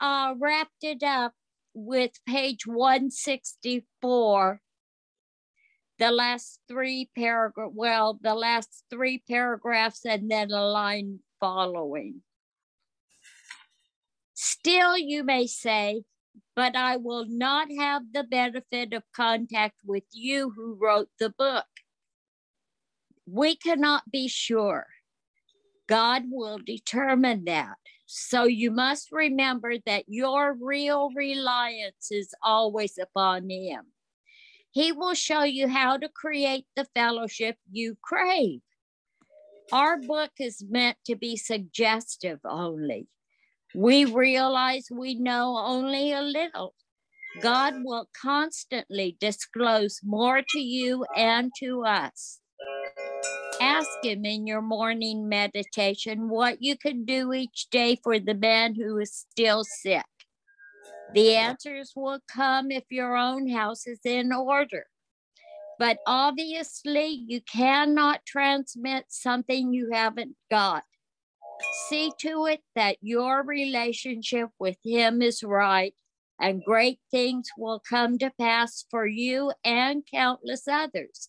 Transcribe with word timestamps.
uh, 0.00 0.34
wrapped 0.38 0.82
it 0.82 1.02
up 1.02 1.32
with 1.74 2.12
page 2.26 2.66
164 2.66 4.60
the 6.00 6.10
last 6.10 6.60
three 6.66 7.10
paragraph 7.16 7.70
well 7.74 8.18
the 8.22 8.34
last 8.34 8.84
three 8.90 9.22
paragraphs 9.28 10.04
and 10.06 10.30
then 10.30 10.50
a 10.50 10.64
line 10.64 11.20
following. 11.38 12.22
Still 14.34 14.96
you 14.96 15.22
may 15.22 15.46
say 15.46 16.02
but 16.56 16.74
i 16.74 16.96
will 16.96 17.26
not 17.28 17.68
have 17.78 18.02
the 18.12 18.24
benefit 18.24 18.92
of 18.92 19.02
contact 19.14 19.76
with 19.84 20.04
you 20.12 20.50
who 20.56 20.78
wrote 20.80 21.10
the 21.18 21.30
book. 21.30 21.66
We 23.26 23.54
cannot 23.54 24.10
be 24.10 24.26
sure. 24.26 24.86
God 25.86 26.24
will 26.30 26.58
determine 26.58 27.44
that 27.44 27.76
so 28.12 28.44
you 28.44 28.70
must 28.70 29.12
remember 29.12 29.74
that 29.86 30.04
your 30.08 30.56
real 30.60 31.10
reliance 31.14 32.10
is 32.10 32.34
always 32.42 32.98
upon 32.98 33.48
him 33.48 33.84
he 34.72 34.92
will 34.92 35.14
show 35.14 35.42
you 35.42 35.68
how 35.68 35.96
to 35.96 36.08
create 36.08 36.66
the 36.76 36.86
fellowship 36.94 37.56
you 37.70 37.96
crave. 38.02 38.60
Our 39.72 39.98
book 39.98 40.30
is 40.38 40.64
meant 40.68 40.96
to 41.06 41.16
be 41.16 41.36
suggestive 41.36 42.40
only. 42.44 43.08
We 43.74 44.04
realize 44.04 44.88
we 44.90 45.14
know 45.14 45.56
only 45.58 46.12
a 46.12 46.22
little. 46.22 46.74
God 47.40 47.74
will 47.84 48.08
constantly 48.20 49.16
disclose 49.20 50.00
more 50.04 50.42
to 50.48 50.58
you 50.58 51.04
and 51.16 51.52
to 51.60 51.84
us. 51.84 52.40
Ask 53.60 53.90
Him 54.02 54.24
in 54.24 54.46
your 54.46 54.62
morning 54.62 55.28
meditation 55.28 56.30
what 56.30 56.62
you 56.62 56.78
can 56.78 57.04
do 57.04 57.34
each 57.34 57.68
day 57.70 57.98
for 58.02 58.18
the 58.18 58.34
man 58.34 58.74
who 58.74 58.98
is 58.98 59.12
still 59.12 59.64
sick. 59.64 60.06
The 61.12 61.36
answers 61.36 61.92
will 61.94 62.20
come 62.32 62.70
if 62.70 62.84
your 62.90 63.16
own 63.16 63.48
house 63.48 63.86
is 63.86 64.00
in 64.04 64.32
order. 64.32 64.86
But 65.78 65.98
obviously, 66.06 67.08
you 67.26 67.40
cannot 67.42 68.24
transmit 68.26 69.06
something 69.08 69.74
you 69.74 69.90
haven't 69.92 70.36
got. 70.50 70.84
See 71.88 72.12
to 72.20 72.46
it 72.46 72.60
that 72.74 72.96
your 73.02 73.42
relationship 73.42 74.48
with 74.58 74.78
Him 74.82 75.20
is 75.20 75.42
right, 75.42 75.94
and 76.40 76.64
great 76.64 77.00
things 77.10 77.48
will 77.58 77.82
come 77.86 78.16
to 78.18 78.30
pass 78.38 78.86
for 78.90 79.06
you 79.06 79.52
and 79.64 80.02
countless 80.10 80.66
others. 80.66 81.28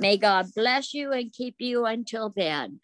May 0.00 0.16
God 0.16 0.46
bless 0.54 0.94
you 0.94 1.12
and 1.12 1.32
keep 1.32 1.56
you 1.58 1.84
until 1.86 2.32
then. 2.34 2.80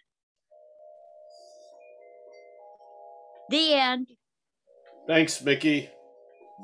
The 3.51 3.75
end. 3.75 4.09
Thanks, 5.07 5.43
Mickey. 5.43 5.91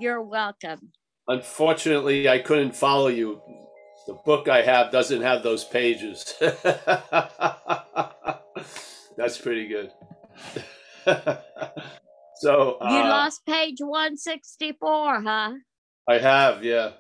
You're 0.01 0.23
welcome. 0.23 0.93
Unfortunately, 1.29 2.29
I 2.29 2.39
couldn't 2.39 2.75
follow 2.75 3.09
you. 3.09 3.41
The 4.07 4.15
book 4.25 4.49
I 4.49 4.63
have 4.63 4.91
doesn't 4.91 5.23
have 5.23 5.43
those 5.43 5.65
pages. 5.65 6.35
That's 9.17 9.39
pretty 9.39 9.69
good. 9.69 9.93
so 12.41 12.79
uh, 12.81 12.89
you 12.91 13.03
lost 13.09 13.45
page 13.47 13.77
164, 13.81 15.23
huh? 15.23 15.53
I 16.09 16.19
have, 16.19 16.65
yeah. 16.65 16.93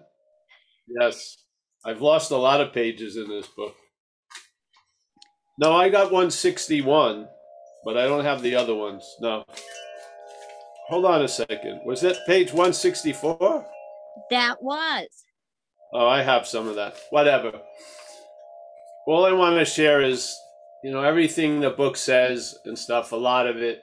Yes. 0.87 1.39
I've 1.85 2.03
lost 2.03 2.31
a 2.31 2.37
lot 2.37 2.61
of 2.61 2.73
pages 2.73 3.17
in 3.17 3.29
this 3.29 3.47
book. 3.47 3.75
No, 5.59 5.73
I 5.73 5.89
got 5.89 6.13
161, 6.13 7.27
but 7.85 7.97
I 7.97 8.07
don't 8.07 8.25
have 8.25 8.43
the 8.43 8.55
other 8.55 8.75
ones. 8.75 9.05
No. 9.21 9.45
Hold 10.89 11.05
on 11.05 11.23
a 11.23 11.29
second. 11.29 11.81
Was 11.85 12.01
that 12.01 12.27
page 12.27 12.49
164? 12.49 13.67
That 14.31 14.63
was. 14.63 15.07
Oh, 15.93 16.07
I 16.07 16.23
have 16.23 16.47
some 16.47 16.69
of 16.69 16.77
that. 16.77 16.97
Whatever. 17.11 17.53
All 19.07 19.25
I 19.25 19.33
want 19.33 19.59
to 19.59 19.65
share 19.65 20.03
is, 20.03 20.35
you 20.85 20.91
know, 20.93 21.03
everything 21.03 21.61
the 21.61 21.71
book 21.71 21.97
says 21.97 22.57
and 22.65 22.79
stuff, 22.79 23.13
a 23.13 23.17
lot 23.17 23.47
of 23.47 23.57
it 23.57 23.83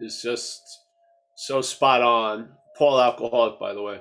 is 0.00 0.20
just 0.22 0.62
so 1.36 1.60
spot 1.60 2.02
on. 2.02 2.50
Paul 2.76 3.00
Alcoholic, 3.00 3.58
by 3.58 3.72
the 3.72 3.82
way. 3.82 4.00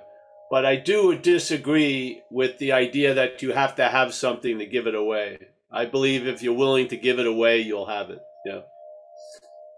But 0.50 0.66
I 0.66 0.78
do 0.78 1.18
disagree 1.18 2.22
with 2.32 2.58
the 2.58 2.72
idea 2.72 3.14
that 3.14 3.42
you 3.42 3.52
have 3.52 3.76
to 3.76 3.88
have 3.90 4.14
something 4.14 4.60
to 4.60 4.66
give 4.66 4.88
it 4.88 4.96
away. 4.96 5.40
I 5.72 5.86
believe 5.86 6.26
if 6.26 6.42
you're 6.42 6.54
willing 6.54 6.88
to 6.88 6.98
give 6.98 7.20
it 7.20 7.28
away, 7.28 7.60
you'll 7.62 7.88
have 7.88 8.10
it. 8.10 8.20
Yeah. 8.46 8.62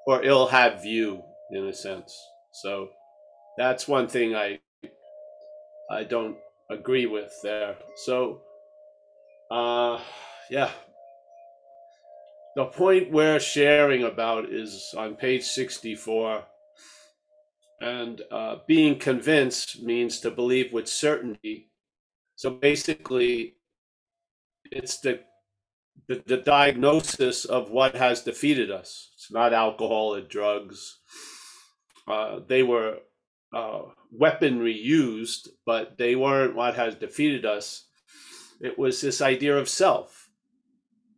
Or 0.05 0.23
it'll 0.23 0.47
have 0.47 0.85
you, 0.85 1.23
in 1.51 1.65
a 1.65 1.73
sense. 1.73 2.15
So 2.51 2.89
that's 3.57 3.87
one 3.87 4.07
thing 4.07 4.35
I 4.35 4.59
I 5.89 6.03
don't 6.03 6.37
agree 6.69 7.07
with 7.07 7.33
there. 7.41 7.75
So 7.95 8.41
uh 9.49 9.99
yeah. 10.51 10.71
The 12.55 12.65
point 12.65 13.11
we're 13.11 13.39
sharing 13.39 14.03
about 14.03 14.49
is 14.51 14.93
on 14.97 15.15
page 15.15 15.43
64. 15.43 16.43
And 17.81 18.21
uh, 18.31 18.57
being 18.67 18.99
convinced 18.99 19.81
means 19.81 20.19
to 20.19 20.31
believe 20.31 20.73
with 20.73 20.89
certainty. 20.89 21.71
So 22.35 22.49
basically, 22.49 23.55
it's 24.71 24.99
the, 24.99 25.21
the, 26.07 26.21
the 26.25 26.37
diagnosis 26.37 27.45
of 27.45 27.71
what 27.71 27.95
has 27.95 28.21
defeated 28.21 28.69
us. 28.69 29.11
It's 29.15 29.31
not 29.31 29.53
alcohol 29.53 30.15
or 30.15 30.21
drugs 30.21 30.99
uh, 32.09 32.39
they 32.47 32.63
were 32.63 32.97
uh, 33.53 33.81
weaponry 34.11 34.73
used, 34.73 35.49
but 35.65 35.97
they 35.97 36.15
weren't 36.15 36.55
what 36.55 36.73
has 36.75 36.95
defeated 36.95 37.45
us. 37.45 37.85
It 38.59 38.77
was 38.77 38.99
this 38.99 39.21
idea 39.21 39.55
of 39.57 39.69
self. 39.69 40.29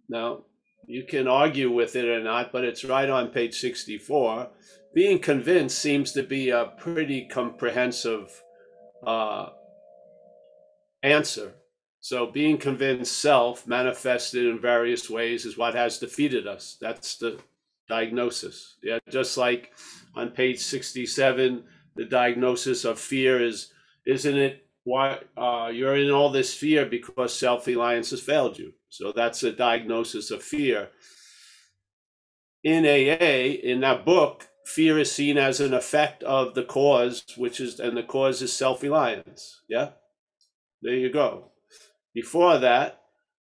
Now, 0.09 0.43
you 0.85 1.05
can 1.05 1.27
argue 1.27 1.71
with 1.71 1.95
it 1.95 2.05
or 2.05 2.21
not, 2.21 2.51
but 2.51 2.65
it's 2.65 2.83
right 2.83 3.09
on 3.09 3.29
page 3.29 3.57
64. 3.59 4.49
Being 4.93 5.19
convinced 5.19 5.79
seems 5.79 6.11
to 6.13 6.23
be 6.23 6.49
a 6.49 6.73
pretty 6.77 7.25
comprehensive 7.25 8.43
uh, 9.05 9.49
answer. 11.01 11.53
So, 12.01 12.25
being 12.25 12.57
convinced 12.57 13.21
self 13.21 13.67
manifested 13.67 14.45
in 14.45 14.59
various 14.59 15.09
ways 15.09 15.45
is 15.45 15.57
what 15.57 15.75
has 15.75 15.99
defeated 15.99 16.47
us. 16.47 16.77
That's 16.81 17.17
the 17.17 17.39
diagnosis. 17.87 18.77
Yeah, 18.81 18.99
just 19.09 19.37
like 19.37 19.71
on 20.15 20.31
page 20.31 20.59
67, 20.59 21.63
the 21.95 22.05
diagnosis 22.05 22.85
of 22.85 22.99
fear 22.99 23.41
is 23.41 23.71
isn't 24.05 24.37
it 24.37 24.65
why 24.83 25.19
uh, 25.37 25.69
you're 25.71 25.95
in 25.95 26.09
all 26.09 26.31
this 26.31 26.53
fear 26.53 26.85
because 26.85 27.37
self 27.37 27.67
reliance 27.67 28.09
has 28.09 28.21
failed 28.21 28.57
you. 28.57 28.73
So 28.89 29.13
that's 29.15 29.43
a 29.43 29.51
diagnosis 29.51 30.31
of 30.31 30.43
fear. 30.43 30.89
In 32.63 32.85
AA, 32.85 33.57
in 33.63 33.79
that 33.81 34.05
book, 34.05 34.47
fear 34.65 34.97
is 34.99 35.11
seen 35.11 35.37
as 35.37 35.59
an 35.59 35.73
effect 35.73 36.23
of 36.23 36.53
the 36.53 36.63
cause, 36.63 37.23
which 37.37 37.59
is, 37.59 37.79
and 37.79 37.95
the 37.97 38.03
cause 38.03 38.41
is 38.41 38.53
self 38.53 38.83
reliance. 38.83 39.61
Yeah, 39.69 39.91
there 40.81 40.95
you 40.95 41.11
go. 41.11 41.51
Before 42.13 42.57
that, 42.57 43.01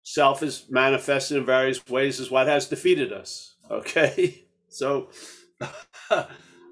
self 0.04 0.44
is 0.44 0.66
manifested 0.70 1.38
in 1.38 1.46
various 1.46 1.86
ways 1.88 2.20
as 2.20 2.32
what 2.32 2.48
has 2.48 2.68
defeated 2.68 3.12
us. 3.12 3.50
Okay, 3.72 4.46
so 4.68 5.08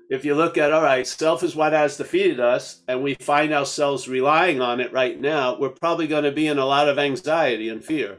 if 0.10 0.26
you 0.26 0.36
look 0.36 0.58
at 0.58 0.74
all 0.74 0.84
right, 0.84 1.08
self 1.08 1.42
is 1.42 1.56
what 1.56 1.72
has 1.72 1.96
defeated 1.96 2.40
us, 2.40 2.82
and 2.88 3.02
we 3.02 3.16
find 3.16 3.54
ourselves 3.54 4.10
relying 4.10 4.62
on 4.62 4.82
it 4.82 4.92
right 4.92 5.20
now, 5.20 5.58
we're 5.58 5.70
probably 5.70 6.06
going 6.06 6.26
to 6.26 6.34
be 6.34 6.48
in 6.48 6.60
a 6.60 6.66
lot 6.66 6.90
of 6.90 7.00
anxiety 7.00 7.70
and 7.70 7.84
fear. 7.84 8.18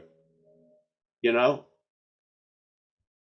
You 1.21 1.33
know, 1.33 1.67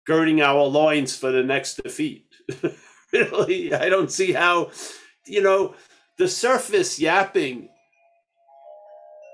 girding 0.06 0.40
our 0.40 0.64
loins 0.64 1.16
for 1.16 1.30
the 1.30 1.42
next 1.42 1.82
defeat. 1.82 2.26
really, 3.12 3.72
I 3.74 3.88
don't 3.88 4.10
see 4.10 4.32
how, 4.32 4.70
you 5.26 5.42
know, 5.42 5.74
the 6.16 6.28
surface 6.28 6.98
yapping. 6.98 7.68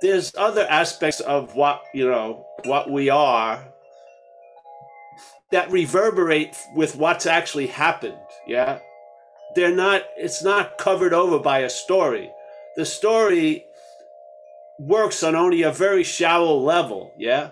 There's 0.02 0.34
other 0.36 0.66
aspects 0.68 1.20
of 1.20 1.54
what 1.54 1.82
you 1.94 2.06
know 2.06 2.46
what 2.64 2.90
we 2.90 3.08
are 3.08 3.72
that 5.50 5.70
reverberate 5.70 6.54
with 6.74 6.96
what's 6.96 7.26
actually 7.26 7.68
happened. 7.68 8.18
Yeah 8.46 8.80
they're 9.54 9.74
not 9.74 10.02
it's 10.16 10.42
not 10.42 10.78
covered 10.78 11.12
over 11.12 11.38
by 11.38 11.60
a 11.60 11.70
story 11.70 12.30
the 12.76 12.84
story 12.84 13.64
works 14.78 15.22
on 15.22 15.34
only 15.34 15.62
a 15.62 15.70
very 15.70 16.02
shallow 16.02 16.58
level 16.58 17.14
yeah 17.18 17.50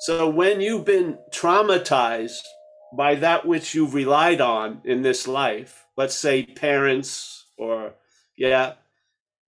so 0.00 0.28
when 0.28 0.60
you've 0.60 0.84
been 0.84 1.18
traumatized 1.30 2.46
by 2.96 3.16
that 3.16 3.46
which 3.46 3.74
you've 3.74 3.94
relied 3.94 4.40
on 4.40 4.80
in 4.84 5.02
this 5.02 5.28
life. 5.28 5.86
Let's 5.96 6.14
say 6.14 6.44
parents 6.44 7.46
or 7.58 7.94
yeah 8.36 8.74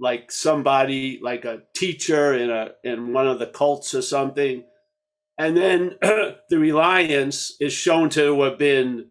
like 0.00 0.32
somebody 0.32 1.20
like 1.22 1.44
a 1.44 1.62
teacher 1.76 2.34
in 2.34 2.50
a 2.50 2.72
in 2.84 3.12
one 3.12 3.26
of 3.28 3.38
the 3.38 3.46
cults 3.46 3.94
or 3.94 4.02
something. 4.02 4.64
And 5.38 5.56
then 5.56 5.96
the 6.02 6.58
reliance 6.58 7.56
is 7.60 7.72
shown 7.72 8.10
to 8.10 8.42
have 8.42 8.58
been 8.58 9.08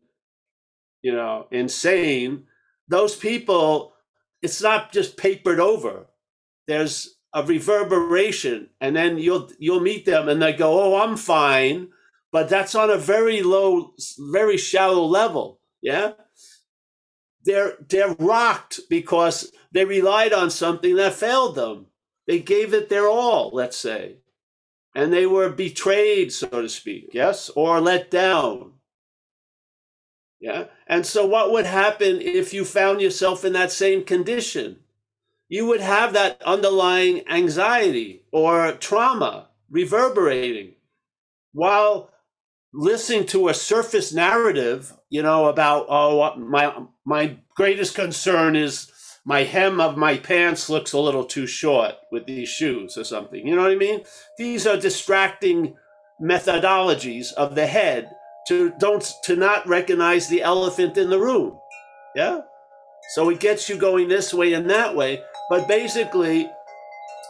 you 1.01 1.13
know 1.13 1.47
insane. 1.51 2.45
Those 2.87 3.15
people 3.15 3.93
it's 4.41 4.61
not 4.61 4.91
just 4.91 5.17
papered 5.17 5.59
over. 5.59 6.07
There's 6.67 7.15
a 7.33 7.43
reverberation 7.43 8.69
and 8.81 8.95
then 8.95 9.17
you'll 9.17 9.49
you'll 9.59 9.79
meet 9.79 10.05
them 10.05 10.27
and 10.29 10.41
they 10.41 10.51
go 10.53 10.81
oh 10.81 11.01
i'm 11.01 11.15
fine 11.15 11.89
but 12.31 12.49
that's 12.49 12.75
on 12.75 12.89
a 12.89 12.97
very 12.97 13.41
low 13.41 13.93
very 14.19 14.57
shallow 14.57 15.05
level 15.05 15.59
yeah? 15.81 16.13
They're 17.43 17.73
they're 17.87 18.15
rocked 18.19 18.81
because 18.89 19.51
they 19.71 19.85
relied 19.85 20.33
on 20.33 20.49
something 20.49 20.95
that 20.95 21.13
failed 21.13 21.55
them. 21.55 21.87
They 22.27 22.39
gave 22.39 22.73
it 22.73 22.89
their 22.89 23.07
all 23.07 23.51
let's 23.53 23.77
say. 23.77 24.17
And 24.95 25.13
they 25.13 25.25
were 25.25 25.49
betrayed 25.49 26.33
so 26.33 26.47
to 26.47 26.69
speak 26.69 27.09
yes? 27.13 27.49
Or 27.55 27.79
let 27.79 28.11
down. 28.11 28.73
Yeah. 30.39 30.65
And 30.87 31.05
so, 31.05 31.25
what 31.25 31.51
would 31.51 31.65
happen 31.65 32.21
if 32.21 32.53
you 32.53 32.63
found 32.65 33.01
yourself 33.01 33.43
in 33.43 33.53
that 33.53 33.71
same 33.71 34.03
condition? 34.03 34.79
You 35.49 35.65
would 35.65 35.81
have 35.81 36.13
that 36.13 36.41
underlying 36.43 37.27
anxiety 37.27 38.23
or 38.31 38.71
trauma 38.73 39.49
reverberating 39.69 40.75
while 41.53 42.11
listening 42.73 43.25
to 43.27 43.47
a 43.47 43.53
surface 43.53 44.13
narrative, 44.13 44.93
you 45.09 45.21
know, 45.21 45.47
about, 45.47 45.87
oh, 45.89 46.35
my, 46.37 46.73
my 47.05 47.37
greatest 47.55 47.95
concern 47.95 48.55
is 48.55 48.91
my 49.25 49.43
hem 49.43 49.79
of 49.79 49.97
my 49.97 50.17
pants 50.17 50.69
looks 50.69 50.93
a 50.93 50.99
little 50.99 51.25
too 51.25 51.47
short 51.47 51.95
with 52.11 52.25
these 52.25 52.49
shoes 52.49 52.97
or 52.97 53.03
something. 53.03 53.45
You 53.45 53.55
know 53.55 53.63
what 53.63 53.71
I 53.71 53.75
mean? 53.75 54.01
These 54.37 54.65
are 54.65 54.77
distracting 54.77 55.75
methodologies 56.21 57.33
of 57.33 57.55
the 57.55 57.67
head 57.67 58.11
to 58.47 58.73
don't 58.79 59.07
to 59.23 59.35
not 59.35 59.67
recognize 59.67 60.27
the 60.27 60.41
elephant 60.41 60.97
in 60.97 61.09
the 61.09 61.19
room. 61.19 61.59
Yeah? 62.15 62.41
So 63.13 63.29
it 63.29 63.39
gets 63.39 63.69
you 63.69 63.77
going 63.77 64.07
this 64.07 64.33
way 64.33 64.53
and 64.53 64.69
that 64.69 64.95
way, 64.95 65.21
but 65.49 65.67
basically 65.67 66.49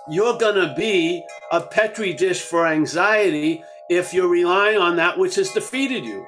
you're 0.09 0.38
going 0.38 0.56
to 0.56 0.74
be 0.75 1.24
a 1.51 1.62
petri 1.62 2.13
dish 2.13 2.41
for 2.41 2.65
anxiety 2.65 3.63
if 3.89 4.13
you're 4.13 4.30
relying 4.30 4.77
on 4.77 4.95
that 4.97 5.18
which 5.18 5.36
has 5.36 5.51
defeated 5.51 6.06
you. 6.06 6.25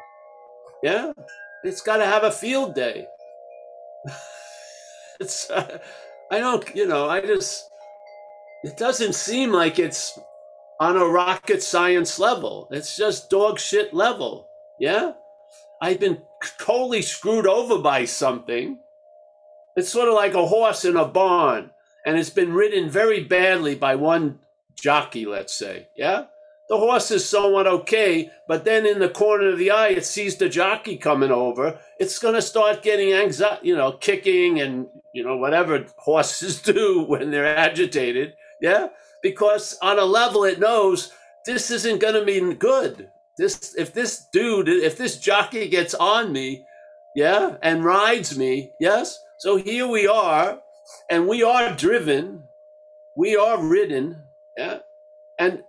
Yeah? 0.83 1.13
It's 1.63 1.81
got 1.81 1.97
to 1.97 2.05
have 2.05 2.23
a 2.23 2.31
field 2.31 2.73
day. 2.75 3.05
it's 5.19 5.49
uh, 5.49 5.77
I 6.31 6.39
don't, 6.39 6.75
you 6.75 6.87
know, 6.87 7.07
I 7.07 7.21
just 7.21 7.69
it 8.63 8.77
doesn't 8.77 9.13
seem 9.13 9.51
like 9.51 9.79
it's 9.79 10.19
on 10.79 10.97
a 10.97 11.05
rocket 11.05 11.61
science 11.61 12.17
level. 12.17 12.67
It's 12.71 12.97
just 12.97 13.29
dog 13.29 13.59
shit 13.59 13.93
level. 13.93 14.47
Yeah? 14.79 15.13
I've 15.81 15.99
been 15.99 16.21
totally 16.59 17.01
screwed 17.01 17.47
over 17.47 17.77
by 17.77 18.05
something. 18.05 18.79
It's 19.75 19.89
sort 19.89 20.09
of 20.09 20.15
like 20.15 20.33
a 20.33 20.45
horse 20.47 20.85
in 20.85 20.97
a 20.97 21.05
barn, 21.05 21.71
and 22.05 22.17
it's 22.17 22.29
been 22.29 22.53
ridden 22.53 22.89
very 22.89 23.23
badly 23.23 23.75
by 23.75 23.95
one 23.95 24.39
jockey, 24.75 25.25
let's 25.25 25.53
say. 25.53 25.87
Yeah? 25.95 26.25
The 26.71 26.77
horse 26.77 27.11
is 27.11 27.29
somewhat 27.29 27.67
okay, 27.67 28.31
but 28.47 28.63
then 28.63 28.85
in 28.85 28.99
the 28.99 29.09
corner 29.09 29.49
of 29.49 29.59
the 29.59 29.71
eye, 29.71 29.89
it 29.89 30.05
sees 30.05 30.37
the 30.37 30.47
jockey 30.47 30.95
coming 30.95 31.31
over. 31.31 31.77
It's 31.99 32.17
going 32.17 32.35
to 32.35 32.41
start 32.41 32.81
getting 32.81 33.13
anxiety, 33.13 33.67
you 33.67 33.75
know, 33.75 33.91
kicking 33.91 34.61
and, 34.61 34.87
you 35.13 35.23
know, 35.23 35.35
whatever 35.35 35.85
horses 35.97 36.61
do 36.73 37.03
when 37.03 37.29
they're 37.29 37.57
agitated. 37.57 38.35
Yeah? 38.61 38.87
Because 39.21 39.77
on 39.81 39.99
a 39.99 40.05
level, 40.05 40.45
it 40.45 40.59
knows 40.59 41.11
this 41.45 41.69
isn't 41.71 41.99
going 41.99 42.13
to 42.13 42.25
be 42.25 42.55
good 42.55 43.09
this 43.37 43.75
if 43.77 43.93
this 43.93 44.27
dude 44.31 44.69
if 44.69 44.97
this 44.97 45.17
jockey 45.17 45.67
gets 45.67 45.93
on 45.95 46.31
me 46.31 46.65
yeah 47.15 47.55
and 47.63 47.83
rides 47.83 48.37
me 48.37 48.71
yes 48.79 49.19
so 49.39 49.55
here 49.55 49.87
we 49.87 50.07
are 50.07 50.59
and 51.09 51.27
we 51.27 51.41
are 51.41 51.75
driven 51.75 52.43
we 53.15 53.35
are 53.35 53.61
ridden 53.63 54.21
yeah 54.57 54.79
and 55.39 55.63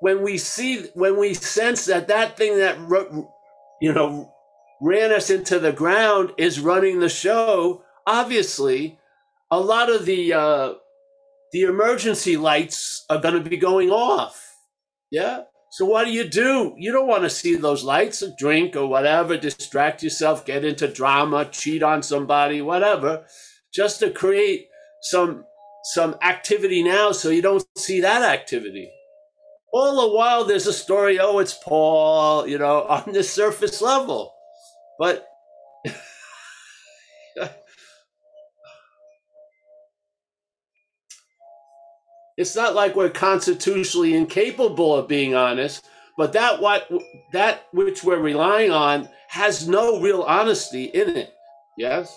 when 0.00 0.22
we 0.22 0.38
see 0.38 0.82
when 0.94 1.18
we 1.18 1.34
sense 1.34 1.86
that 1.86 2.08
that 2.08 2.36
thing 2.36 2.58
that 2.58 2.78
you 3.80 3.92
know 3.92 4.32
ran 4.80 5.12
us 5.12 5.30
into 5.30 5.58
the 5.58 5.72
ground 5.72 6.32
is 6.38 6.60
running 6.60 7.00
the 7.00 7.08
show 7.08 7.82
obviously 8.06 8.98
a 9.50 9.58
lot 9.58 9.90
of 9.90 10.06
the 10.06 10.32
uh 10.32 10.74
the 11.52 11.62
emergency 11.62 12.36
lights 12.36 13.04
are 13.10 13.20
going 13.20 13.42
to 13.42 13.50
be 13.50 13.56
going 13.56 13.90
off 13.90 14.54
yeah 15.10 15.42
so 15.70 15.84
what 15.84 16.04
do 16.04 16.12
you 16.12 16.28
do? 16.28 16.74
You 16.78 16.92
don't 16.92 17.08
want 17.08 17.24
to 17.24 17.30
see 17.30 17.54
those 17.54 17.84
lights, 17.84 18.24
drink 18.38 18.74
or 18.74 18.86
whatever, 18.86 19.36
distract 19.36 20.02
yourself, 20.02 20.46
get 20.46 20.64
into 20.64 20.88
drama, 20.88 21.44
cheat 21.44 21.82
on 21.82 22.02
somebody, 22.02 22.62
whatever, 22.62 23.26
just 23.72 24.00
to 24.00 24.10
create 24.10 24.68
some 25.02 25.44
some 25.84 26.16
activity 26.22 26.82
now 26.82 27.12
so 27.12 27.30
you 27.30 27.42
don't 27.42 27.64
see 27.76 28.00
that 28.00 28.22
activity. 28.22 28.90
All 29.78 30.08
the 30.08 30.16
while 30.16 30.44
there's 30.44 30.66
a 30.66 30.72
story, 30.72 31.20
oh, 31.20 31.38
it's 31.38 31.54
Paul, 31.54 32.48
you 32.48 32.58
know, 32.58 32.82
on 32.88 33.12
the 33.12 33.22
surface 33.22 33.80
level. 33.80 34.34
But 34.98 35.28
It's 42.36 42.54
not 42.56 42.74
like 42.74 42.96
we're 42.96 43.10
constitutionally 43.10 44.14
incapable 44.14 44.96
of 44.96 45.08
being 45.08 45.34
honest, 45.34 45.84
but 46.16 46.32
that 46.34 46.60
what 46.60 46.88
that 47.32 47.66
which 47.72 48.04
we're 48.04 48.20
relying 48.20 48.70
on 48.70 49.08
has 49.28 49.68
no 49.68 50.00
real 50.00 50.22
honesty 50.22 50.84
in 50.84 51.16
it. 51.16 51.34
Yes? 51.76 52.16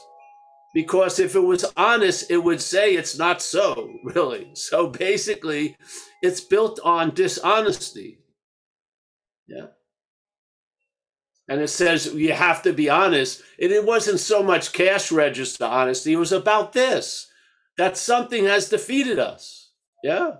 Because 0.74 1.20
if 1.20 1.36
it 1.36 1.40
was 1.40 1.66
honest, 1.76 2.30
it 2.32 2.38
would 2.38 2.62
say 2.62 2.94
it's 2.96 3.18
not 3.18 3.42
so, 3.42 3.92
really. 4.04 4.52
So 4.54 4.88
basically, 4.88 5.76
it's 6.22 6.42
built 6.42 6.80
on 6.84 7.14
dishonesty. 7.14 8.20
Yeah. 9.48 9.68
And 11.48 11.60
it 11.60 11.68
says 11.68 12.14
you 12.14 12.34
have 12.34 12.64
to 12.64 12.74
be 12.74 12.90
honest. 12.90 13.42
And 13.60 13.72
it 13.72 13.86
wasn't 13.86 14.20
so 14.20 14.42
much 14.42 14.72
cash 14.72 15.12
register 15.12 15.66
honesty, 15.66 16.14
it 16.14 16.18
was 16.18 16.32
about 16.32 16.74
this 16.74 17.28
that 17.78 17.98
something 17.98 18.46
has 18.46 18.70
defeated 18.70 19.18
us. 19.18 19.72
Yeah. 20.04 20.36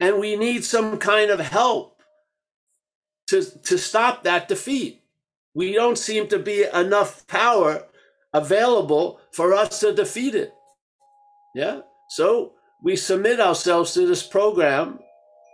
And 0.00 0.18
we 0.18 0.36
need 0.36 0.64
some 0.64 0.98
kind 0.98 1.30
of 1.30 1.40
help 1.40 2.02
to, 3.28 3.42
to 3.62 3.78
stop 3.78 4.24
that 4.24 4.48
defeat. 4.48 5.02
We 5.54 5.72
don't 5.72 5.96
seem 5.96 6.28
to 6.28 6.38
be 6.38 6.64
enough 6.64 7.26
power 7.26 7.86
available 8.32 9.20
for 9.32 9.54
us 9.54 9.80
to 9.80 9.94
defeat 9.94 10.34
it. 10.34 10.52
Yeah. 11.54 11.80
So 12.10 12.52
we 12.86 12.94
submit 12.94 13.40
ourselves 13.40 13.94
to 13.94 14.06
this 14.06 14.24
program 14.24 15.00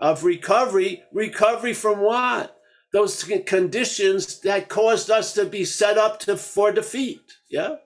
of 0.02 0.22
recovery. 0.22 1.02
Recovery 1.14 1.72
from 1.72 2.00
what? 2.00 2.54
Those 2.92 3.24
conditions 3.46 4.40
that 4.40 4.68
caused 4.68 5.10
us 5.10 5.32
to 5.32 5.46
be 5.46 5.64
set 5.64 5.96
up 5.96 6.20
to, 6.20 6.36
for 6.36 6.72
defeat. 6.72 7.22
Yeah. 7.48 7.76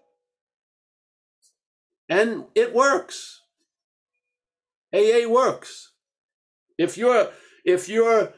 And 2.09 2.47
it 2.57 2.75
works. 2.75 3.41
AA 4.93 5.29
works. 5.29 5.93
If 6.77 6.99
you're 6.99 7.31
if 7.65 7.89
your 7.89 8.33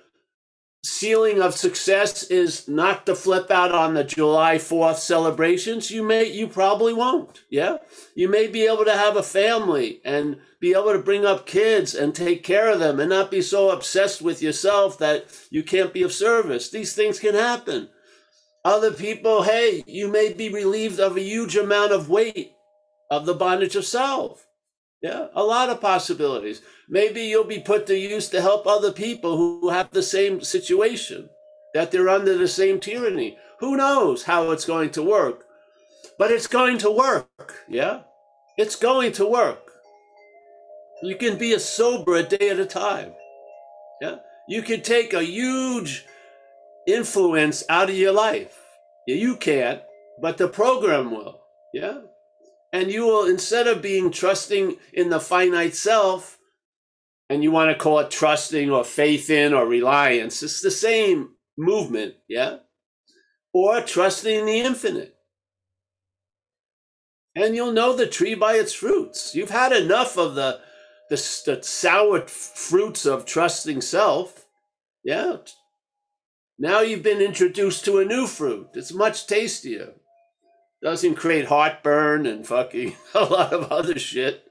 ceiling 0.84 1.42
of 1.42 1.54
success 1.54 2.24
is 2.24 2.68
not 2.68 3.06
to 3.06 3.14
flip 3.14 3.50
out 3.50 3.72
on 3.72 3.94
the 3.94 4.04
July 4.04 4.56
4th 4.56 4.96
celebrations, 4.96 5.90
you 5.90 6.02
may 6.02 6.24
you 6.24 6.46
probably 6.46 6.92
won't. 6.92 7.42
Yeah? 7.50 7.78
You 8.14 8.28
may 8.28 8.46
be 8.46 8.66
able 8.66 8.84
to 8.84 8.96
have 8.96 9.16
a 9.16 9.22
family 9.22 10.00
and 10.04 10.38
be 10.60 10.72
able 10.72 10.92
to 10.92 10.98
bring 10.98 11.24
up 11.24 11.46
kids 11.46 11.94
and 11.94 12.14
take 12.14 12.42
care 12.42 12.70
of 12.70 12.80
them 12.80 13.00
and 13.00 13.10
not 13.10 13.30
be 13.30 13.42
so 13.42 13.70
obsessed 13.70 14.22
with 14.22 14.42
yourself 14.42 14.98
that 14.98 15.26
you 15.50 15.62
can't 15.62 15.92
be 15.92 16.02
of 16.02 16.12
service. 16.12 16.70
These 16.70 16.94
things 16.94 17.18
can 17.18 17.34
happen. 17.34 17.88
Other 18.64 18.92
people, 18.92 19.42
hey, 19.44 19.84
you 19.86 20.08
may 20.08 20.32
be 20.32 20.48
relieved 20.48 21.00
of 21.00 21.16
a 21.16 21.22
huge 21.22 21.56
amount 21.56 21.92
of 21.92 22.10
weight 22.10 22.52
of 23.10 23.24
the 23.24 23.34
bondage 23.34 23.76
of 23.76 23.84
self. 23.84 24.47
Yeah, 25.02 25.28
a 25.34 25.44
lot 25.44 25.70
of 25.70 25.80
possibilities. 25.80 26.60
Maybe 26.88 27.22
you'll 27.22 27.44
be 27.44 27.60
put 27.60 27.86
to 27.86 27.96
use 27.96 28.28
to 28.30 28.40
help 28.40 28.66
other 28.66 28.92
people 28.92 29.36
who 29.36 29.68
have 29.68 29.90
the 29.92 30.02
same 30.02 30.40
situation, 30.40 31.30
that 31.74 31.92
they're 31.92 32.08
under 32.08 32.36
the 32.36 32.48
same 32.48 32.80
tyranny. 32.80 33.38
Who 33.60 33.76
knows 33.76 34.24
how 34.24 34.50
it's 34.50 34.64
going 34.64 34.90
to 34.90 35.02
work? 35.02 35.44
but 36.18 36.32
it's 36.32 36.48
going 36.48 36.78
to 36.78 36.90
work. 36.90 37.64
Yeah, 37.68 38.00
it's 38.58 38.76
going 38.76 39.12
to 39.12 39.26
work. 39.26 39.70
You 41.02 41.16
can 41.16 41.38
be 41.38 41.52
a 41.52 41.60
sober 41.60 42.16
a 42.16 42.24
day 42.24 42.50
at 42.50 42.58
a 42.58 42.66
time. 42.66 43.12
Yeah, 44.02 44.16
you 44.48 44.62
can 44.62 44.82
take 44.82 45.14
a 45.14 45.22
huge 45.22 46.04
influence 46.86 47.62
out 47.68 47.88
of 47.88 47.96
your 47.96 48.12
life. 48.12 48.58
Yeah, 49.06 49.16
you 49.16 49.36
can't, 49.36 49.80
but 50.20 50.38
the 50.38 50.48
program 50.48 51.12
will. 51.12 51.40
Yeah, 51.72 51.98
and 52.72 52.90
you 52.90 53.06
will 53.06 53.26
instead 53.26 53.66
of 53.66 53.82
being 53.82 54.10
trusting 54.10 54.76
in 54.92 55.10
the 55.10 55.20
finite 55.20 55.74
self 55.74 56.38
and 57.30 57.42
you 57.42 57.50
want 57.50 57.70
to 57.70 57.82
call 57.82 57.98
it 57.98 58.10
trusting 58.10 58.70
or 58.70 58.84
faith 58.84 59.30
in 59.30 59.52
or 59.52 59.66
reliance 59.66 60.42
it's 60.42 60.60
the 60.60 60.70
same 60.70 61.30
movement 61.58 62.14
yeah? 62.28 62.58
Or 63.52 63.80
trusting 63.80 64.46
the 64.46 64.60
infinite. 64.60 65.14
And 67.34 67.54
you'll 67.54 67.72
know 67.72 67.94
the 67.94 68.06
tree 68.06 68.34
by 68.34 68.54
its 68.54 68.72
fruits. 68.72 69.34
You've 69.34 69.50
had 69.50 69.72
enough 69.72 70.16
of 70.16 70.34
the 70.34 70.60
the, 71.10 71.16
the 71.46 71.62
sour 71.62 72.26
fruits 72.26 73.06
of 73.06 73.26
trusting 73.26 73.80
self 73.80 74.46
yeah? 75.04 75.38
Now 76.58 76.80
you've 76.80 77.02
been 77.02 77.20
introduced 77.20 77.84
to 77.84 77.98
a 77.98 78.04
new 78.04 78.26
fruit. 78.26 78.68
It's 78.74 78.92
much 78.92 79.26
tastier 79.26 79.94
doesn't 80.82 81.16
create 81.16 81.46
heartburn 81.46 82.26
and 82.26 82.46
fucking 82.46 82.96
a 83.14 83.24
lot 83.24 83.52
of 83.52 83.70
other 83.72 83.98
shit. 83.98 84.44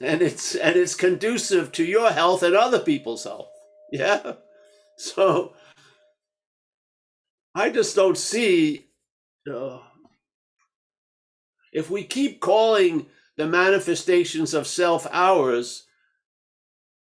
And 0.00 0.20
it's 0.22 0.54
and 0.54 0.76
it's 0.76 0.94
conducive 0.94 1.70
to 1.72 1.84
your 1.84 2.10
health 2.10 2.42
and 2.42 2.54
other 2.54 2.80
people's 2.80 3.24
health. 3.24 3.48
Yeah. 3.94 4.36
So 4.96 5.52
i 7.54 7.70
just 7.70 7.94
don't 7.94 8.18
see 8.18 8.86
uh, 9.52 9.78
if 11.72 11.90
we 11.90 12.04
keep 12.04 12.40
calling 12.40 13.06
the 13.36 13.46
manifestations 13.46 14.54
of 14.54 14.66
self 14.66 15.06
ours 15.10 15.84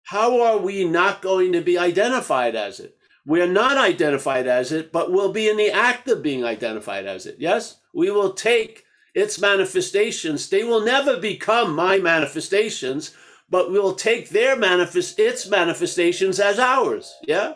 how 0.04 0.42
are 0.42 0.58
we 0.58 0.84
not 0.84 1.22
going 1.22 1.52
to 1.52 1.60
be 1.60 1.78
identified 1.78 2.54
as 2.54 2.80
it 2.80 2.96
we're 3.26 3.46
not 3.46 3.76
identified 3.76 4.46
as 4.46 4.72
it 4.72 4.92
but 4.92 5.12
we'll 5.12 5.32
be 5.32 5.48
in 5.48 5.56
the 5.56 5.70
act 5.70 6.08
of 6.08 6.22
being 6.22 6.44
identified 6.44 7.06
as 7.06 7.26
it 7.26 7.36
yes 7.38 7.78
we 7.92 8.10
will 8.10 8.32
take 8.32 8.84
its 9.14 9.40
manifestations. 9.40 10.48
They 10.48 10.64
will 10.64 10.84
never 10.84 11.18
become 11.18 11.74
my 11.74 11.98
manifestations, 11.98 13.14
but 13.48 13.70
we'll 13.70 13.94
take 13.94 14.28
their 14.30 14.56
manifest 14.56 15.18
its 15.18 15.48
manifestations 15.48 16.40
as 16.40 16.58
ours. 16.58 17.14
Yeah? 17.22 17.54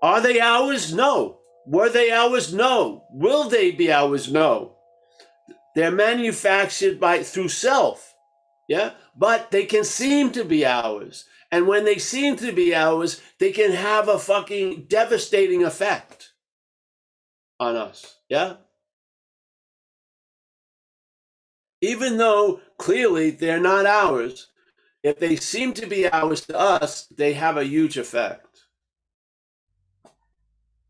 Are 0.00 0.20
they 0.20 0.40
ours? 0.40 0.94
No. 0.94 1.40
Were 1.66 1.88
they 1.88 2.10
ours? 2.10 2.54
No. 2.54 3.04
Will 3.10 3.48
they 3.48 3.72
be 3.72 3.90
ours? 3.90 4.30
No. 4.30 4.76
They're 5.74 5.90
manufactured 5.90 7.00
by 7.00 7.22
through 7.24 7.48
self. 7.48 8.14
Yeah? 8.68 8.92
But 9.16 9.50
they 9.50 9.64
can 9.64 9.84
seem 9.84 10.30
to 10.32 10.44
be 10.44 10.64
ours. 10.64 11.24
And 11.50 11.66
when 11.66 11.84
they 11.84 11.98
seem 11.98 12.36
to 12.36 12.52
be 12.52 12.74
ours, 12.74 13.22
they 13.38 13.52
can 13.52 13.72
have 13.72 14.08
a 14.08 14.18
fucking 14.18 14.84
devastating 14.84 15.64
effect 15.64 16.32
on 17.58 17.76
us. 17.76 18.16
Yeah? 18.28 18.56
even 21.80 22.16
though 22.16 22.60
clearly 22.76 23.30
they're 23.30 23.60
not 23.60 23.86
ours, 23.86 24.48
if 25.02 25.18
they 25.18 25.36
seem 25.36 25.72
to 25.74 25.86
be 25.86 26.08
ours 26.08 26.42
to 26.46 26.58
us, 26.58 27.06
they 27.06 27.32
have 27.34 27.56
a 27.56 27.64
huge 27.64 27.96
effect. 27.96 28.46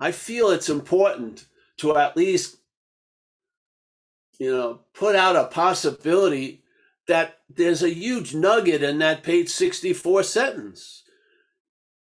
I 0.01 0.13
feel 0.13 0.51
it's 0.51 0.69
important 0.69 1.47
to 1.79 1.97
at 1.97 2.17
least, 2.17 2.57
you 4.39 4.51
know, 4.51 4.81
put 4.95 5.15
out 5.15 5.37
a 5.37 5.45
possibility 5.45 6.63
that 7.09 7.39
there's 7.49 7.83
a 7.83 7.93
huge 7.93 8.35
nugget 8.35 8.83
in 8.83 8.99
that 8.99 9.23
page 9.23 9.49
64 9.49 10.23
sentence. 10.23 11.03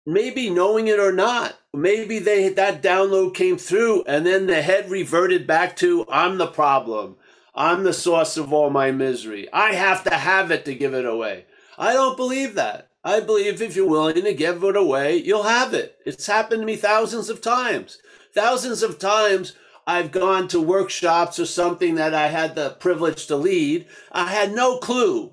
Maybe 0.06 0.50
knowing 0.50 0.88
it 0.88 0.98
or 0.98 1.12
not, 1.12 1.58
maybe 1.72 2.18
they 2.18 2.48
that 2.50 2.82
download 2.82 3.34
came 3.34 3.56
through 3.56 4.04
and 4.04 4.26
then 4.26 4.46
the 4.46 4.60
head 4.60 4.90
reverted 4.90 5.46
back 5.46 5.76
to 5.76 6.04
I'm 6.10 6.36
the 6.36 6.46
problem. 6.46 7.16
I'm 7.54 7.84
the 7.84 7.92
source 7.92 8.36
of 8.36 8.52
all 8.52 8.68
my 8.68 8.90
misery. 8.90 9.48
I 9.52 9.74
have 9.74 10.04
to 10.04 10.14
have 10.14 10.50
it 10.50 10.64
to 10.64 10.74
give 10.74 10.92
it 10.92 11.06
away. 11.06 11.46
I 11.78 11.92
don't 11.92 12.16
believe 12.16 12.54
that. 12.56 12.88
I 13.04 13.20
believe 13.20 13.62
if 13.62 13.76
you're 13.76 13.88
willing 13.88 14.22
to 14.24 14.34
give 14.34 14.64
it 14.64 14.76
away, 14.76 15.16
you'll 15.16 15.44
have 15.44 15.72
it. 15.74 15.96
It's 16.04 16.26
happened 16.26 16.62
to 16.62 16.66
me 16.66 16.76
thousands 16.76 17.28
of 17.28 17.40
times. 17.40 17.98
Thousands 18.34 18.82
of 18.82 18.98
times 18.98 19.54
I've 19.86 20.12
gone 20.12 20.48
to 20.48 20.60
workshops 20.60 21.38
or 21.38 21.46
something 21.46 21.96
that 21.96 22.14
I 22.14 22.28
had 22.28 22.54
the 22.54 22.70
privilege 22.70 23.26
to 23.26 23.36
lead. 23.36 23.86
I 24.10 24.28
had 24.28 24.52
no 24.52 24.78
clue. 24.78 25.32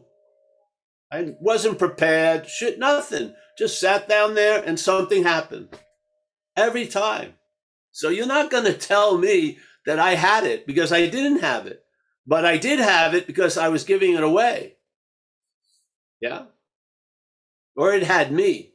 I 1.12 1.36
wasn't 1.40 1.80
prepared, 1.80 2.48
shit, 2.48 2.80
nothing. 2.80 3.34
Just 3.58 3.80
sat 3.80 4.08
down 4.10 4.36
there 4.36 4.64
and 4.64 4.80
something 4.80 5.24
happened. 5.24 5.70
Every 6.56 6.88
time. 6.88 7.36
So 7.92 8.10
you're 8.10 8.26
not 8.26 8.52
going 8.52 8.66
to 8.66 8.74
tell 8.74 9.18
me 9.18 9.58
that 9.86 10.00
I 10.00 10.16
had 10.16 10.46
it 10.46 10.66
because 10.66 10.92
I 10.92 11.08
didn't 11.08 11.40
have 11.42 11.68
it. 11.68 11.84
But 12.26 12.46
I 12.46 12.58
did 12.58 12.80
have 12.80 13.14
it 13.14 13.28
because 13.28 13.58
I 13.58 13.70
was 13.70 13.84
giving 13.84 14.14
it 14.14 14.24
away. 14.24 14.76
Yeah. 16.22 16.46
Or 17.76 17.94
it 17.94 18.04
had 18.04 18.32
me. 18.32 18.74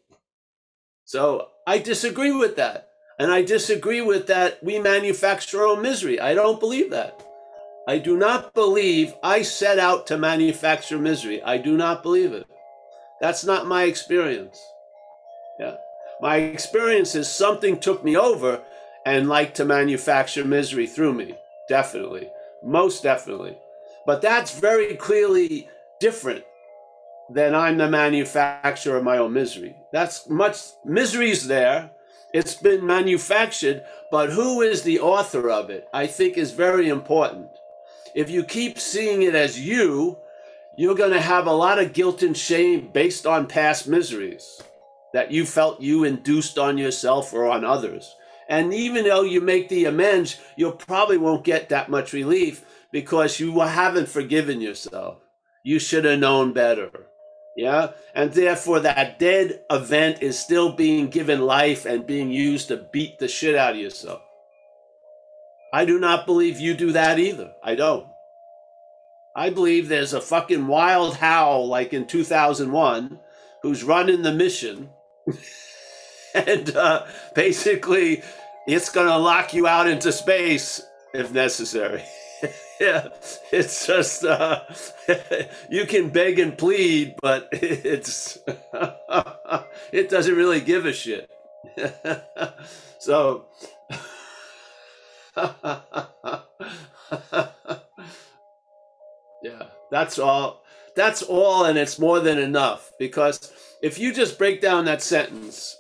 So 1.04 1.49
I 1.66 1.78
disagree 1.78 2.33
with 2.33 2.56
that. 2.56 2.86
And 3.18 3.30
I 3.30 3.42
disagree 3.42 4.02
with 4.02 4.26
that 4.26 4.62
we 4.62 4.78
manufacture 4.78 5.61
our 5.61 5.68
own 5.68 5.82
misery. 5.82 6.20
I 6.20 6.35
don't 6.35 6.61
believe 6.61 6.90
that. 6.90 7.23
I 7.88 7.99
do 7.99 8.16
not 8.16 8.52
believe 8.52 9.14
I 9.23 9.42
set 9.42 9.78
out 9.78 10.06
to 10.08 10.18
manufacture 10.18 10.99
misery. 10.99 11.42
I 11.42 11.56
do 11.58 11.76
not 11.76 12.02
believe 12.02 12.32
it. 12.32 12.46
That's 13.20 13.44
not 13.44 13.66
my 13.66 13.85
experience. 13.85 14.61
Yeah. 15.58 15.76
My 16.20 16.37
experience 16.37 17.14
is 17.14 17.28
something 17.28 17.78
took 17.78 18.04
me 18.04 18.16
over 18.16 18.62
and 19.06 19.28
like 19.28 19.54
to 19.54 19.64
manufacture 19.64 20.44
misery 20.44 20.87
through 20.87 21.14
me. 21.14 21.37
Definitely. 21.68 22.28
Most 22.62 23.02
definitely. 23.02 23.56
But 24.04 24.20
that's 24.20 24.58
very 24.58 24.96
clearly 24.96 25.68
different 26.00 26.44
than 27.30 27.54
I'm 27.54 27.78
the 27.78 27.88
manufacturer 27.88 28.99
of 28.99 29.04
my 29.04 29.18
own 29.18 29.32
misery. 29.32 29.75
That's 29.92 30.28
much, 30.28 30.58
misery's 30.85 31.46
there. 31.46 31.90
It's 32.37 32.55
been 32.55 32.85
manufactured, 32.85 33.83
but 34.11 34.28
who 34.28 34.61
is 34.61 34.83
the 34.83 35.00
author 35.00 35.49
of 35.49 35.71
it? 35.71 35.88
I 35.95 36.07
think 36.07 36.37
is 36.37 36.50
very 36.50 36.90
important. 36.90 37.49
If 38.14 38.28
you 38.28 38.45
keep 38.45 38.78
seeing 38.78 39.23
it 39.23 39.35
as 39.35 39.59
you, 39.59 40.19
you're 40.76 40.97
going 40.97 41.14
to 41.14 41.21
have 41.21 41.47
a 41.47 41.52
lot 41.52 41.78
of 41.78 41.95
guilt 41.95 42.23
and 42.23 42.37
shame 42.37 42.90
based 42.93 43.26
on 43.26 43.47
past 43.47 43.88
miseries 43.88 44.62
that 45.14 45.33
you 45.33 45.47
felt 45.47 45.81
you 45.81 46.05
induced 46.05 46.59
on 46.59 46.76
yourself 46.76 47.33
or 47.33 47.47
on 47.47 47.64
others. 47.64 48.14
And 48.50 48.75
even 48.75 49.07
though 49.07 49.23
you 49.23 49.40
make 49.40 49.71
the 49.71 49.87
amends, 49.87 50.38
you 50.59 50.73
probably 50.73 51.16
won't 51.16 51.43
get 51.43 51.71
that 51.71 51.88
much 51.88 52.12
relief 52.12 52.66
because 52.93 53.40
you 53.40 53.59
haven't 53.61 54.11
forgiven 54.11 54.61
yourself. 54.61 55.23
You 55.64 55.78
should 55.78 56.05
have 56.05 56.19
known 56.19 56.52
better. 56.52 56.90
Yeah. 57.56 57.92
And 58.14 58.32
therefore, 58.32 58.80
that 58.80 59.18
dead 59.18 59.62
event 59.70 60.22
is 60.22 60.38
still 60.38 60.72
being 60.72 61.08
given 61.08 61.40
life 61.40 61.86
and 61.86 62.06
being 62.06 62.30
used 62.30 62.68
to 62.68 62.76
beat 62.76 63.18
the 63.18 63.28
shit 63.28 63.56
out 63.56 63.72
of 63.72 63.80
yourself. 63.80 64.22
I 65.72 65.84
do 65.84 65.98
not 65.98 66.26
believe 66.26 66.60
you 66.60 66.75
do 66.75 66.92
that 66.92 67.18
either. 67.18 67.52
I 67.62 67.75
don't. 67.75 68.06
I 69.34 69.50
believe 69.50 69.88
there's 69.88 70.14
a 70.14 70.20
fucking 70.20 70.66
wild 70.66 71.16
HAL 71.16 71.66
like 71.66 71.92
in 71.92 72.06
2001 72.06 73.20
who's 73.62 73.84
running 73.84 74.22
the 74.22 74.32
mission. 74.32 74.90
and 76.34 76.75
uh, 76.76 77.06
basically, 77.34 78.22
it's 78.66 78.90
going 78.90 79.08
to 79.08 79.18
lock 79.18 79.52
you 79.54 79.66
out 79.66 79.88
into 79.88 80.12
space 80.12 80.82
if 81.12 81.32
necessary. 81.32 82.02
yeah, 82.80 83.09
it's 83.52 83.87
just 83.87 84.25
uh, 84.25 84.62
you 85.71 85.87
can 85.87 86.11
beg 86.11 86.38
and 86.38 86.59
plead, 86.59 87.14
but 87.23 87.49
it's 87.52 88.38
it 89.92 90.11
doesn't 90.11 90.35
really 90.35 90.61
give 90.61 90.85
a 90.85 90.92
shit. 90.92 91.30
so. 92.99 93.47
yeah, 99.42 99.62
that's 99.90 100.18
all. 100.18 100.62
That's 100.95 101.23
all, 101.23 101.64
and 101.64 101.78
it's 101.78 101.99
more 101.99 102.21
than 102.21 102.38
enough 102.38 102.90
because 102.99 103.52
if 103.83 103.99
you 103.99 104.12
just 104.12 104.38
break 104.38 104.61
down 104.61 104.87
that 104.87 105.02
sentence, 105.02 105.76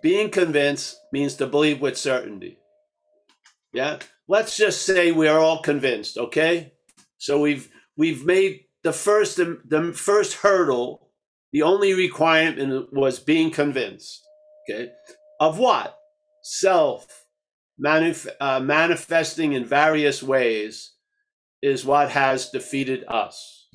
being 0.00 0.30
convinced 0.30 1.00
means 1.12 1.34
to 1.36 1.46
believe 1.46 1.80
with 1.80 1.96
certainty. 1.96 2.58
Yeah. 3.72 3.98
Let's 4.32 4.56
just 4.56 4.86
say 4.86 5.12
we 5.12 5.28
are 5.28 5.38
all 5.38 5.60
convinced, 5.60 6.16
okay? 6.16 6.72
So 7.18 7.38
we've 7.38 7.68
we've 7.98 8.24
made 8.24 8.60
the 8.82 8.94
first 8.94 9.36
the 9.36 9.92
first 9.94 10.36
hurdle, 10.38 11.10
the 11.52 11.60
only 11.60 11.92
requirement 11.92 12.94
was 12.94 13.18
being 13.18 13.50
convinced. 13.50 14.22
Okay? 14.64 14.90
Of 15.38 15.58
what? 15.58 15.98
Self 16.42 17.26
manif- 17.78 18.34
uh, 18.40 18.60
manifesting 18.60 19.52
in 19.52 19.66
various 19.66 20.22
ways 20.22 20.94
is 21.60 21.84
what 21.84 22.08
has 22.12 22.48
defeated 22.48 23.04
us. 23.08 23.68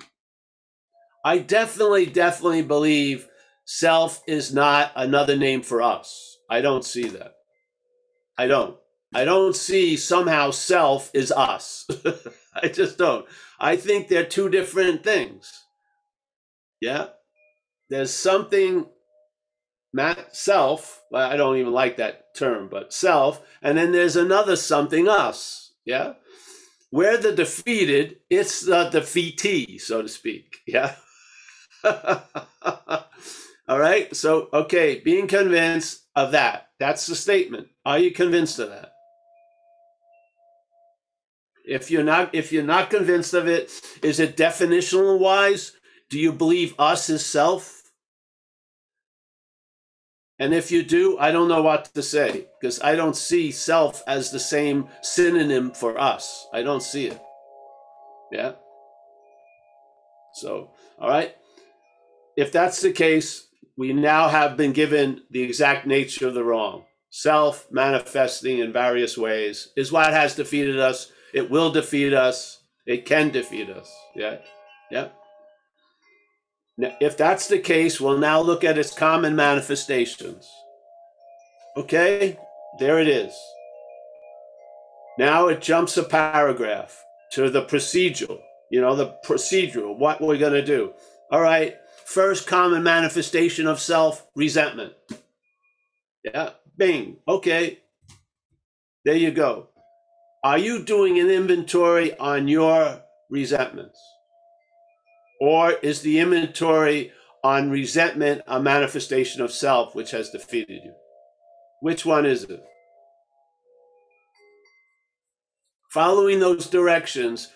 I 1.23 1.37
definitely, 1.37 2.07
definitely 2.07 2.63
believe 2.63 3.27
self 3.65 4.23
is 4.27 4.51
not 4.51 4.91
another 4.95 5.37
name 5.37 5.61
for 5.61 5.83
us. 5.83 6.35
I 6.49 6.61
don't 6.61 6.83
see 6.83 7.09
that. 7.09 7.33
I 8.39 8.47
don't. 8.47 8.75
I 9.13 9.25
don't 9.25 9.55
see 9.55 9.97
somehow 9.97 10.51
self 10.51 11.11
is 11.13 11.31
us. 11.31 11.87
I 12.55 12.67
just 12.67 12.97
don't. 12.97 13.25
I 13.59 13.75
think 13.77 14.07
they're 14.07 14.25
two 14.25 14.49
different 14.49 15.03
things. 15.03 15.51
Yeah. 16.81 17.07
There's 17.89 18.13
something 18.13 18.87
Matt 19.93 20.35
self, 20.35 21.01
I 21.13 21.37
don't 21.37 21.57
even 21.57 21.73
like 21.73 21.97
that 21.97 22.35
term, 22.35 22.67
but 22.69 22.93
self, 22.93 23.41
and 23.61 23.77
then 23.77 23.91
there's 23.91 24.15
another 24.15 24.55
something 24.55 25.07
us. 25.07 25.73
Yeah. 25.85 26.13
We're 26.91 27.17
the 27.17 27.33
defeated, 27.33 28.17
it's 28.29 28.61
the 28.61 28.89
defeatee, 28.89 29.79
so 29.81 30.01
to 30.03 30.07
speak. 30.07 30.57
Yeah. 30.67 30.95
All 31.83 33.79
right. 33.79 34.15
So, 34.15 34.49
okay, 34.53 34.99
being 34.99 35.27
convinced 35.27 36.03
of 36.15 36.31
that. 36.33 36.69
That's 36.79 37.07
the 37.07 37.15
statement. 37.15 37.67
Are 37.85 37.99
you 37.99 38.11
convinced 38.11 38.59
of 38.59 38.69
that? 38.69 38.93
If 41.67 41.91
you're 41.91 42.03
not 42.03 42.33
if 42.33 42.51
you're 42.51 42.63
not 42.63 42.89
convinced 42.89 43.33
of 43.33 43.47
it, 43.47 43.71
is 44.01 44.19
it 44.19 44.37
definitional 44.37 45.19
wise? 45.19 45.73
Do 46.09 46.17
you 46.17 46.31
believe 46.31 46.73
us 46.79 47.09
is 47.09 47.25
self? 47.25 47.83
And 50.39 50.53
if 50.53 50.71
you 50.71 50.83
do, 50.83 51.17
I 51.19 51.31
don't 51.31 51.47
know 51.47 51.63
what 51.63 51.85
to 51.95 52.03
say 52.03 52.45
because 52.61 52.79
I 52.81 52.95
don't 52.95 53.15
see 53.15 53.51
self 53.51 54.03
as 54.07 54.31
the 54.31 54.39
same 54.39 54.87
synonym 55.01 55.71
for 55.71 55.99
us. 55.99 56.47
I 56.53 56.61
don't 56.61 56.83
see 56.83 57.07
it. 57.07 57.19
Yeah. 58.31 58.53
So, 60.35 60.71
all 60.99 61.09
right. 61.09 61.35
If 62.37 62.51
that's 62.51 62.81
the 62.81 62.91
case, 62.91 63.47
we 63.75 63.93
now 63.93 64.29
have 64.29 64.55
been 64.55 64.73
given 64.73 65.21
the 65.31 65.41
exact 65.41 65.87
nature 65.87 66.27
of 66.27 66.35
the 66.35 66.43
wrong. 66.43 66.85
Self 67.09 67.67
manifesting 67.71 68.59
in 68.59 68.71
various 68.71 69.17
ways 69.17 69.69
is 69.75 69.91
what 69.91 70.13
has 70.13 70.35
defeated 70.35 70.79
us. 70.79 71.11
It 71.33 71.49
will 71.49 71.71
defeat 71.71 72.13
us. 72.13 72.61
It 72.85 73.05
can 73.05 73.29
defeat 73.29 73.69
us. 73.69 73.93
Yeah. 74.15 74.37
Yeah. 74.91 75.09
If 76.77 77.17
that's 77.17 77.47
the 77.47 77.59
case, 77.59 77.99
we'll 77.99 78.19
now 78.19 78.39
look 78.39 78.63
at 78.63 78.77
its 78.77 78.93
common 78.93 79.35
manifestations. 79.35 80.47
Okay, 81.75 82.37
there 82.79 82.99
it 82.99 83.07
is. 83.07 83.33
Now 85.17 85.47
it 85.47 85.61
jumps 85.61 85.97
a 85.97 86.03
paragraph 86.03 87.03
to 87.33 87.49
the 87.49 87.65
procedural, 87.65 88.39
you 88.69 88.79
know, 88.79 88.95
the 88.95 89.15
procedural, 89.25 89.97
what 89.97 90.21
we're 90.21 90.37
going 90.37 90.53
to 90.53 90.65
do. 90.65 90.93
All 91.31 91.41
right, 91.41 91.75
first 92.05 92.45
common 92.47 92.83
manifestation 92.83 93.65
of 93.65 93.79
self 93.79 94.27
resentment. 94.35 94.93
Yeah, 96.23 96.51
bing. 96.77 97.17
Okay, 97.27 97.79
there 99.03 99.15
you 99.15 99.31
go. 99.31 99.69
Are 100.47 100.57
you 100.57 100.81
doing 100.81 101.19
an 101.19 101.29
inventory 101.29 102.17
on 102.17 102.47
your 102.47 103.03
resentments? 103.29 103.99
Or 105.41 105.71
is 105.71 106.03
the 106.03 106.19
inventory 106.19 107.11
on 107.43 107.69
resentment 107.69 108.43
a 108.47 108.61
manifestation 108.61 109.41
of 109.41 109.51
self 109.51 109.93
which 109.93 110.11
has 110.11 110.29
defeated 110.29 110.79
you? 110.85 110.93
Which 111.81 112.05
one 112.05 112.25
is 112.25 112.45
it? 112.45 112.63
Following 115.91 116.39
those 116.39 116.67
directions, 116.67 117.49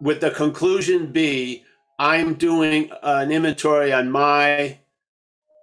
with 0.00 0.20
the 0.20 0.32
conclusion 0.32 1.12
be, 1.12 1.62
I'm 2.00 2.34
doing 2.34 2.90
an 3.00 3.30
inventory 3.30 3.92
on 3.92 4.10
my 4.10 4.80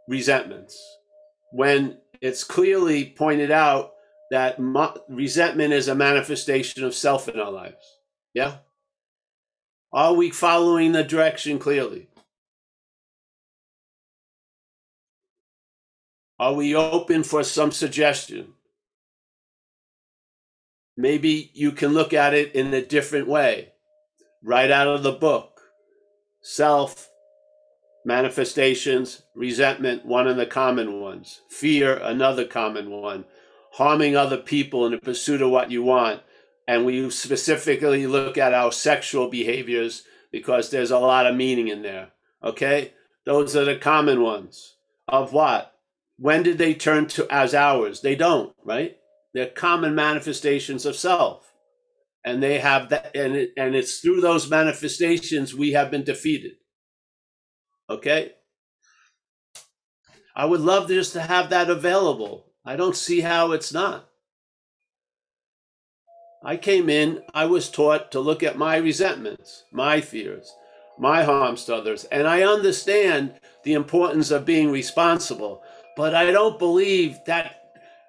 resentments. 0.08 0.82
When 1.52 1.98
it's 2.22 2.46
clearly 2.46 3.10
pointed 3.10 3.52
out 3.52 3.95
that 4.32 4.58
resentment 5.10 5.74
is 5.74 5.88
a 5.88 5.96
manifestation 5.96 6.84
of 6.84 6.96
self 6.96 7.30
in 7.30 7.40
our 7.40 7.52
lives. 7.52 8.00
Yeah? 8.34 8.58
Are 9.94 10.14
we 10.14 10.30
following 10.30 10.92
the 10.92 11.04
direction 11.04 11.60
clearly? 11.60 12.10
Are 16.38 16.54
we 16.54 16.76
open 16.76 17.24
for 17.24 17.44
some 17.44 17.72
suggestion? 17.72 18.54
Maybe 20.98 21.52
you 21.54 21.72
can 21.72 21.94
look 21.94 22.14
at 22.14 22.34
it 22.34 22.56
in 22.56 22.74
a 22.74 22.86
different 22.86 23.28
way, 23.28 23.74
right 24.44 24.72
out 24.72 24.88
of 24.88 25.04
the 25.04 25.12
book. 25.12 25.62
Self, 26.42 27.10
manifestations, 28.06 29.24
resentment, 29.34 30.06
one 30.06 30.28
of 30.28 30.38
the 30.38 30.46
common 30.46 31.02
ones, 31.02 31.42
fear, 31.50 31.98
another 31.98 32.46
common 32.46 32.92
one, 32.92 33.26
harming 33.76 34.16
other 34.16 34.38
people 34.38 34.86
in 34.86 34.94
the 34.94 34.98
pursuit 34.98 35.42
of 35.42 35.52
what 35.52 35.70
you 35.70 35.84
want, 35.84 36.22
and 36.66 36.86
we 36.86 37.10
specifically 37.10 38.08
look 38.08 38.38
at 38.38 38.54
our 38.54 38.72
sexual 38.72 39.30
behaviors 39.30 40.04
because 40.32 40.70
there's 40.70 40.92
a 40.92 41.00
lot 41.00 41.28
of 41.28 41.36
meaning 41.36 41.68
in 41.68 41.82
there. 41.82 42.10
Okay? 42.42 42.94
Those 43.26 43.54
are 43.56 43.66
the 43.66 43.76
common 43.76 44.22
ones. 44.22 44.78
Of 45.08 45.34
what? 45.34 45.74
When 46.18 46.42
did 46.42 46.58
they 46.58 46.74
turn 46.74 47.08
to 47.10 47.28
as 47.30 47.54
ours? 47.54 48.02
They 48.02 48.16
don't, 48.16 48.56
right? 48.64 48.96
They're 49.34 49.48
common 49.48 49.94
manifestations 49.94 50.86
of 50.86 50.96
self. 50.96 51.52
And 52.24 52.42
they 52.42 52.60
have 52.60 52.90
that 52.90 53.16
and 53.16 53.36
it, 53.36 53.52
and 53.56 53.76
it's 53.76 54.00
through 54.00 54.22
those 54.22 54.50
manifestations 54.50 55.54
we 55.54 55.74
have 55.74 55.92
been 55.92 56.04
defeated. 56.04 56.54
Okay? 57.90 58.32
I 60.36 60.46
would 60.46 60.62
love 60.62 60.88
just 60.88 61.14
to 61.14 61.22
have 61.22 61.50
that 61.50 61.70
available. 61.70 62.45
I 62.66 62.76
don't 62.76 62.96
see 62.96 63.22
how 63.22 63.52
it's 63.52 63.72
not. 63.72 64.10
I 66.44 66.58
came 66.58 66.90
in, 66.90 67.24
I 67.34 67.46
was 67.46 67.70
taught 67.70 68.12
to 68.12 68.20
look 68.20 68.44
at 68.44 68.58
my 68.58 68.78
resentments, 68.78 69.64
my 69.72 70.02
fears, 70.02 70.54
my 70.98 71.24
harms 71.24 71.66
to 71.66 71.76
others, 71.76 72.06
and 72.06 72.28
I 72.28 72.44
understand 72.44 73.34
the 73.64 73.74
importance 73.74 74.32
of 74.32 74.46
being 74.46 74.72
responsible. 74.72 75.64
But 75.96 76.14
I 76.14 76.32
don't 76.32 76.60
believe 76.60 77.18
that 77.26 77.56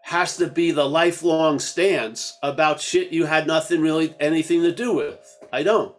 has 0.02 0.36
to 0.36 0.46
be 0.46 0.70
the 0.70 0.88
lifelong 0.88 1.58
stance 1.58 2.38
about 2.42 2.80
shit 2.80 3.12
you 3.12 3.24
had 3.24 3.46
nothing 3.46 3.80
really 3.80 4.14
anything 4.20 4.62
to 4.62 4.72
do 4.72 4.92
with. 4.92 5.38
I 5.52 5.62
don't. 5.62 5.94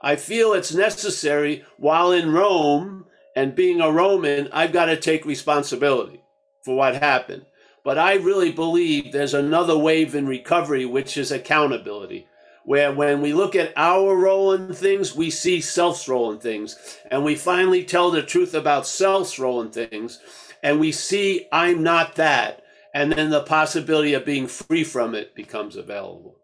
I 0.00 0.16
feel 0.16 0.52
it's 0.52 0.74
necessary 0.74 1.64
while 1.76 2.12
in 2.12 2.32
Rome 2.32 3.06
and 3.34 3.54
being 3.54 3.80
a 3.80 3.90
Roman, 3.90 4.48
I've 4.52 4.72
got 4.72 4.86
to 4.86 4.96
take 4.96 5.24
responsibility 5.24 6.20
for 6.64 6.76
what 6.76 6.96
happened. 6.96 7.46
But 7.88 7.96
I 7.96 8.16
really 8.16 8.52
believe 8.52 9.12
there's 9.12 9.32
another 9.32 9.78
wave 9.78 10.14
in 10.14 10.26
recovery, 10.26 10.84
which 10.84 11.16
is 11.16 11.32
accountability, 11.32 12.26
where 12.66 12.92
when 12.92 13.22
we 13.22 13.32
look 13.32 13.56
at 13.56 13.72
our 13.78 14.14
role 14.14 14.52
in 14.52 14.74
things, 14.74 15.16
we 15.16 15.30
see 15.30 15.62
self's 15.62 16.06
role 16.06 16.30
in 16.30 16.38
things. 16.38 16.76
And 17.10 17.24
we 17.24 17.34
finally 17.34 17.82
tell 17.82 18.10
the 18.10 18.22
truth 18.22 18.52
about 18.52 18.86
self's 18.86 19.38
role 19.38 19.62
in 19.62 19.70
things. 19.70 20.20
And 20.62 20.78
we 20.78 20.92
see 20.92 21.46
I'm 21.50 21.82
not 21.82 22.16
that. 22.16 22.62
And 22.92 23.10
then 23.10 23.30
the 23.30 23.40
possibility 23.40 24.12
of 24.12 24.26
being 24.26 24.48
free 24.48 24.84
from 24.84 25.14
it 25.14 25.34
becomes 25.34 25.74
available. 25.74 26.36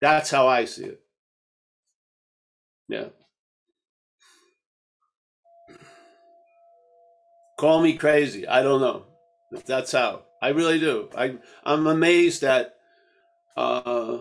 That's 0.00 0.30
how 0.30 0.46
I 0.46 0.66
see 0.66 0.84
it. 0.84 1.00
Yeah. 2.88 3.08
Call 7.58 7.82
me 7.82 7.94
crazy. 7.96 8.46
I 8.46 8.62
don't 8.62 8.80
know. 8.80 9.06
That's 9.66 9.90
how. 9.90 10.27
I 10.42 10.48
really 10.50 10.78
do. 10.80 11.08
I 11.16 11.38
I'm 11.64 11.86
amazed 11.86 12.44
at 12.44 12.76
uh 13.56 14.18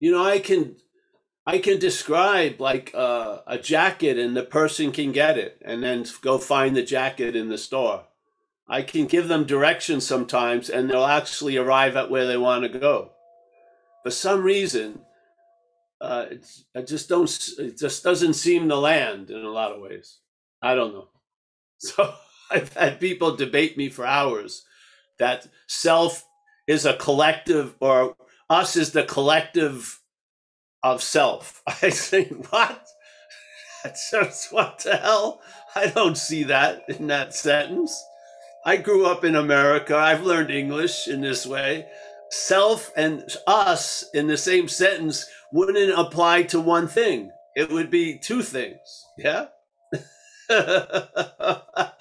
you 0.00 0.12
know, 0.12 0.24
I 0.24 0.38
can 0.40 0.76
I 1.46 1.58
can 1.58 1.78
describe 1.78 2.60
like 2.60 2.92
uh, 2.94 3.40
a 3.46 3.58
jacket 3.58 4.18
and 4.18 4.36
the 4.36 4.44
person 4.44 4.92
can 4.92 5.12
get 5.12 5.38
it 5.38 5.60
and 5.64 5.82
then 5.82 6.06
go 6.22 6.38
find 6.38 6.76
the 6.76 6.82
jacket 6.84 7.36
in 7.36 7.50
the 7.50 7.58
store. 7.58 8.04
I 8.68 8.82
can 8.82 9.06
give 9.06 9.28
them 9.28 9.44
directions 9.46 10.06
sometimes 10.06 10.70
and 10.70 10.90
they'll 10.90 11.04
actually 11.06 11.58
arrive 11.58 11.96
at 11.96 12.10
where 12.10 12.26
they 12.26 12.38
want 12.38 12.64
to 12.64 12.80
go. 12.80 13.12
For 14.04 14.10
some 14.12 14.42
reason, 14.44 15.00
uh, 16.00 16.26
it 16.74 16.88
just 16.88 17.10
don't 17.10 17.30
it 17.58 17.78
just 17.78 18.04
doesn't 18.04 18.34
seem 18.34 18.70
to 18.70 18.76
land 18.76 19.30
in 19.30 19.44
a 19.44 19.50
lot 19.50 19.72
of 19.72 19.82
ways. 19.82 20.20
I 20.62 20.76
don't 20.76 20.94
know. 20.94 21.09
So 21.80 22.14
I've 22.52 22.74
had 22.74 23.00
people 23.00 23.36
debate 23.36 23.76
me 23.78 23.90
for 23.90 24.06
hours 24.06 24.64
that 25.18 25.48
self 25.68 26.24
is 26.68 26.86
a 26.86 26.94
collective 26.96 27.76
or 27.80 28.16
us 28.50 28.76
is 28.76 28.92
the 28.92 29.04
collective 29.04 30.00
of 30.84 31.02
self. 31.02 31.62
I 31.82 31.90
say, 31.90 32.26
what? 32.50 32.86
That's 33.84 34.48
what 34.50 34.80
the 34.80 34.96
hell? 34.96 35.40
I 35.74 35.86
don't 35.88 36.18
see 36.18 36.44
that 36.44 36.84
in 36.88 37.08
that 37.08 37.34
sentence. 37.34 38.02
I 38.66 38.76
grew 38.78 39.06
up 39.06 39.24
in 39.24 39.36
America. 39.36 39.96
I've 39.96 40.24
learned 40.24 40.50
English 40.50 41.08
in 41.08 41.22
this 41.22 41.46
way. 41.46 41.86
self 42.30 42.92
and 42.96 43.24
us 43.46 44.04
in 44.14 44.26
the 44.28 44.36
same 44.38 44.68
sentence 44.68 45.26
wouldn't 45.52 45.98
apply 45.98 46.44
to 46.44 46.60
one 46.60 46.88
thing. 46.88 47.32
It 47.56 47.70
would 47.70 47.90
be 47.90 48.18
two 48.18 48.42
things. 48.42 48.78
Yeah. 49.18 49.46
I 50.50 51.92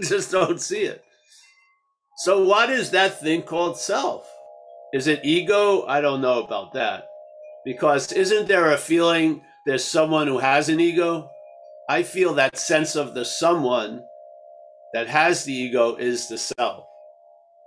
just 0.00 0.30
don't 0.30 0.60
see 0.60 0.82
it. 0.82 1.02
So, 2.18 2.44
what 2.44 2.70
is 2.70 2.90
that 2.90 3.20
thing 3.20 3.42
called 3.42 3.78
self? 3.78 4.30
Is 4.92 5.06
it 5.06 5.20
ego? 5.24 5.84
I 5.86 6.00
don't 6.00 6.20
know 6.20 6.42
about 6.42 6.72
that. 6.74 7.06
Because 7.64 8.12
isn't 8.12 8.48
there 8.48 8.72
a 8.72 8.78
feeling 8.78 9.42
there's 9.66 9.84
someone 9.84 10.26
who 10.26 10.38
has 10.38 10.68
an 10.68 10.78
ego? 10.78 11.30
I 11.88 12.02
feel 12.02 12.34
that 12.34 12.56
sense 12.56 12.96
of 12.96 13.14
the 13.14 13.24
someone 13.24 14.04
that 14.92 15.08
has 15.08 15.44
the 15.44 15.52
ego 15.52 15.96
is 15.96 16.28
the 16.28 16.38
self. 16.38 16.86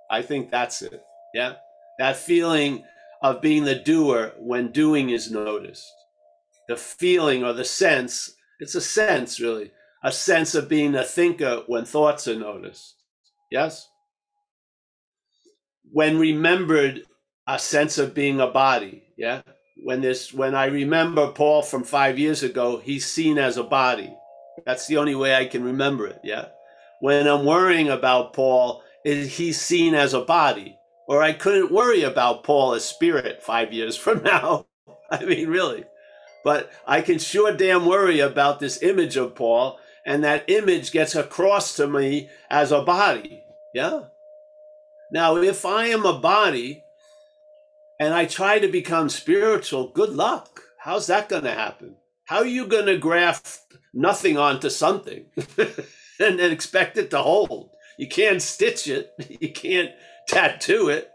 I 0.10 0.22
think 0.22 0.50
that's 0.50 0.82
it. 0.82 1.04
Yeah. 1.34 1.56
That 2.00 2.18
feeling 2.18 2.84
of 3.22 3.42
being 3.42 3.66
the 3.66 3.76
doer 3.76 4.34
when 4.40 4.72
doing 4.72 5.10
is 5.10 5.32
noticed. 5.32 5.94
The 6.68 6.78
feeling 6.78 7.44
or 7.44 7.54
the 7.54 7.66
sense, 7.66 8.32
it's 8.60 8.76
a 8.76 8.82
sense 8.82 9.40
really, 9.40 9.72
a 10.04 10.12
sense 10.12 10.56
of 10.56 10.70
being 10.70 10.96
a 10.96 11.04
thinker 11.04 11.64
when 11.68 11.86
thoughts 11.86 12.28
are 12.28 12.36
noticed. 12.36 12.96
Yes? 13.52 13.88
When 15.92 16.20
remembered, 16.20 17.04
a 17.48 17.58
sense 17.58 17.98
of 17.98 18.14
being 18.14 18.40
a 18.40 18.48
body. 18.48 19.04
Yeah? 19.18 19.42
When 19.84 20.02
this 20.02 20.34
when 20.34 20.56
I 20.56 20.66
remember 20.66 21.32
Paul 21.32 21.64
from 21.64 21.84
five 21.84 22.20
years 22.20 22.44
ago, 22.44 22.78
he's 22.78 23.06
seen 23.06 23.38
as 23.38 23.58
a 23.58 23.64
body. 23.64 24.14
That's 24.66 24.88
the 24.88 24.98
only 24.98 25.16
way 25.16 25.36
I 25.36 25.46
can 25.46 25.64
remember 25.64 26.06
it. 26.06 26.20
Yeah. 26.24 26.50
When 27.00 27.28
I'm 27.28 27.46
worrying 27.46 27.90
about 27.90 28.34
Paul, 28.34 28.84
is 29.06 29.38
he's 29.38 29.60
seen 29.60 29.96
as 29.96 30.14
a 30.14 30.22
body 30.22 30.78
or 31.08 31.24
I 31.24 31.34
couldn't 31.34 31.72
worry 31.72 32.04
about 32.04 32.44
Paul 32.44 32.74
as 32.74 32.86
spirit 32.86 33.42
five 33.42 33.74
years 33.74 33.98
from 33.98 34.22
now. 34.24 34.68
I 35.10 35.26
mean, 35.26 35.50
really. 35.50 35.86
But 36.44 36.72
I 36.88 37.02
can 37.02 37.20
sure 37.20 37.54
damn 37.54 37.86
worry 37.86 38.20
about 38.20 38.60
this 38.60 38.82
image 38.82 39.18
of 39.18 39.36
Paul, 39.36 39.80
and 40.06 40.24
that 40.24 40.50
image 40.50 40.92
gets 40.92 41.16
across 41.16 41.76
to 41.76 41.88
me 41.88 42.30
as 42.50 42.72
a 42.72 42.82
body. 42.82 43.44
Yeah? 43.74 44.04
Now, 45.12 45.38
if 45.38 45.66
I 45.66 45.88
am 45.88 46.06
a 46.06 46.20
body 46.20 46.84
and 48.00 48.14
I 48.14 48.26
try 48.26 48.60
to 48.60 48.68
become 48.68 49.10
spiritual, 49.10 49.90
good 49.90 50.12
luck. 50.12 50.62
How's 50.78 51.08
that 51.08 51.30
going 51.30 51.44
to 51.44 51.52
happen? 51.52 51.96
How 52.26 52.38
are 52.38 52.46
you 52.46 52.68
going 52.68 52.86
to 52.86 52.98
graft 52.98 53.60
nothing 53.94 54.38
onto 54.38 54.70
something 54.70 55.26
and, 55.58 56.40
and 56.40 56.54
expect 56.54 56.98
it 56.98 57.10
to 57.12 57.20
hold? 57.20 57.72
You 57.98 58.08
can't 58.08 58.42
stitch 58.42 58.88
it. 58.88 59.14
You 59.42 59.52
can't 59.52 59.92
tattoo 60.28 60.90
it. 60.90 61.12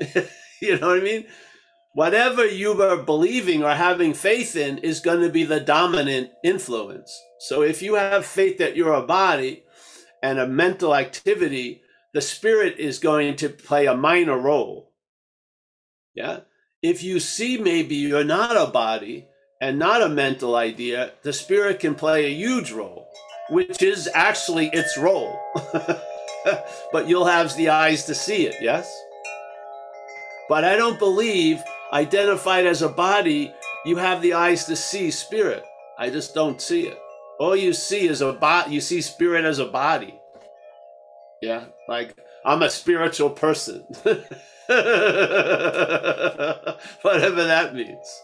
you 0.60 0.78
know 0.78 0.88
what 0.88 0.98
I 0.98 1.02
mean? 1.02 1.26
Whatever 1.98 2.46
you 2.46 2.80
are 2.80 2.96
believing 2.96 3.64
or 3.64 3.74
having 3.74 4.14
faith 4.14 4.54
in 4.54 4.78
is 4.78 5.00
going 5.00 5.20
to 5.20 5.28
be 5.28 5.42
the 5.42 5.58
dominant 5.58 6.30
influence. 6.44 7.12
So 7.40 7.62
if 7.62 7.82
you 7.82 7.96
have 7.96 8.24
faith 8.24 8.58
that 8.58 8.76
you're 8.76 8.94
a 8.94 9.02
body 9.02 9.64
and 10.22 10.38
a 10.38 10.46
mental 10.46 10.94
activity, 10.94 11.82
the 12.14 12.20
spirit 12.20 12.78
is 12.78 13.00
going 13.00 13.34
to 13.38 13.48
play 13.48 13.86
a 13.86 13.96
minor 13.96 14.38
role. 14.38 14.92
Yeah. 16.14 16.42
If 16.84 17.02
you 17.02 17.18
see 17.18 17.58
maybe 17.58 17.96
you're 17.96 18.22
not 18.22 18.56
a 18.56 18.70
body 18.70 19.26
and 19.60 19.76
not 19.76 20.00
a 20.00 20.08
mental 20.08 20.54
idea, 20.54 21.14
the 21.24 21.32
spirit 21.32 21.80
can 21.80 21.96
play 21.96 22.26
a 22.26 22.32
huge 22.32 22.70
role, 22.70 23.08
which 23.50 23.82
is 23.82 24.08
actually 24.14 24.68
its 24.68 24.96
role. 24.96 25.36
but 26.92 27.08
you'll 27.08 27.24
have 27.24 27.56
the 27.56 27.70
eyes 27.70 28.04
to 28.04 28.14
see 28.14 28.46
it, 28.46 28.54
yes? 28.60 28.88
But 30.48 30.62
I 30.62 30.76
don't 30.76 31.00
believe 31.00 31.60
identified 31.92 32.66
as 32.66 32.82
a 32.82 32.88
body, 32.88 33.52
you 33.84 33.96
have 33.96 34.22
the 34.22 34.34
eyes 34.34 34.64
to 34.66 34.76
see 34.76 35.10
spirit. 35.10 35.64
I 35.98 36.10
just 36.10 36.34
don't 36.34 36.60
see 36.60 36.82
it. 36.82 36.98
All 37.38 37.56
you 37.56 37.72
see 37.72 38.08
is 38.08 38.20
a 38.20 38.32
body, 38.32 38.74
you 38.74 38.80
see 38.80 39.00
spirit 39.00 39.44
as 39.44 39.58
a 39.58 39.66
body. 39.66 40.14
Yeah, 41.40 41.64
like 41.88 42.16
I'm 42.44 42.62
a 42.62 42.70
spiritual 42.70 43.30
person. 43.30 43.84
Whatever 44.02 44.24
that 47.44 47.74
means. 47.74 48.22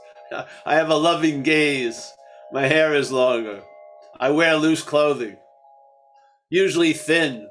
I 0.67 0.75
have 0.75 0.91
a 0.91 0.97
loving 0.97 1.43
gaze. 1.43 2.13
My 2.53 2.67
hair 2.67 2.95
is 2.95 3.13
longer. 3.13 3.63
I 4.19 4.31
wear 4.31 4.57
loose 4.57 4.83
clothing, 4.83 5.37
usually 6.51 6.93
thin. 6.93 7.49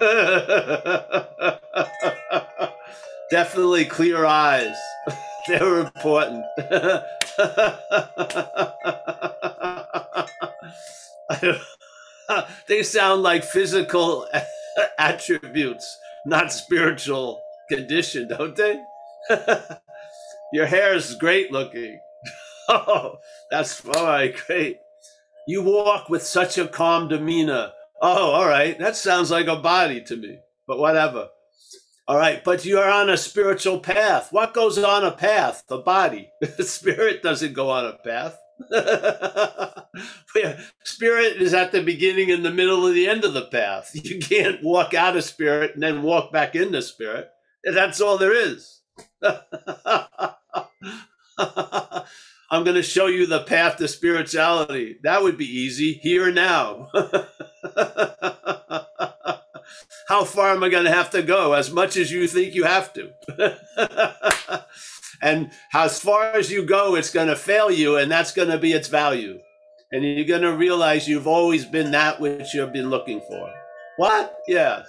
Definitely 3.30 3.84
clear 3.84 4.24
eyes. 4.24 4.76
They're 5.48 5.80
important. 5.80 6.44
they 12.68 12.82
sound 12.82 13.22
like 13.22 13.44
physical 13.44 14.26
attributes, 14.98 15.98
not 16.26 16.52
spiritual 16.52 17.40
condition, 17.70 18.28
don't 18.28 18.56
they? 18.56 18.82
Your 20.52 20.66
hair 20.66 20.94
is 20.94 21.14
great 21.14 21.52
looking. 21.52 22.00
oh, 22.68 23.18
that's 23.50 23.84
all 23.86 24.04
right, 24.06 24.34
great. 24.46 24.78
You 25.46 25.62
walk 25.62 26.08
with 26.08 26.22
such 26.22 26.58
a 26.58 26.68
calm 26.68 27.08
demeanor. 27.08 27.72
Oh, 28.02 28.30
all 28.32 28.46
right. 28.46 28.78
That 28.78 28.96
sounds 28.96 29.30
like 29.30 29.46
a 29.46 29.56
body 29.56 30.00
to 30.02 30.16
me, 30.16 30.38
but 30.66 30.78
whatever. 30.78 31.28
All 32.10 32.16
right, 32.16 32.42
but 32.42 32.64
you're 32.64 32.90
on 32.90 33.08
a 33.08 33.16
spiritual 33.16 33.78
path. 33.78 34.32
What 34.32 34.52
goes 34.52 34.76
on 34.78 35.04
a 35.04 35.12
path? 35.12 35.62
The 35.68 35.78
body. 35.78 36.32
The 36.40 36.64
spirit 36.64 37.22
doesn't 37.22 37.52
go 37.52 37.70
on 37.70 37.84
a 37.84 37.92
path. 37.92 38.36
spirit 40.82 41.40
is 41.40 41.54
at 41.54 41.70
the 41.70 41.80
beginning 41.80 42.32
and 42.32 42.44
the 42.44 42.50
middle 42.50 42.84
and 42.86 42.96
the 42.96 43.08
end 43.08 43.24
of 43.24 43.32
the 43.32 43.46
path. 43.46 43.92
You 43.94 44.18
can't 44.18 44.60
walk 44.60 44.92
out 44.92 45.16
of 45.16 45.22
spirit 45.22 45.74
and 45.74 45.82
then 45.84 46.02
walk 46.02 46.32
back 46.32 46.56
into 46.56 46.82
spirit. 46.82 47.30
That's 47.62 48.00
all 48.00 48.18
there 48.18 48.34
is. 48.34 48.80
I'm 49.22 49.38
going 52.64 52.74
to 52.74 52.82
show 52.82 53.06
you 53.06 53.28
the 53.28 53.44
path 53.44 53.76
to 53.76 53.86
spirituality. 53.86 54.96
That 55.04 55.22
would 55.22 55.38
be 55.38 55.46
easy 55.46 55.92
here 55.92 56.32
now. 56.32 56.88
How 60.08 60.24
far 60.24 60.50
am 60.50 60.64
I 60.64 60.68
going 60.68 60.84
to 60.84 60.92
have 60.92 61.10
to 61.10 61.22
go? 61.22 61.52
As 61.52 61.70
much 61.70 61.96
as 61.96 62.10
you 62.10 62.26
think 62.26 62.54
you 62.54 62.64
have 62.64 62.92
to. 62.94 63.12
and 65.22 65.50
as 65.72 66.00
far 66.00 66.32
as 66.32 66.50
you 66.50 66.64
go, 66.64 66.96
it's 66.96 67.12
going 67.12 67.28
to 67.28 67.36
fail 67.36 67.70
you, 67.70 67.96
and 67.96 68.10
that's 68.10 68.32
going 68.32 68.48
to 68.48 68.58
be 68.58 68.72
its 68.72 68.88
value. 68.88 69.38
And 69.92 70.04
you're 70.04 70.24
going 70.24 70.42
to 70.42 70.56
realize 70.56 71.08
you've 71.08 71.26
always 71.26 71.64
been 71.64 71.90
that 71.92 72.20
which 72.20 72.54
you've 72.54 72.72
been 72.72 72.90
looking 72.90 73.20
for. 73.20 73.52
What? 73.96 74.36
Yes. 74.46 74.86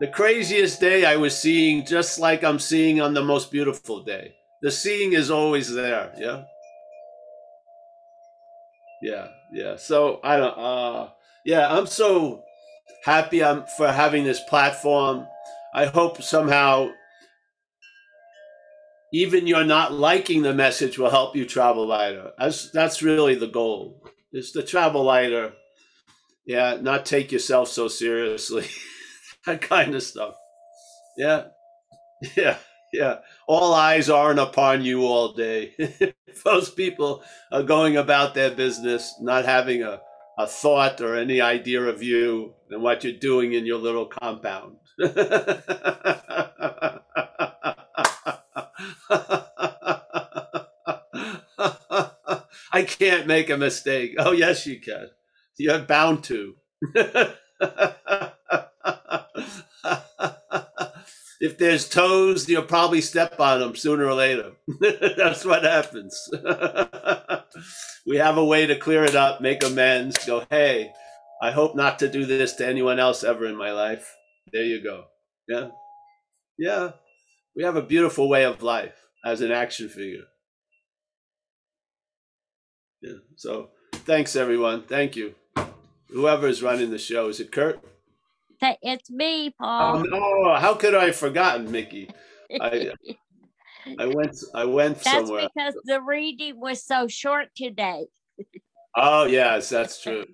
The 0.00 0.08
craziest 0.08 0.80
day 0.80 1.04
I 1.04 1.16
was 1.16 1.36
seeing, 1.36 1.84
just 1.84 2.18
like 2.18 2.42
I'm 2.42 2.58
seeing 2.58 3.00
on 3.00 3.14
the 3.14 3.22
most 3.22 3.50
beautiful 3.50 4.02
day. 4.02 4.34
The 4.60 4.70
seeing 4.70 5.12
is 5.12 5.30
always 5.30 5.72
there. 5.72 6.12
Yeah. 6.18 6.44
Yeah. 9.02 9.28
Yeah. 9.52 9.76
So 9.76 10.20
I 10.22 10.36
don't, 10.36 10.58
uh, 10.58 11.08
yeah, 11.44 11.72
I'm 11.72 11.86
so 11.86 12.44
happy 13.04 13.42
I'm 13.42 13.64
for 13.76 13.90
having 13.90 14.24
this 14.24 14.40
platform. 14.48 15.26
I 15.74 15.86
hope 15.86 16.22
somehow 16.22 16.90
even 19.12 19.46
you're 19.46 19.64
not 19.64 19.92
liking 19.92 20.42
the 20.42 20.54
message 20.54 20.98
will 20.98 21.10
help 21.10 21.36
you 21.36 21.44
travel 21.44 21.86
lighter. 21.86 22.32
That's 22.38 22.70
that's 22.70 23.02
really 23.02 23.34
the 23.34 23.46
goal. 23.46 24.02
Is 24.32 24.52
to 24.52 24.62
travel 24.62 25.04
lighter. 25.04 25.52
Yeah, 26.46 26.78
not 26.80 27.06
take 27.06 27.30
yourself 27.30 27.68
so 27.68 27.88
seriously. 27.88 28.66
that 29.46 29.60
kind 29.60 29.94
of 29.94 30.02
stuff. 30.02 30.34
Yeah. 31.16 31.44
Yeah. 32.36 32.56
Yeah. 32.92 33.18
All 33.48 33.74
eyes 33.74 34.08
aren't 34.08 34.38
upon 34.38 34.84
you 34.84 35.06
all 35.06 35.32
day. 35.32 35.74
Those 36.44 36.70
people 36.70 37.24
are 37.50 37.64
going 37.64 37.96
about 37.96 38.34
their 38.34 38.52
business, 38.52 39.12
not 39.20 39.44
having 39.44 39.82
a 39.82 40.00
a 40.38 40.46
thought 40.46 41.00
or 41.00 41.16
any 41.16 41.40
idea 41.40 41.82
of 41.82 42.02
you 42.02 42.54
and 42.70 42.82
what 42.82 43.04
you're 43.04 43.12
doing 43.12 43.52
in 43.52 43.66
your 43.66 43.78
little 43.78 44.06
compound. 44.06 44.76
I 52.74 52.84
can't 52.84 53.26
make 53.26 53.50
a 53.50 53.56
mistake. 53.56 54.14
Oh, 54.18 54.32
yes, 54.32 54.66
you 54.66 54.80
can. 54.80 55.10
You're 55.58 55.80
bound 55.80 56.24
to. 56.24 56.54
if 61.40 61.58
there's 61.58 61.88
toes, 61.88 62.48
you'll 62.48 62.62
probably 62.62 63.00
step 63.00 63.38
on 63.38 63.60
them 63.60 63.76
sooner 63.76 64.06
or 64.06 64.14
later. 64.14 64.52
That's 64.80 65.44
what 65.44 65.64
happens. 65.64 66.30
We 68.06 68.16
have 68.16 68.36
a 68.36 68.44
way 68.44 68.66
to 68.66 68.76
clear 68.76 69.04
it 69.04 69.14
up, 69.14 69.40
make 69.40 69.64
amends, 69.64 70.24
go, 70.24 70.44
hey, 70.50 70.92
I 71.42 71.50
hope 71.50 71.74
not 71.74 71.98
to 72.00 72.08
do 72.08 72.24
this 72.24 72.54
to 72.56 72.66
anyone 72.66 72.98
else 72.98 73.24
ever 73.24 73.46
in 73.46 73.56
my 73.56 73.72
life. 73.72 74.14
There 74.52 74.64
you 74.64 74.82
go. 74.82 75.04
Yeah. 75.48 75.70
Yeah, 76.58 76.92
we 77.56 77.64
have 77.64 77.76
a 77.76 77.82
beautiful 77.82 78.28
way 78.28 78.44
of 78.44 78.62
life 78.62 78.94
as 79.24 79.40
an 79.40 79.50
action 79.50 79.88
figure. 79.88 80.24
Yeah. 83.00 83.18
So 83.36 83.70
thanks 83.92 84.36
everyone. 84.36 84.82
Thank 84.82 85.16
you. 85.16 85.34
Whoever 86.10 86.46
is 86.46 86.62
running 86.62 86.90
the 86.90 86.98
show 86.98 87.28
is 87.28 87.40
it 87.40 87.50
Kurt? 87.50 87.82
It's 88.80 89.10
me, 89.10 89.50
Paul. 89.58 89.96
Oh 89.96 90.02
no! 90.02 90.54
How 90.54 90.74
could 90.74 90.94
I 90.94 91.06
have 91.06 91.16
forgotten, 91.16 91.72
Mickey? 91.72 92.08
I 92.60 92.92
I 94.02 94.06
went 94.06 94.36
I 94.52 94.64
went 94.64 94.98
That's 94.98 95.10
somewhere. 95.10 95.48
because 95.54 95.74
the 95.84 96.00
reading 96.00 96.58
was 96.58 96.84
so 96.84 97.06
short 97.06 97.48
today. 97.56 98.06
Oh 98.96 99.26
yes, 99.26 99.68
that's 99.68 100.02
true. 100.02 100.24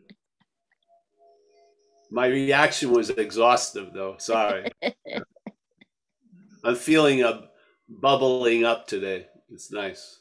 My 2.10 2.26
reaction 2.28 2.92
was 2.92 3.10
exhaustive, 3.10 3.92
though. 3.92 4.16
Sorry. 4.18 4.72
I'm 6.64 6.76
feeling 6.76 7.22
a 7.22 7.48
bubbling 7.90 8.64
up 8.64 8.86
today. 8.86 9.26
It's 9.50 9.70
nice. 9.70 10.20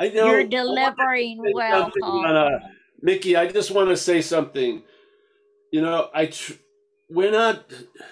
I 0.00 0.08
know 0.08 0.26
You're 0.26 0.44
delivering 0.48 1.40
well, 1.52 1.82
something 1.82 2.02
Paul. 2.02 2.26
on, 2.26 2.36
uh, 2.36 2.58
Mickey, 3.00 3.36
I 3.36 3.46
just 3.46 3.70
want 3.70 3.88
to 3.90 3.96
say 3.96 4.20
something. 4.20 4.82
You 5.72 5.82
know, 5.82 6.08
I 6.12 6.26
tr- 6.26 6.54
we're 7.08 7.30
not. 7.30 7.64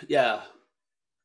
Yeah, 0.09 0.43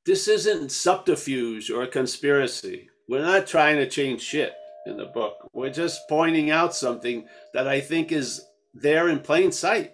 this 0.06 0.28
isn't 0.28 0.72
subterfuge 0.72 1.70
or 1.70 1.84
a 1.84 1.88
conspiracy. 1.88 2.90
We're 3.08 3.22
not 3.22 3.48
trying 3.48 3.78
to 3.78 3.90
change 3.90 4.22
shit 4.22 4.54
in 4.86 4.98
the 4.98 5.06
book. 5.06 5.50
We're 5.54 5.72
just 5.72 6.08
pointing 6.10 6.50
out 6.50 6.76
something 6.76 7.28
that 7.54 7.68
I 7.68 7.82
think 7.82 8.12
is 8.12 8.42
there 8.74 9.10
in 9.10 9.20
plain 9.20 9.52
sight. 9.52 9.94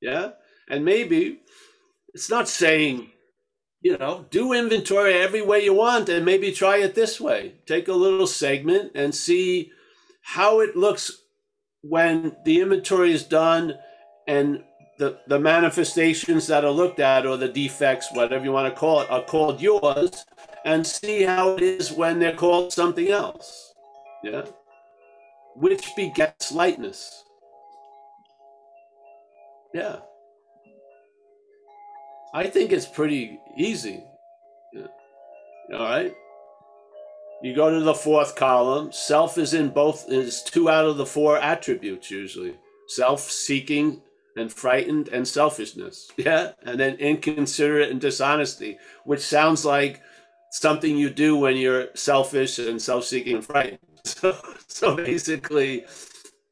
Yeah, 0.00 0.30
and 0.68 0.84
maybe 0.84 1.40
it's 2.12 2.30
not 2.30 2.48
saying. 2.48 3.10
You 3.80 3.98
know, 3.98 4.24
do 4.30 4.54
inventory 4.54 5.12
every 5.12 5.42
way 5.42 5.62
you 5.62 5.74
want 5.74 6.08
and 6.08 6.24
maybe 6.24 6.52
try 6.52 6.78
it 6.78 6.94
this 6.94 7.20
way. 7.20 7.56
Take 7.66 7.88
a 7.88 7.92
little 7.92 8.26
segment 8.26 8.92
and 8.94 9.14
see 9.14 9.72
how 10.22 10.60
it 10.60 10.74
looks 10.74 11.20
when 11.82 12.34
the 12.46 12.62
inventory 12.62 13.12
is 13.12 13.24
done 13.24 13.74
and 14.26 14.64
the, 14.98 15.18
the 15.26 15.38
manifestations 15.38 16.46
that 16.46 16.64
are 16.64 16.70
looked 16.70 17.00
at 17.00 17.26
or 17.26 17.36
the 17.36 17.48
defects, 17.48 18.12
whatever 18.12 18.44
you 18.44 18.52
want 18.52 18.72
to 18.72 18.78
call 18.78 19.00
it, 19.00 19.10
are 19.10 19.24
called 19.24 19.60
yours 19.60 20.24
and 20.64 20.86
see 20.86 21.22
how 21.22 21.56
it 21.56 21.62
is 21.62 21.92
when 21.92 22.18
they're 22.18 22.34
called 22.34 22.72
something 22.72 23.08
else. 23.08 23.74
Yeah. 24.22 24.44
Which 25.56 25.84
begets 25.96 26.52
lightness. 26.52 27.24
Yeah. 29.72 29.96
I 32.32 32.46
think 32.46 32.72
it's 32.72 32.86
pretty 32.86 33.38
easy. 33.56 34.02
Yeah. 34.72 34.86
All 35.74 35.80
right. 35.80 36.14
You 37.42 37.54
go 37.54 37.70
to 37.70 37.84
the 37.84 37.94
fourth 37.94 38.36
column. 38.36 38.90
Self 38.92 39.38
is 39.38 39.54
in 39.54 39.68
both, 39.68 40.06
is 40.08 40.42
two 40.42 40.70
out 40.70 40.86
of 40.86 40.96
the 40.96 41.06
four 41.06 41.36
attributes 41.36 42.10
usually 42.10 42.56
self 42.86 43.20
seeking 43.20 44.00
and 44.36 44.52
frightened 44.52 45.08
and 45.08 45.26
selfishness. 45.26 46.10
Yeah. 46.16 46.52
And 46.62 46.78
then 46.78 46.96
inconsiderate 46.96 47.90
and 47.90 48.00
dishonesty, 48.00 48.78
which 49.04 49.20
sounds 49.20 49.64
like 49.64 50.00
something 50.50 50.96
you 50.96 51.10
do 51.10 51.36
when 51.36 51.56
you're 51.56 51.88
selfish 51.94 52.58
and 52.58 52.80
self 52.80 53.04
seeking 53.04 53.36
and 53.36 53.44
frightened. 53.44 53.78
So, 54.06 54.36
so 54.66 54.96
basically, 54.96 55.86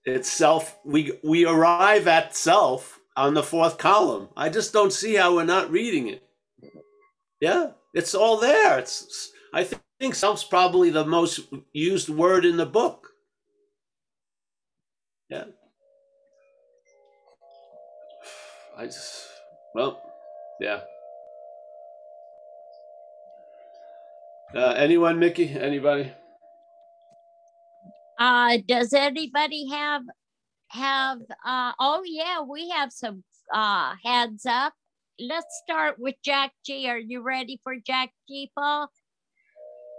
it's 0.06 0.30
self, 0.30 0.78
we, 0.86 1.12
we 1.22 1.44
arrive 1.44 2.08
at 2.08 2.34
self 2.34 2.98
on 3.14 3.34
the 3.34 3.42
fourth 3.42 3.76
column. 3.76 4.30
I 4.34 4.48
just 4.48 4.72
don't 4.72 4.90
see 4.92 5.16
how 5.16 5.34
we're 5.34 5.44
not 5.44 5.70
reading 5.70 6.08
it. 6.08 6.22
Yeah. 7.42 7.72
It's 7.92 8.14
all 8.14 8.38
there. 8.38 8.78
It's, 8.78 9.30
I 9.52 9.64
think 9.64 9.82
think 10.02 10.16
self's 10.16 10.42
probably 10.42 10.90
the 10.90 11.04
most 11.04 11.40
used 11.72 12.08
word 12.08 12.44
in 12.44 12.56
the 12.56 12.66
book. 12.66 13.10
Yeah. 15.30 15.44
I 18.76 18.86
just, 18.86 19.28
well, 19.74 20.02
yeah. 20.60 20.80
Uh, 24.54 24.74
anyone, 24.76 25.18
Mickey? 25.18 25.50
Anybody? 25.50 26.12
Uh, 28.18 28.58
does 28.66 28.92
anybody 28.92 29.68
have 29.68 30.02
have 30.68 31.18
uh 31.44 31.72
oh 31.78 32.02
yeah, 32.04 32.40
we 32.40 32.70
have 32.70 32.92
some 32.92 33.22
uh 33.52 33.94
heads 34.04 34.46
up. 34.46 34.72
Let's 35.18 35.60
start 35.62 35.98
with 35.98 36.14
Jack 36.24 36.52
G. 36.64 36.88
Are 36.88 36.98
you 36.98 37.22
ready 37.22 37.60
for 37.62 37.74
Jack 37.86 38.10
G, 38.28 38.50
Paul? 38.56 38.88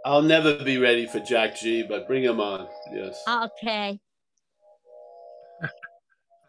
I'll 0.05 0.21
never 0.21 0.63
be 0.63 0.77
ready 0.77 1.05
for 1.05 1.19
Jack 1.19 1.57
G, 1.57 1.83
but 1.83 2.07
bring 2.07 2.23
him 2.23 2.39
on. 2.39 2.67
Yes. 2.93 3.21
Okay. 3.27 3.99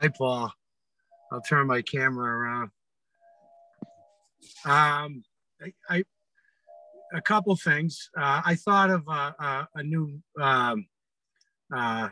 Hi, 0.00 0.08
Paul. 0.08 0.52
I'll 1.34 1.40
turn 1.40 1.66
my 1.66 1.82
camera 1.82 2.32
around. 2.32 2.70
Um, 4.64 5.24
I, 5.60 5.72
I 5.90 6.04
a 7.12 7.20
couple 7.20 7.56
things. 7.56 8.08
Uh, 8.16 8.42
I 8.44 8.54
thought 8.54 8.90
of 8.90 9.02
a, 9.08 9.34
a, 9.38 9.68
a 9.74 9.82
new 9.82 10.20
um, 10.40 10.86
uh, 11.74 12.10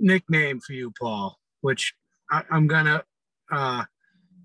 nickname 0.00 0.58
for 0.58 0.72
you, 0.72 0.92
Paul, 1.00 1.38
which 1.60 1.94
I, 2.30 2.42
I'm 2.50 2.66
gonna. 2.66 3.04
Uh, 3.50 3.84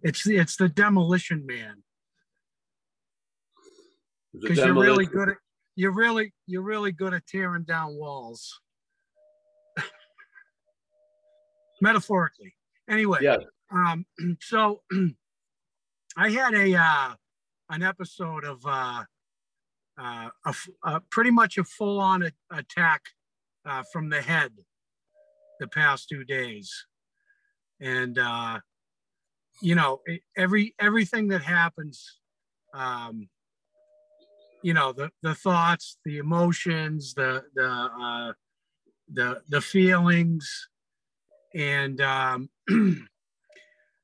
it's 0.03 0.23
the 0.25 0.37
it's 0.37 0.57
the 0.57 0.69
Demolition 0.69 1.43
Man 1.47 1.81
because 4.39 4.59
you're 4.59 4.75
really 4.75 5.07
good 5.07 5.29
at 5.29 5.37
you're 5.75 5.91
really 5.91 6.33
you're 6.45 6.61
really 6.61 6.91
good 6.91 7.15
at 7.15 7.25
tearing 7.25 7.63
down 7.63 7.95
walls. 7.97 8.59
Metaphorically. 11.81 12.53
Anyway, 12.87 13.19
Yeah. 13.21 13.37
Um, 13.71 14.05
so 14.41 14.81
I 16.17 16.29
had 16.29 16.53
a 16.53 16.75
uh, 16.75 17.13
an 17.69 17.83
episode 17.83 18.43
of 18.43 18.61
uh, 18.65 19.03
uh, 19.99 20.29
a, 20.45 20.49
f- 20.49 20.69
uh, 20.83 20.99
pretty 21.09 21.31
much 21.31 21.57
a 21.57 21.63
full 21.63 21.99
on 21.99 22.23
a- 22.23 22.31
attack 22.57 23.01
uh, 23.65 23.83
from 23.91 24.09
the 24.09 24.21
head 24.21 24.51
the 25.59 25.67
past 25.67 26.09
two 26.09 26.23
days, 26.23 26.85
and 27.79 28.17
uh, 28.17 28.59
you 29.61 29.75
know 29.75 30.01
every 30.35 30.75
everything 30.79 31.27
that 31.29 31.43
happens, 31.43 32.19
um, 32.73 33.29
you 34.63 34.73
know 34.73 34.91
the 34.91 35.11
the 35.21 35.35
thoughts, 35.35 35.97
the 36.03 36.17
emotions, 36.17 37.13
the 37.13 37.43
the 37.55 38.33
the 39.13 39.41
the 39.47 39.61
feelings, 39.61 40.67
and 41.53 42.01
um, 42.01 42.49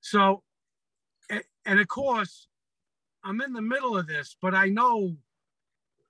so 0.02 0.42
and 1.66 1.80
of 1.80 1.88
course 1.88 2.48
i'm 3.24 3.42
in 3.42 3.54
the 3.54 3.62
middle 3.62 3.98
of 3.98 4.08
this 4.08 4.36
but 4.42 4.54
i 4.54 4.68
know 4.68 5.16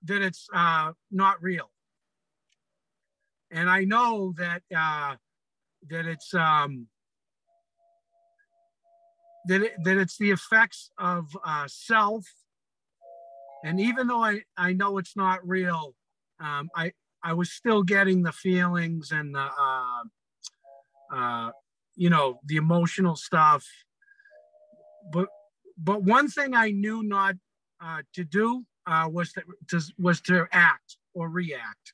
that 0.04 0.22
it's 0.22 0.48
uh, 0.54 0.92
not 1.10 1.42
real. 1.42 1.70
And 3.50 3.68
i 3.70 3.84
know 3.84 4.34
that 4.36 4.62
uh, 4.74 5.16
that 5.88 6.06
it's 6.06 6.34
um, 6.34 6.86
that, 9.46 9.62
it, 9.62 9.72
that 9.84 9.96
it's 9.96 10.18
the 10.18 10.30
effects 10.30 10.90
of 10.98 11.26
uh, 11.44 11.66
self. 11.66 12.26
And 13.64 13.80
even 13.80 14.06
though 14.06 14.22
I, 14.22 14.42
I 14.56 14.72
know 14.72 14.98
it's 14.98 15.16
not 15.16 15.46
real 15.46 15.94
um, 16.40 16.68
I, 16.76 16.92
I 17.22 17.32
was 17.32 17.50
still 17.50 17.82
getting 17.82 18.22
the 18.22 18.32
feelings 18.32 19.10
and 19.10 19.34
the 19.34 19.48
uh, 19.60 20.02
uh, 21.12 21.50
you 21.98 22.08
know 22.08 22.40
the 22.46 22.56
emotional 22.56 23.16
stuff 23.16 23.66
but 25.12 25.28
but 25.76 26.02
one 26.02 26.28
thing 26.28 26.54
i 26.54 26.70
knew 26.70 27.02
not 27.02 27.34
uh, 27.80 28.02
to 28.14 28.24
do 28.24 28.64
uh, 28.86 29.08
was 29.10 29.32
to, 29.32 29.42
to 29.68 29.80
was 29.98 30.20
to 30.20 30.46
act 30.52 30.96
or 31.14 31.28
react 31.28 31.92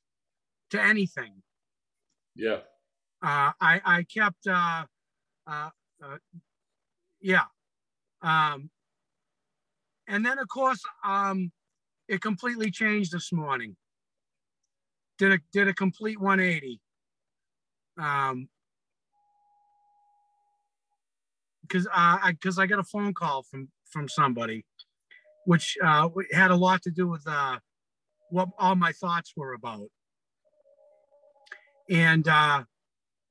to 0.70 0.80
anything 0.80 1.42
Yeah. 2.36 2.60
uh, 3.22 3.52
I, 3.60 3.80
I 3.84 4.02
kept, 4.04 4.46
uh, 4.46 4.84
uh, 5.46 5.70
uh, 6.02 6.18
yeah. 7.20 7.44
Um, 8.22 8.70
and 10.06 10.24
then, 10.26 10.38
of 10.38 10.48
course, 10.48 10.82
um, 11.04 11.52
it 12.08 12.20
completely 12.20 12.70
changed 12.70 13.12
this 13.12 13.32
morning. 13.32 13.76
Did 15.18 15.32
a 15.32 15.38
did 15.52 15.68
a 15.68 15.74
complete 15.74 16.20
180. 16.20 16.80
Um, 17.98 18.48
because 21.68 21.86
uh, 21.88 21.90
I 22.22 22.32
because 22.32 22.58
I 22.58 22.66
got 22.66 22.80
a 22.80 22.84
phone 22.84 23.14
call 23.14 23.44
from 23.44 23.70
from 23.90 24.08
somebody, 24.08 24.66
which 25.46 25.76
uh, 25.84 26.08
had 26.32 26.50
a 26.52 26.56
lot 26.56 26.82
to 26.84 26.90
do 26.90 27.08
with 27.08 27.24
uh, 27.28 27.58
what 28.30 28.50
all 28.58 28.76
my 28.76 28.92
thoughts 28.92 29.32
were 29.36 29.54
about. 29.54 29.88
And 31.90 32.28
uh, 32.28 32.64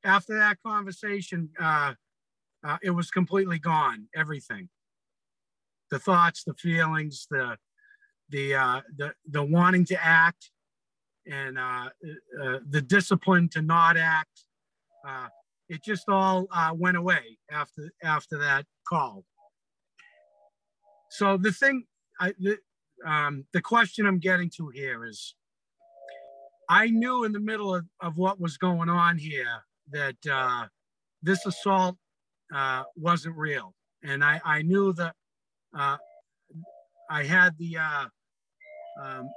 after 0.05 0.37
that 0.37 0.57
conversation, 0.65 1.49
uh, 1.59 1.93
uh, 2.63 2.77
it 2.83 2.91
was 2.91 3.11
completely 3.11 3.59
gone. 3.59 4.07
Everything. 4.15 4.69
the 5.91 5.99
thoughts, 5.99 6.43
the 6.45 6.53
feelings, 6.55 7.27
the 7.31 7.57
the 8.29 8.55
uh, 8.55 8.81
the 8.97 9.13
the 9.29 9.43
wanting 9.43 9.85
to 9.87 10.05
act, 10.05 10.51
and 11.31 11.57
uh, 11.57 11.89
uh, 12.43 12.59
the 12.69 12.81
discipline 12.81 13.49
to 13.49 13.61
not 13.61 13.97
act. 13.97 14.45
Uh, 15.07 15.29
it 15.73 15.83
just 15.83 16.07
all 16.07 16.45
uh, 16.51 16.71
went 16.75 16.97
away 16.97 17.37
after 17.51 17.91
after 18.03 18.37
that 18.37 18.65
call. 18.87 19.25
So 21.09 21.37
the 21.37 21.51
thing, 21.51 21.85
I, 22.19 22.33
the, 22.39 22.57
um, 23.05 23.45
the 23.53 23.61
question 23.61 24.05
I'm 24.05 24.19
getting 24.19 24.51
to 24.57 24.69
here 24.69 25.05
is, 25.05 25.35
I 26.69 26.87
knew 26.87 27.23
in 27.23 27.31
the 27.31 27.39
middle 27.39 27.73
of, 27.73 27.85
of 28.01 28.17
what 28.17 28.39
was 28.39 28.57
going 28.57 28.89
on 28.89 29.17
here 29.17 29.65
that 29.91 30.15
uh, 30.31 30.67
this 31.23 31.45
assault 31.45 31.97
uh, 32.53 32.83
wasn't 32.95 33.35
real, 33.35 33.73
and 34.03 34.23
I 34.23 34.39
I 34.45 34.61
knew 34.61 34.93
that 34.93 35.15
uh, 35.77 35.97
I 37.09 37.23
had 37.23 37.57
the 37.57 37.77
uh, 37.77 38.05
um, 39.01 39.29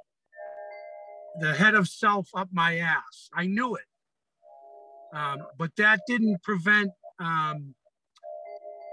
the 1.41 1.55
head 1.55 1.75
of 1.75 1.89
self 1.89 2.29
up 2.35 2.49
my 2.53 2.77
ass. 2.79 3.31
I 3.35 3.47
knew 3.47 3.75
it. 3.75 3.89
Um, 5.17 5.47
but 5.59 5.71
that 5.77 6.01
didn't 6.07 6.43
prevent 6.43 6.91
um, 7.19 7.75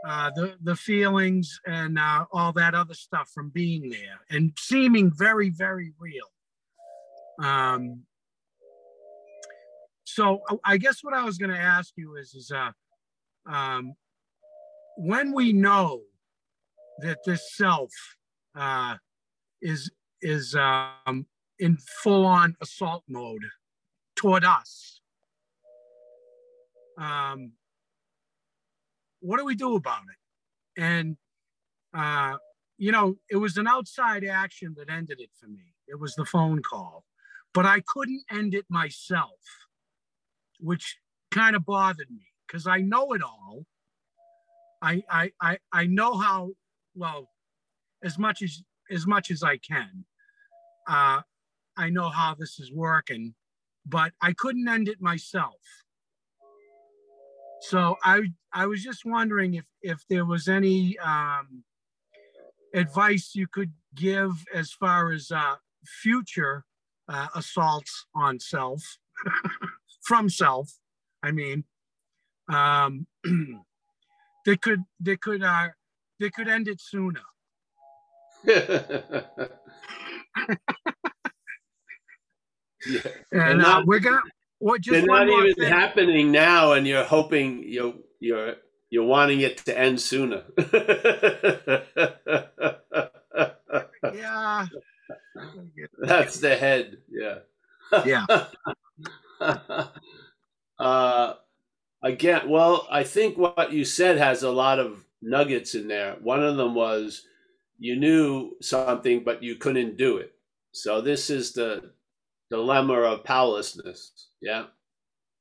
uh, 0.08 0.32
the, 0.36 0.56
the 0.62 0.76
feelings 0.76 1.60
and 1.68 2.00
uh, 2.00 2.26
all 2.32 2.54
that 2.54 2.74
other 2.74 2.94
stuff 2.94 3.30
from 3.34 3.50
being 3.50 3.90
there 3.90 4.20
and 4.30 4.54
seeming 4.58 5.12
very, 5.14 5.50
very 5.50 5.92
real. 6.00 6.28
Um, 7.46 8.04
so 10.06 10.42
I 10.64 10.78
guess 10.78 11.04
what 11.04 11.14
I 11.14 11.24
was 11.24 11.38
going 11.38 11.52
to 11.52 11.60
ask 11.60 11.94
you 11.98 12.16
is, 12.16 12.34
is 12.34 12.52
uh, 12.52 12.72
um, 13.46 13.94
when 14.96 15.34
we 15.34 15.52
know 15.52 16.02
that 17.00 17.18
this 17.26 17.56
self 17.56 17.92
uh, 18.56 18.96
is 19.62 19.90
is 20.22 20.56
um, 20.56 21.26
in 21.60 21.78
full 22.02 22.26
on 22.26 22.56
assault 22.62 23.04
mode 23.10 23.42
toward 24.16 24.46
us. 24.46 25.02
Um, 26.98 27.54
what 29.20 29.38
do 29.38 29.46
we 29.46 29.56
do 29.56 29.76
about 29.76 30.02
it? 30.04 30.82
And, 30.82 31.18
uh, 31.94 32.38
you 32.78 32.92
know, 32.92 33.16
it 33.30 33.38
was 33.38 33.58
an 33.58 33.68
outside 33.68 34.24
action 34.26 34.76
that 34.78 34.90
ended 34.90 35.20
it 35.20 35.30
for 35.40 35.48
me. 35.48 35.74
It 35.88 36.00
was 36.00 36.16
the 36.16 36.26
phone 36.26 36.62
call, 36.62 37.06
but 37.54 37.66
I 37.66 37.82
couldn't 37.88 38.24
end 38.32 38.54
it 38.54 38.66
myself, 38.70 39.40
which 40.60 40.98
kind 41.32 41.56
of 41.56 41.66
bothered 41.66 42.10
me 42.10 42.28
because 42.48 42.68
I 42.68 42.78
know 42.78 43.14
it 43.14 43.22
all. 43.22 43.66
I, 44.82 45.04
I, 45.10 45.32
I, 45.42 45.58
I 45.72 45.86
know 45.86 46.18
how, 46.18 46.52
well, 46.96 47.30
as 48.04 48.20
much 48.20 48.42
as, 48.42 48.62
as 48.92 49.08
much 49.08 49.32
as 49.32 49.44
I 49.44 49.58
can 49.58 50.06
uh, 50.88 51.22
I 51.78 51.90
know 51.90 52.10
how 52.10 52.36
this 52.38 52.60
is 52.60 52.72
working, 52.72 53.34
but 53.86 54.14
I 54.22 54.34
couldn't 54.34 54.68
end 54.68 54.88
it 54.88 55.02
myself. 55.02 55.62
So 57.64 57.98
I 58.04 58.24
I 58.52 58.68
was 58.68 58.84
just 58.84 59.06
wondering 59.06 59.54
if 59.54 59.64
if 59.82 60.04
there 60.10 60.26
was 60.26 60.50
any 60.50 61.00
um, 61.00 61.64
advice 62.74 63.32
you 63.34 63.48
could 63.48 63.72
give 63.96 64.32
as 64.54 64.74
far 64.74 65.14
as 65.14 65.32
uh, 65.32 65.56
future 65.86 66.66
uh, 67.08 67.28
assaults 67.36 68.06
on 68.14 68.42
self 68.42 68.98
from 70.02 70.30
self. 70.30 70.74
I 71.24 71.32
mean, 71.32 71.64
um, 72.50 73.08
they 74.46 74.58
could 74.58 74.84
they 75.00 75.16
could 75.16 75.42
uh, 75.42 75.70
they 76.20 76.32
could 76.32 76.50
end 76.50 76.68
it 76.68 76.82
sooner. 76.82 77.22
yeah. 82.86 83.08
And 83.32 83.62
uh, 83.62 83.84
we're 83.86 84.00
gonna. 84.00 84.20
What 84.64 84.80
just 84.80 84.94
they're 84.94 85.06
not 85.06 85.28
even 85.28 85.56
thing. 85.56 85.70
happening 85.70 86.32
now, 86.32 86.72
and 86.72 86.88
you're 86.88 87.04
hoping 87.04 87.66
you're 87.68 87.96
you're 88.22 88.56
you're 88.90 89.04
wanting 89.04 89.42
it 89.42 89.58
to 89.66 89.78
end 89.78 90.00
sooner. 90.00 90.44
yeah. 94.16 94.68
That's 96.00 96.40
the 96.40 96.56
head. 96.56 97.00
Yeah. 97.12 97.40
Yeah. 98.06 98.26
uh, 100.80 101.34
again, 102.02 102.48
well, 102.50 102.88
I 102.90 103.04
think 103.04 103.38
what 103.38 103.74
you 103.74 103.84
said 103.84 104.18
has 104.18 104.44
a 104.44 104.52
lot 104.52 104.80
of 104.80 105.04
nuggets 105.22 105.76
in 105.76 105.90
there. 105.90 106.16
One 106.22 106.42
of 106.42 106.56
them 106.56 106.74
was 106.74 107.24
you 107.80 107.98
knew 107.98 108.54
something, 108.62 109.26
but 109.26 109.44
you 109.44 109.58
couldn't 109.58 109.98
do 109.98 110.16
it. 110.20 110.32
So 110.72 111.02
this 111.02 111.30
is 111.30 111.52
the 111.52 111.92
dilemma 112.50 113.02
of 113.02 113.26
powerlessness. 113.26 114.30
Yeah. 114.44 114.66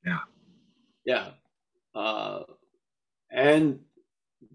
Yeah. 0.06 0.18
Yeah. 1.04 1.28
Uh, 1.92 2.44
and 3.30 3.80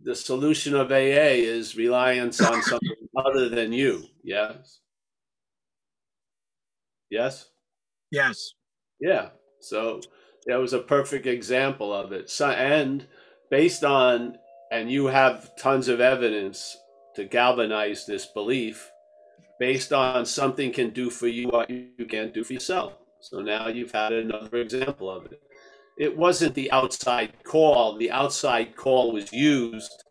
the 0.04 0.16
solution 0.16 0.74
of 0.74 0.90
AA 0.90 1.36
is 1.36 1.76
reliance 1.76 2.40
on 2.40 2.62
something 2.64 2.96
other 3.18 3.50
than 3.50 3.74
you. 3.74 4.06
Yes. 4.24 4.80
Yes. 7.10 7.50
Yes. 8.10 8.54
Yeah. 9.02 9.30
So 9.60 10.00
that 10.46 10.56
was 10.56 10.72
a 10.72 10.80
perfect 10.80 11.26
example 11.26 11.94
of 11.94 12.14
it. 12.14 12.30
So, 12.30 12.50
and 12.50 13.06
based 13.52 13.84
on, 13.84 14.38
and 14.72 14.90
you 14.90 15.08
have 15.08 15.58
tons 15.58 15.90
of 15.90 16.00
evidence 16.00 16.78
to 17.16 17.26
galvanize 17.26 18.06
this 18.06 18.26
belief 18.26 18.90
based 19.60 19.92
on 19.92 20.26
something 20.26 20.72
can 20.72 20.92
do 20.92 21.10
for 21.10 21.28
you 21.28 21.50
what 21.50 21.70
you 21.70 22.06
can't 22.08 22.34
do 22.34 22.46
for 22.46 22.54
yourself. 22.54 22.94
So 23.30 23.42
now 23.42 23.68
you've 23.68 23.92
had 23.92 24.14
another 24.14 24.58
example 24.58 25.10
of 25.10 25.26
it. 25.26 25.42
It 25.98 26.16
wasn't 26.16 26.56
the 26.56 26.72
outside 26.72 27.44
call. 27.44 27.98
The 27.98 28.12
outside 28.12 28.76
call 28.76 29.12
was 29.12 29.34
used 29.34 30.04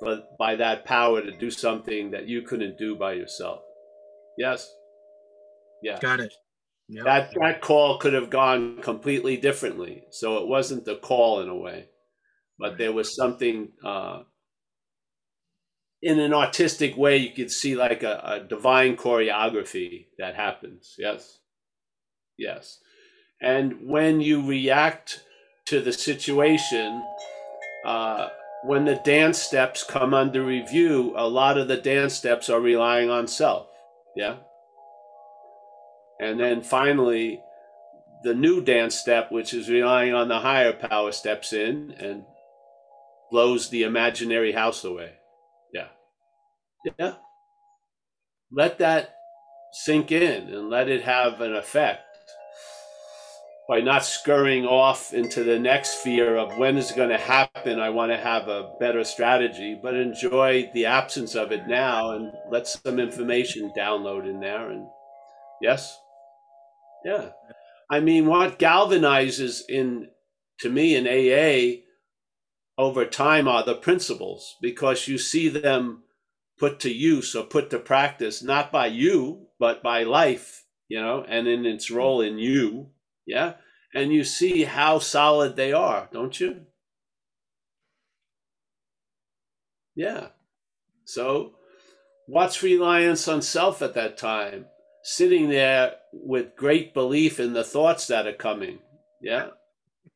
but 0.00 0.36
by 0.38 0.56
that 0.56 0.84
power 0.84 1.22
to 1.22 1.36
do 1.38 1.50
something 1.50 2.10
that 2.10 2.28
you 2.28 2.42
couldn't 2.42 2.78
do 2.78 2.94
by 2.94 3.14
yourself. 3.14 3.60
Yes. 4.36 4.70
Yeah. 5.82 5.98
Got 6.00 6.20
it. 6.20 6.34
Yep. 6.88 7.04
That 7.04 7.32
that 7.40 7.60
call 7.62 7.98
could 7.98 8.12
have 8.12 8.28
gone 8.28 8.82
completely 8.82 9.38
differently. 9.38 10.02
So 10.10 10.38
it 10.38 10.48
wasn't 10.48 10.84
the 10.84 10.96
call 10.96 11.40
in 11.40 11.48
a 11.48 11.56
way, 11.56 11.88
but 12.58 12.76
there 12.76 12.92
was 12.92 13.16
something 13.16 13.72
uh, 13.82 14.24
in 16.02 16.20
an 16.20 16.34
artistic 16.34 16.98
way, 16.98 17.16
you 17.16 17.32
could 17.32 17.50
see 17.50 17.74
like 17.74 18.02
a, 18.02 18.20
a 18.24 18.40
divine 18.46 18.96
choreography 18.96 20.08
that 20.18 20.34
happens. 20.34 20.94
Yes. 20.98 21.38
Yes. 22.38 22.78
And 23.40 23.88
when 23.88 24.20
you 24.20 24.46
react 24.46 25.22
to 25.66 25.80
the 25.80 25.92
situation, 25.92 27.02
uh, 27.84 28.28
when 28.64 28.84
the 28.84 29.00
dance 29.04 29.38
steps 29.38 29.84
come 29.84 30.14
under 30.14 30.42
review, 30.42 31.12
a 31.16 31.28
lot 31.28 31.58
of 31.58 31.68
the 31.68 31.76
dance 31.76 32.14
steps 32.14 32.48
are 32.48 32.60
relying 32.60 33.10
on 33.10 33.26
self. 33.26 33.68
Yeah. 34.16 34.36
And 36.20 36.40
then 36.40 36.62
finally, 36.62 37.40
the 38.22 38.34
new 38.34 38.62
dance 38.62 38.94
step, 38.94 39.30
which 39.30 39.52
is 39.52 39.68
relying 39.68 40.14
on 40.14 40.28
the 40.28 40.40
higher 40.40 40.72
power, 40.72 41.12
steps 41.12 41.52
in 41.52 41.90
and 41.98 42.24
blows 43.30 43.68
the 43.68 43.82
imaginary 43.82 44.52
house 44.52 44.84
away. 44.84 45.12
Yeah. 45.74 45.88
Yeah. 46.98 47.14
Let 48.50 48.78
that 48.78 49.14
sink 49.72 50.10
in 50.12 50.48
and 50.48 50.70
let 50.70 50.88
it 50.88 51.02
have 51.02 51.40
an 51.40 51.54
effect 51.54 52.13
by 53.68 53.80
not 53.80 54.04
scurrying 54.04 54.66
off 54.66 55.14
into 55.14 55.42
the 55.42 55.58
next 55.58 55.94
fear 55.96 56.36
of 56.36 56.58
when 56.58 56.76
is 56.76 56.90
it 56.90 56.96
going 56.96 57.08
to 57.08 57.18
happen. 57.18 57.80
I 57.80 57.90
want 57.90 58.12
to 58.12 58.18
have 58.18 58.48
a 58.48 58.74
better 58.78 59.04
strategy, 59.04 59.78
but 59.82 59.94
enjoy 59.94 60.70
the 60.74 60.86
absence 60.86 61.34
of 61.34 61.50
it 61.50 61.66
now 61.66 62.10
and 62.10 62.30
let 62.50 62.66
some 62.66 62.98
information 62.98 63.72
download 63.76 64.28
in 64.28 64.40
there. 64.40 64.70
And 64.70 64.86
yes, 65.62 65.98
yeah. 67.04 67.30
I 67.90 68.00
mean, 68.00 68.26
what 68.26 68.58
galvanizes 68.58 69.62
in 69.68 70.08
to 70.60 70.70
me 70.70 70.94
in 70.94 71.06
AA 71.06 71.82
over 72.76 73.04
time 73.04 73.48
are 73.48 73.64
the 73.64 73.74
principles 73.74 74.56
because 74.60 75.08
you 75.08 75.18
see 75.18 75.48
them 75.48 76.02
put 76.58 76.80
to 76.80 76.92
use 76.92 77.34
or 77.34 77.44
put 77.44 77.70
to 77.70 77.78
practice, 77.78 78.42
not 78.42 78.70
by 78.70 78.86
you, 78.86 79.46
but 79.58 79.82
by 79.82 80.02
life, 80.02 80.64
you 80.88 81.00
know, 81.00 81.24
and 81.26 81.48
in 81.48 81.66
its 81.66 81.90
role 81.90 82.20
in 82.20 82.38
you. 82.38 82.90
Yeah. 83.26 83.54
And 83.94 84.12
you 84.12 84.24
see 84.24 84.64
how 84.64 84.98
solid 84.98 85.56
they 85.56 85.72
are, 85.72 86.08
don't 86.12 86.38
you? 86.40 86.62
Yeah. 89.94 90.28
So, 91.04 91.52
what's 92.26 92.62
reliance 92.62 93.28
on 93.28 93.42
self 93.42 93.82
at 93.82 93.94
that 93.94 94.18
time? 94.18 94.66
Sitting 95.02 95.48
there 95.48 95.94
with 96.12 96.56
great 96.56 96.94
belief 96.94 97.38
in 97.38 97.52
the 97.52 97.64
thoughts 97.64 98.06
that 98.08 98.26
are 98.26 98.32
coming. 98.32 98.78
Yeah. 99.22 99.48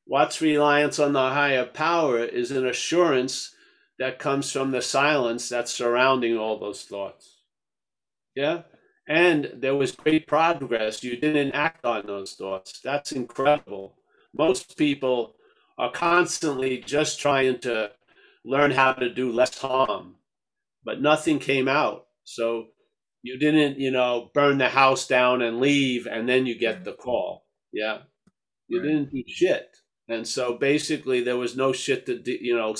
What's 0.06 0.40
reliance 0.40 0.98
on 0.98 1.12
the 1.12 1.30
higher 1.30 1.66
power 1.66 2.24
is 2.24 2.50
an 2.50 2.66
assurance 2.66 3.54
that 3.98 4.18
comes 4.18 4.50
from 4.50 4.70
the 4.70 4.82
silence 4.82 5.48
that's 5.48 5.72
surrounding 5.72 6.36
all 6.36 6.58
those 6.58 6.82
thoughts. 6.84 7.42
Yeah. 8.34 8.62
And 9.08 9.50
there 9.54 9.74
was 9.74 9.92
great 9.92 10.26
progress. 10.26 11.02
You 11.02 11.16
didn't 11.16 11.52
act 11.52 11.84
on 11.86 12.06
those 12.06 12.34
thoughts. 12.34 12.80
That's 12.84 13.10
incredible. 13.12 13.96
Most 14.36 14.76
people 14.76 15.34
are 15.78 15.90
constantly 15.90 16.78
just 16.78 17.18
trying 17.18 17.58
to 17.60 17.92
learn 18.44 18.70
how 18.70 18.92
to 18.92 19.08
do 19.12 19.32
less 19.32 19.58
harm, 19.58 20.16
but 20.84 21.00
nothing 21.00 21.38
came 21.38 21.68
out. 21.68 22.06
So 22.24 22.66
you 23.22 23.38
didn't, 23.38 23.78
you 23.78 23.90
know, 23.90 24.30
burn 24.34 24.58
the 24.58 24.68
house 24.68 25.06
down 25.06 25.40
and 25.40 25.58
leave, 25.58 26.06
and 26.06 26.28
then 26.28 26.44
you 26.44 26.58
get 26.58 26.84
the 26.84 26.92
call. 26.92 27.46
Yeah. 27.72 28.00
You 28.68 28.80
right. 28.80 28.86
didn't 28.86 29.10
do 29.10 29.22
shit. 29.26 29.68
And 30.08 30.26
so 30.26 30.54
basically, 30.58 31.22
there 31.22 31.36
was 31.36 31.56
no 31.56 31.72
shit 31.72 32.06
to, 32.06 32.22
you 32.26 32.56
know, 32.56 32.74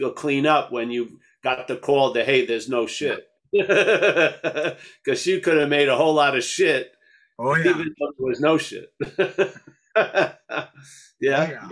to 0.00 0.12
clean 0.12 0.46
up 0.46 0.72
when 0.72 0.90
you 0.90 1.20
got 1.44 1.68
the 1.68 1.76
call 1.76 2.12
to, 2.14 2.24
hey, 2.24 2.46
there's 2.46 2.68
no 2.68 2.86
shit. 2.86 3.28
Because 5.04 5.26
you 5.26 5.40
could 5.40 5.56
have 5.58 5.68
made 5.68 5.88
a 5.88 5.96
whole 5.96 6.14
lot 6.14 6.36
of 6.36 6.44
shit. 6.44 6.92
Oh, 7.38 7.54
yeah. 7.56 7.70
Even 7.70 7.94
though 7.98 8.12
there 8.18 8.26
was 8.26 8.40
no 8.40 8.58
shit. 8.58 8.92
yeah. 9.16 10.34
Oh, 10.42 11.18
yeah. 11.20 11.68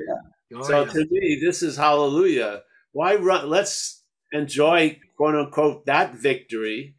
Oh, 0.54 0.62
so 0.62 0.84
yeah. 0.84 0.92
to 0.92 1.06
me, 1.10 1.40
this 1.44 1.62
is 1.62 1.76
hallelujah. 1.76 2.62
Why 2.92 3.16
run? 3.16 3.48
Let's 3.48 4.04
enjoy, 4.32 4.98
quote 5.16 5.34
unquote, 5.34 5.86
that 5.86 6.14
victory 6.14 6.96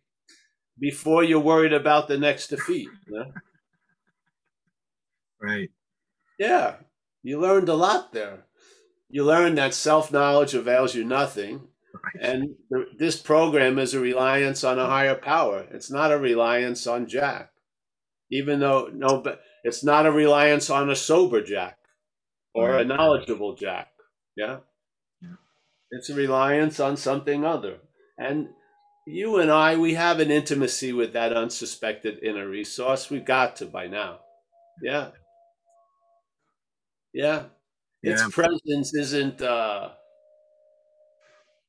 before 0.79 1.23
you're 1.23 1.39
worried 1.39 1.73
about 1.73 2.07
the 2.07 2.17
next 2.17 2.49
defeat. 2.49 2.89
Yeah? 3.09 3.23
right. 5.41 5.69
Yeah. 6.37 6.75
You 7.23 7.39
learned 7.39 7.69
a 7.69 7.73
lot 7.73 8.13
there. 8.13 8.45
You 9.09 9.23
learned 9.23 9.57
that 9.57 9.73
self 9.73 10.11
knowledge 10.11 10.53
avails 10.53 10.93
you 10.93 11.03
nothing. 11.03 11.67
Right. 12.03 12.23
And 12.23 12.55
th- 12.73 12.87
this 12.97 13.17
program 13.17 13.79
is 13.79 13.93
a 13.93 13.99
reliance 13.99 14.63
on 14.63 14.79
a 14.79 14.85
higher 14.85 15.15
power. 15.15 15.65
It's 15.71 15.91
not 15.91 16.11
a 16.11 16.17
reliance 16.17 16.87
on 16.87 17.07
Jack, 17.07 17.51
even 18.31 18.59
though 18.59 18.89
no, 18.93 19.21
but 19.21 19.41
it's 19.63 19.83
not 19.83 20.05
a 20.05 20.11
reliance 20.11 20.69
on 20.69 20.89
a 20.89 20.95
sober 20.95 21.41
Jack 21.41 21.77
or 22.53 22.71
right. 22.71 22.81
a 22.81 22.85
knowledgeable 22.85 23.55
Jack. 23.55 23.89
Yeah? 24.35 24.57
yeah. 25.21 25.35
It's 25.91 26.09
a 26.09 26.15
reliance 26.15 26.79
on 26.79 26.97
something 26.97 27.45
other. 27.45 27.79
And 28.17 28.49
you 29.05 29.37
and 29.37 29.51
I, 29.51 29.77
we 29.77 29.93
have 29.93 30.19
an 30.19 30.31
intimacy 30.31 30.91
with 30.91 31.13
that 31.13 31.33
unsuspected 31.33 32.19
inner 32.23 32.47
resource. 32.47 33.09
We've 33.09 33.25
got 33.25 33.55
to 33.57 33.65
by 33.65 33.87
now. 33.87 34.19
Yeah. 34.81 35.09
Yeah. 37.13 37.43
yeah. 38.01 38.13
Its 38.13 38.27
presence 38.29 38.93
isn't 38.93 39.41
uh, 39.41 39.91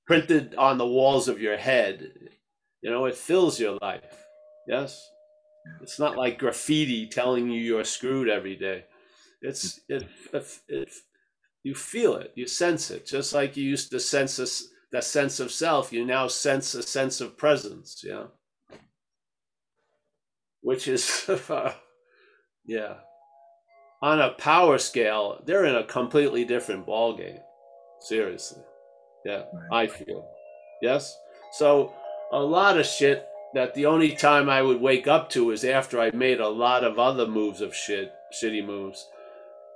printed 0.09 0.57
on 0.57 0.79
the 0.79 0.87
walls 0.87 1.29
of 1.29 1.41
your 1.41 1.57
head. 1.57 2.11
You 2.83 2.91
know, 2.91 3.05
it 3.05 3.15
fills 3.15 3.61
your 3.61 3.79
life. 3.81 4.27
Yes. 4.67 5.09
It's 5.83 5.99
not 5.99 6.17
like 6.17 6.39
graffiti 6.39 7.07
telling 7.07 7.49
you 7.51 7.61
you're 7.61 7.85
screwed 7.85 8.29
every 8.29 8.57
day. 8.57 8.87
It's 9.43 9.79
it, 9.89 10.09
it, 10.33 10.61
it 10.69 10.89
you 11.63 11.75
feel 11.75 12.17
it, 12.17 12.33
you 12.35 12.47
sense 12.47 12.91
it, 12.91 13.07
just 13.07 13.35
like 13.35 13.57
you 13.57 13.65
used 13.65 13.91
to 13.91 14.01
sense 14.01 14.39
a, 14.39 14.47
that 14.93 15.05
sense 15.05 15.39
of 15.39 15.53
self. 15.53 15.93
You 15.93 16.05
now 16.05 16.27
sense 16.27 16.75
a 16.75 16.83
sense 16.83 17.21
of 17.21 17.37
presence. 17.37 18.03
Yeah, 18.05 18.25
which 20.63 20.89
is, 20.89 21.29
yeah, 22.67 22.95
on 24.03 24.21
a 24.21 24.31
power 24.31 24.79
scale, 24.79 25.43
they're 25.45 25.67
in 25.67 25.77
a 25.77 25.85
completely 25.85 26.45
different 26.45 26.87
ballgame. 26.87 27.41
Seriously, 28.01 28.63
yeah, 29.25 29.45
right. 29.71 29.73
I 29.73 29.87
feel. 29.87 30.29
Yes, 30.81 31.19
so 31.53 31.93
a 32.33 32.39
lot 32.39 32.79
of 32.79 32.87
shit 32.87 33.27
that 33.55 33.75
the 33.75 33.87
only 33.87 34.15
time 34.15 34.49
I 34.49 34.63
would 34.63 34.81
wake 34.81 35.07
up 35.07 35.31
to 35.31 35.51
is 35.51 35.65
after 35.65 36.01
I 36.01 36.11
made 36.11 36.41
a 36.41 36.49
lot 36.49 36.85
of 36.85 36.99
other 36.99 37.27
moves 37.27 37.61
of 37.61 37.75
shit, 37.75 38.13
shitty 38.33 38.65
moves. 38.65 39.09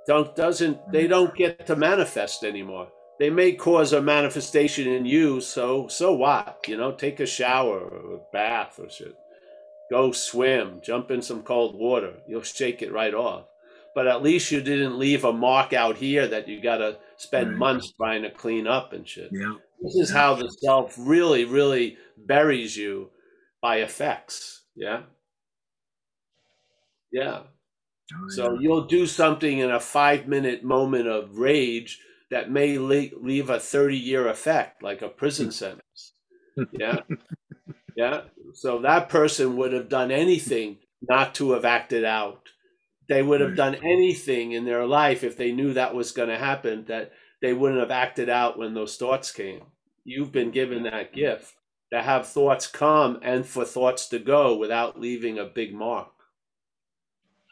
Don't 0.05 0.35
doesn't 0.35 0.91
they 0.91 1.05
mm. 1.05 1.09
don't 1.09 1.35
get 1.35 1.65
to 1.67 1.75
manifest 1.75 2.43
anymore. 2.43 2.89
They 3.19 3.29
may 3.29 3.53
cause 3.53 3.93
a 3.93 4.01
manifestation 4.01 4.87
in 4.87 5.05
you, 5.05 5.39
so 5.39 5.87
so 5.87 6.13
what? 6.13 6.65
You 6.67 6.77
know, 6.77 6.91
take 6.91 7.19
a 7.19 7.25
shower 7.25 7.79
or 7.79 8.15
a 8.15 8.19
bath 8.31 8.79
or 8.79 8.89
shit. 8.89 9.15
Go 9.89 10.11
swim, 10.11 10.81
jump 10.81 11.11
in 11.11 11.21
some 11.21 11.43
cold 11.43 11.75
water. 11.75 12.15
You'll 12.27 12.41
shake 12.41 12.81
it 12.81 12.91
right 12.91 13.13
off. 13.13 13.45
But 13.95 14.07
at 14.07 14.23
least 14.23 14.51
you 14.51 14.61
didn't 14.61 14.97
leave 14.97 15.23
a 15.23 15.33
mark 15.33 15.73
out 15.73 15.97
here 15.97 16.27
that 16.27 16.47
you 16.47 16.61
gotta 16.61 16.97
spend 17.17 17.49
right. 17.49 17.57
months 17.57 17.93
trying 17.93 18.23
to 18.23 18.31
clean 18.31 18.67
up 18.67 18.93
and 18.93 19.07
shit. 19.07 19.29
Yeah. 19.31 19.55
This 19.81 19.95
is 19.95 20.09
how 20.09 20.35
the 20.35 20.49
self 20.49 20.95
really, 20.97 21.45
really 21.45 21.97
buries 22.17 22.75
you 22.75 23.11
by 23.61 23.77
effects. 23.77 24.63
Yeah. 24.75 25.03
Yeah. 27.11 27.43
Oh, 28.13 28.29
so 28.29 28.57
you'll 28.59 28.85
do 28.85 29.05
something 29.05 29.59
in 29.59 29.71
a 29.71 29.79
five 29.79 30.27
minute 30.27 30.63
moment 30.63 31.07
of 31.07 31.37
rage 31.37 31.99
that 32.31 32.51
may 32.51 32.77
leave 32.77 33.49
a 33.49 33.59
30 33.59 33.97
year 33.97 34.27
effect, 34.27 34.81
like 34.81 35.01
a 35.01 35.09
prison 35.09 35.51
sentence. 35.63 36.13
Yeah. 36.71 36.99
yeah. 37.95 38.21
So 38.53 38.79
that 38.79 39.09
person 39.09 39.57
would 39.57 39.73
have 39.73 39.89
done 39.89 40.11
anything 40.11 40.77
not 41.01 41.35
to 41.35 41.51
have 41.51 41.65
acted 41.65 42.03
out. 42.03 42.49
They 43.09 43.21
would 43.21 43.41
have 43.41 43.55
done 43.55 43.75
anything 43.75 44.53
in 44.53 44.65
their 44.65 44.85
life 44.85 45.23
if 45.23 45.35
they 45.37 45.51
knew 45.51 45.73
that 45.73 45.93
was 45.93 46.11
going 46.11 46.29
to 46.29 46.37
happen, 46.37 46.85
that 46.85 47.11
they 47.41 47.53
wouldn't 47.53 47.81
have 47.81 47.91
acted 47.91 48.29
out 48.29 48.57
when 48.57 48.73
those 48.73 48.95
thoughts 48.95 49.31
came. 49.31 49.61
You've 50.05 50.31
been 50.31 50.51
given 50.51 50.83
that 50.83 51.13
gift 51.13 51.53
to 51.91 52.01
have 52.01 52.27
thoughts 52.27 52.67
come 52.67 53.19
and 53.21 53.45
for 53.45 53.65
thoughts 53.65 54.07
to 54.09 54.19
go 54.19 54.55
without 54.57 54.99
leaving 54.99 55.37
a 55.37 55.45
big 55.45 55.73
mark. 55.73 56.09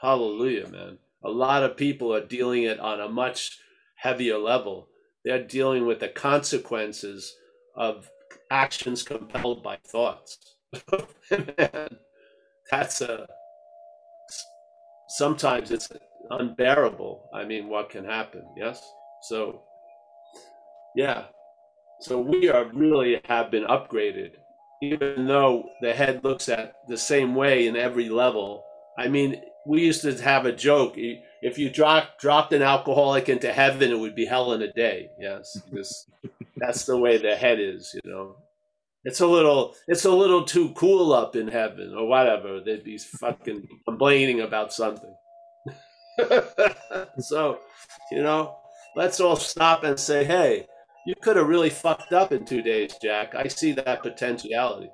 Hallelujah, 0.01 0.67
man. 0.67 0.97
A 1.23 1.29
lot 1.29 1.63
of 1.63 1.77
people 1.77 2.13
are 2.13 2.25
dealing 2.25 2.63
it 2.63 2.79
on 2.79 2.99
a 2.99 3.07
much 3.07 3.59
heavier 3.95 4.37
level. 4.37 4.87
They're 5.23 5.43
dealing 5.43 5.85
with 5.85 5.99
the 5.99 6.07
consequences 6.07 7.35
of 7.75 8.09
actions 8.49 9.03
compelled 9.03 9.61
by 9.61 9.77
thoughts. 9.85 10.37
man, 11.31 11.97
that's 12.71 13.01
a 13.01 13.27
sometimes 15.17 15.71
it's 15.71 15.89
unbearable. 16.29 17.29
I 17.33 17.43
mean, 17.45 17.67
what 17.67 17.89
can 17.89 18.05
happen? 18.05 18.43
Yes. 18.57 18.81
So, 19.23 19.61
yeah, 20.95 21.25
so 22.01 22.19
we 22.19 22.49
are 22.49 22.65
really 22.73 23.21
have 23.25 23.51
been 23.51 23.65
upgraded, 23.65 24.31
even 24.81 25.27
though 25.27 25.69
the 25.81 25.93
head 25.93 26.23
looks 26.23 26.49
at 26.49 26.73
the 26.87 26.97
same 26.97 27.35
way 27.35 27.67
in 27.67 27.75
every 27.75 28.09
level. 28.09 28.63
I 28.97 29.07
mean, 29.07 29.41
we 29.67 29.81
used 29.81 30.01
to 30.01 30.19
have 30.23 30.47
a 30.47 30.51
joke: 30.51 30.95
if 30.97 31.59
you 31.59 31.69
drop, 31.69 32.19
dropped 32.19 32.53
an 32.53 32.63
alcoholic 32.63 33.29
into 33.29 33.53
heaven, 33.53 33.91
it 33.91 33.99
would 33.99 34.15
be 34.15 34.25
hell 34.25 34.53
in 34.53 34.63
a 34.63 34.73
day. 34.73 35.09
Yes, 35.19 35.61
because 35.69 36.07
that's 36.57 36.85
the 36.85 36.97
way 36.97 37.17
the 37.17 37.35
head 37.35 37.59
is. 37.59 37.95
You 38.03 38.11
know, 38.11 38.35
it's 39.03 39.19
a 39.19 39.27
little, 39.27 39.75
it's 39.87 40.05
a 40.05 40.11
little 40.11 40.43
too 40.43 40.69
cool 40.75 41.13
up 41.13 41.35
in 41.35 41.47
heaven 41.47 41.93
or 41.97 42.07
whatever. 42.07 42.59
They'd 42.59 42.83
be 42.83 42.97
fucking 42.97 43.67
complaining 43.87 44.41
about 44.41 44.73
something. 44.73 45.15
so, 47.19 47.59
you 48.11 48.21
know, 48.21 48.57
let's 48.95 49.19
all 49.19 49.35
stop 49.35 49.83
and 49.83 49.99
say, 49.99 50.23
hey 50.23 50.67
you 51.05 51.15
could 51.15 51.35
have 51.35 51.47
really 51.47 51.69
fucked 51.69 52.13
up 52.13 52.31
in 52.31 52.45
two 52.45 52.61
days, 52.61 52.95
Jack. 53.01 53.33
I 53.35 53.47
see 53.47 53.71
that 53.73 54.03
potentiality. 54.03 54.89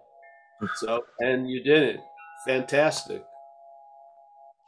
So, 0.76 1.04
and 1.20 1.50
you 1.50 1.64
didn't. 1.64 2.00
Fantastic. 2.46 3.24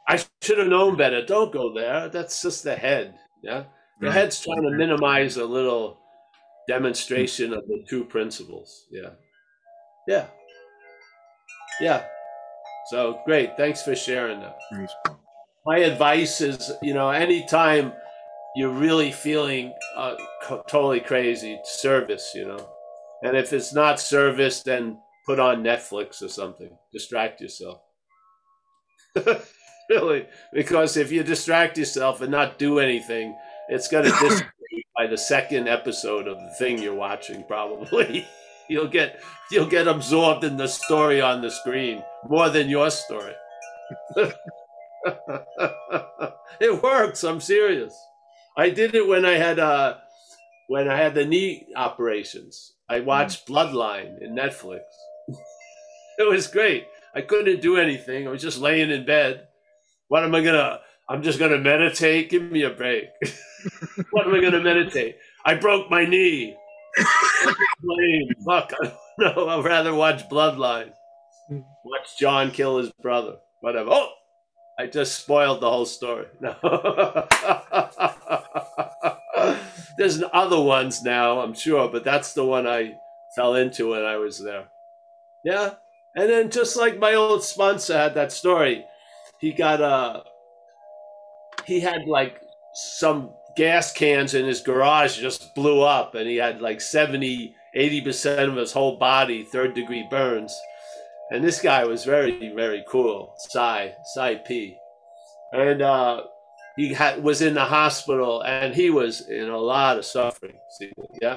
I 0.06 0.22
should 0.42 0.58
have 0.58 0.68
known 0.68 0.96
better. 0.96 1.24
Don't 1.24 1.52
go 1.52 1.72
there. 1.74 2.08
That's 2.08 2.42
just 2.42 2.64
the 2.64 2.76
head. 2.76 3.14
Yeah. 3.42 3.64
The 4.00 4.10
head's 4.10 4.40
trying 4.40 4.62
to 4.62 4.70
minimize 4.70 5.36
a 5.36 5.44
little 5.44 6.00
demonstration 6.68 7.52
of 7.52 7.66
the 7.66 7.84
two 7.88 8.04
principles. 8.04 8.86
Yeah. 8.90 9.10
Yeah. 10.10 10.26
Yeah. 11.80 12.04
So 12.90 13.20
great. 13.24 13.56
Thanks 13.56 13.80
for 13.80 13.94
sharing 13.94 14.40
that. 14.40 14.58
My 15.64 15.78
advice 15.78 16.40
is, 16.40 16.72
you 16.82 16.94
know, 16.94 17.10
anytime 17.10 17.92
you're 18.56 18.72
really 18.72 19.12
feeling 19.12 19.72
uh, 19.96 20.16
co- 20.42 20.64
totally 20.68 20.98
crazy 20.98 21.60
service, 21.64 22.32
you 22.34 22.44
know. 22.44 22.68
And 23.22 23.36
if 23.36 23.52
it's 23.52 23.72
not 23.72 24.00
service, 24.00 24.64
then 24.64 24.98
put 25.26 25.38
on 25.38 25.62
Netflix 25.62 26.20
or 26.22 26.28
something. 26.28 26.76
Distract 26.92 27.40
yourself. 27.40 27.80
really, 29.88 30.26
because 30.52 30.96
if 30.96 31.12
you 31.12 31.22
distract 31.22 31.78
yourself 31.78 32.20
and 32.20 32.32
not 32.32 32.58
do 32.58 32.80
anything, 32.80 33.38
it's 33.68 33.86
going 33.86 34.04
to 34.10 34.10
dissipate 34.10 34.86
by 34.96 35.06
the 35.06 35.18
second 35.18 35.68
episode 35.68 36.26
of 36.26 36.36
the 36.40 36.52
thing 36.58 36.82
you're 36.82 36.94
watching. 36.96 37.44
Probably, 37.44 38.26
you'll 38.70 38.88
get 38.88 39.20
you'll 39.50 39.66
get 39.66 39.88
absorbed 39.88 40.44
in 40.44 40.56
the 40.56 40.68
story 40.68 41.20
on 41.20 41.42
the 41.42 41.50
screen 41.50 42.02
more 42.28 42.48
than 42.48 42.70
your 42.70 42.90
story. 42.90 43.34
it 46.60 46.82
works. 46.82 47.24
I'm 47.24 47.40
serious. 47.40 47.94
I 48.56 48.70
did 48.70 48.94
it 48.94 49.06
when 49.06 49.24
I 49.24 49.32
had 49.32 49.58
uh 49.58 49.96
when 50.68 50.88
I 50.88 50.96
had 50.96 51.14
the 51.14 51.24
knee 51.26 51.66
operations. 51.76 52.74
I 52.88 53.00
watched 53.00 53.46
Bloodline 53.46 54.22
in 54.22 54.34
Netflix. 54.34 54.80
it 56.18 56.28
was 56.28 56.46
great. 56.46 56.86
I 57.14 57.22
couldn't 57.22 57.60
do 57.60 57.76
anything. 57.76 58.26
I 58.26 58.30
was 58.30 58.42
just 58.42 58.58
laying 58.58 58.90
in 58.90 59.04
bed. 59.04 59.48
What 60.08 60.24
am 60.24 60.34
I 60.34 60.42
gonna? 60.42 60.80
I'm 61.08 61.22
just 61.22 61.40
gonna 61.40 61.58
meditate. 61.58 62.30
Give 62.30 62.42
me 62.42 62.62
a 62.62 62.70
break. 62.70 63.08
what 64.12 64.26
am 64.26 64.34
I 64.34 64.40
gonna 64.40 64.62
meditate? 64.62 65.16
I 65.44 65.54
broke 65.54 65.90
my 65.90 66.04
knee. 66.04 66.56
Fuck. 68.44 68.72
I 68.82 68.92
don't 69.18 69.36
know. 69.36 69.48
I'd 69.48 69.64
rather 69.64 69.94
watch 69.94 70.28
Bloodline. 70.28 70.92
Watch 71.84 72.18
John 72.18 72.50
kill 72.50 72.78
his 72.78 72.90
brother. 73.02 73.36
Whatever. 73.60 73.90
Oh, 73.92 74.12
I 74.78 74.86
just 74.86 75.20
spoiled 75.20 75.60
the 75.60 75.70
whole 75.70 75.86
story. 75.86 76.26
No. 76.40 76.54
There's 79.98 80.22
other 80.32 80.60
ones 80.60 81.02
now, 81.02 81.40
I'm 81.40 81.54
sure, 81.54 81.88
but 81.88 82.04
that's 82.04 82.32
the 82.32 82.44
one 82.44 82.66
I 82.66 82.94
fell 83.36 83.54
into 83.56 83.90
when 83.90 84.04
I 84.04 84.16
was 84.16 84.42
there. 84.42 84.68
Yeah. 85.44 85.74
And 86.16 86.30
then 86.30 86.50
just 86.50 86.76
like 86.76 86.98
my 86.98 87.14
old 87.14 87.44
sponsor 87.44 87.96
had 87.96 88.14
that 88.14 88.32
story, 88.32 88.84
he 89.38 89.52
got 89.52 89.80
a 89.80 89.84
uh, 89.84 90.22
he 91.66 91.80
had 91.80 92.06
like 92.06 92.40
some 92.74 93.30
gas 93.56 93.92
cans 93.92 94.34
in 94.34 94.46
his 94.46 94.60
garage 94.60 95.18
just 95.18 95.54
blew 95.54 95.82
up 95.82 96.14
and 96.14 96.28
he 96.28 96.36
had 96.36 96.60
like 96.60 96.80
70 96.80 97.54
80% 97.76 98.48
of 98.48 98.56
his 98.56 98.72
whole 98.72 98.96
body 98.96 99.44
third 99.44 99.74
degree 99.74 100.06
burns. 100.10 100.58
And 101.30 101.44
this 101.44 101.60
guy 101.60 101.84
was 101.84 102.04
very 102.04 102.52
very 102.54 102.84
cool. 102.88 103.34
Cy 103.38 103.94
Cy 104.14 104.36
P. 104.36 104.76
And 105.52 105.82
uh 105.82 106.22
he 106.76 106.92
had 106.92 107.22
was 107.22 107.42
in 107.42 107.54
the 107.54 107.64
hospital 107.64 108.42
and 108.42 108.74
he 108.74 108.90
was 108.90 109.28
in 109.28 109.48
a 109.48 109.58
lot 109.58 109.98
of 109.98 110.04
suffering. 110.04 110.58
See, 110.78 110.92
yeah. 111.20 111.36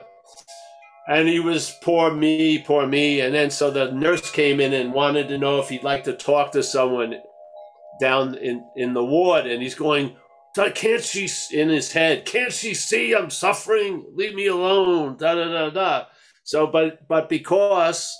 And 1.07 1.27
he 1.27 1.39
was 1.39 1.77
poor 1.83 2.11
me 2.11 2.59
poor 2.59 2.87
me. 2.87 3.21
And 3.21 3.35
then 3.35 3.51
so 3.51 3.69
the 3.69 3.91
nurse 3.91 4.31
came 4.31 4.59
in 4.59 4.73
and 4.73 4.93
wanted 4.93 5.27
to 5.29 5.37
know 5.37 5.59
if 5.59 5.69
he'd 5.69 5.83
like 5.83 6.03
to 6.05 6.13
talk 6.13 6.51
to 6.53 6.63
someone 6.63 7.15
down 7.99 8.35
in 8.35 8.65
in 8.75 8.93
the 8.93 9.03
ward. 9.05 9.45
And 9.45 9.61
he's 9.61 9.75
going 9.75 10.15
can't 10.55 11.03
she 11.03 11.27
in 11.51 11.67
his 11.69 11.91
head 11.91 12.25
can't 12.25 12.53
she 12.53 12.73
see 12.73 13.13
i'm 13.15 13.29
suffering? 13.29 14.05
Leave 14.15 14.33
me 14.33 14.47
alone. 14.47 15.17
Da 15.17 15.35
da 15.35 15.47
da 15.51 15.69
da 15.69 16.05
so 16.43 16.67
but 16.67 17.07
but 17.07 17.29
because 17.29 18.15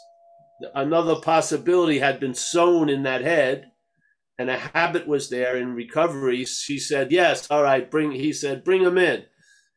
another 0.75 1.15
possibility 1.15 1.99
had 1.99 2.19
been 2.19 2.33
sown 2.33 2.89
in 2.89 3.03
that 3.03 3.21
head 3.21 3.71
and 4.39 4.49
a 4.49 4.57
habit 4.57 5.07
was 5.07 5.29
there 5.29 5.57
in 5.57 5.75
recovery 5.75 6.45
she 6.45 6.79
said 6.79 7.11
yes 7.11 7.49
all 7.51 7.63
right 7.63 7.91
bring 7.91 8.11
he 8.11 8.33
said 8.33 8.63
bring 8.63 8.81
him 8.81 8.97
in. 8.97 9.23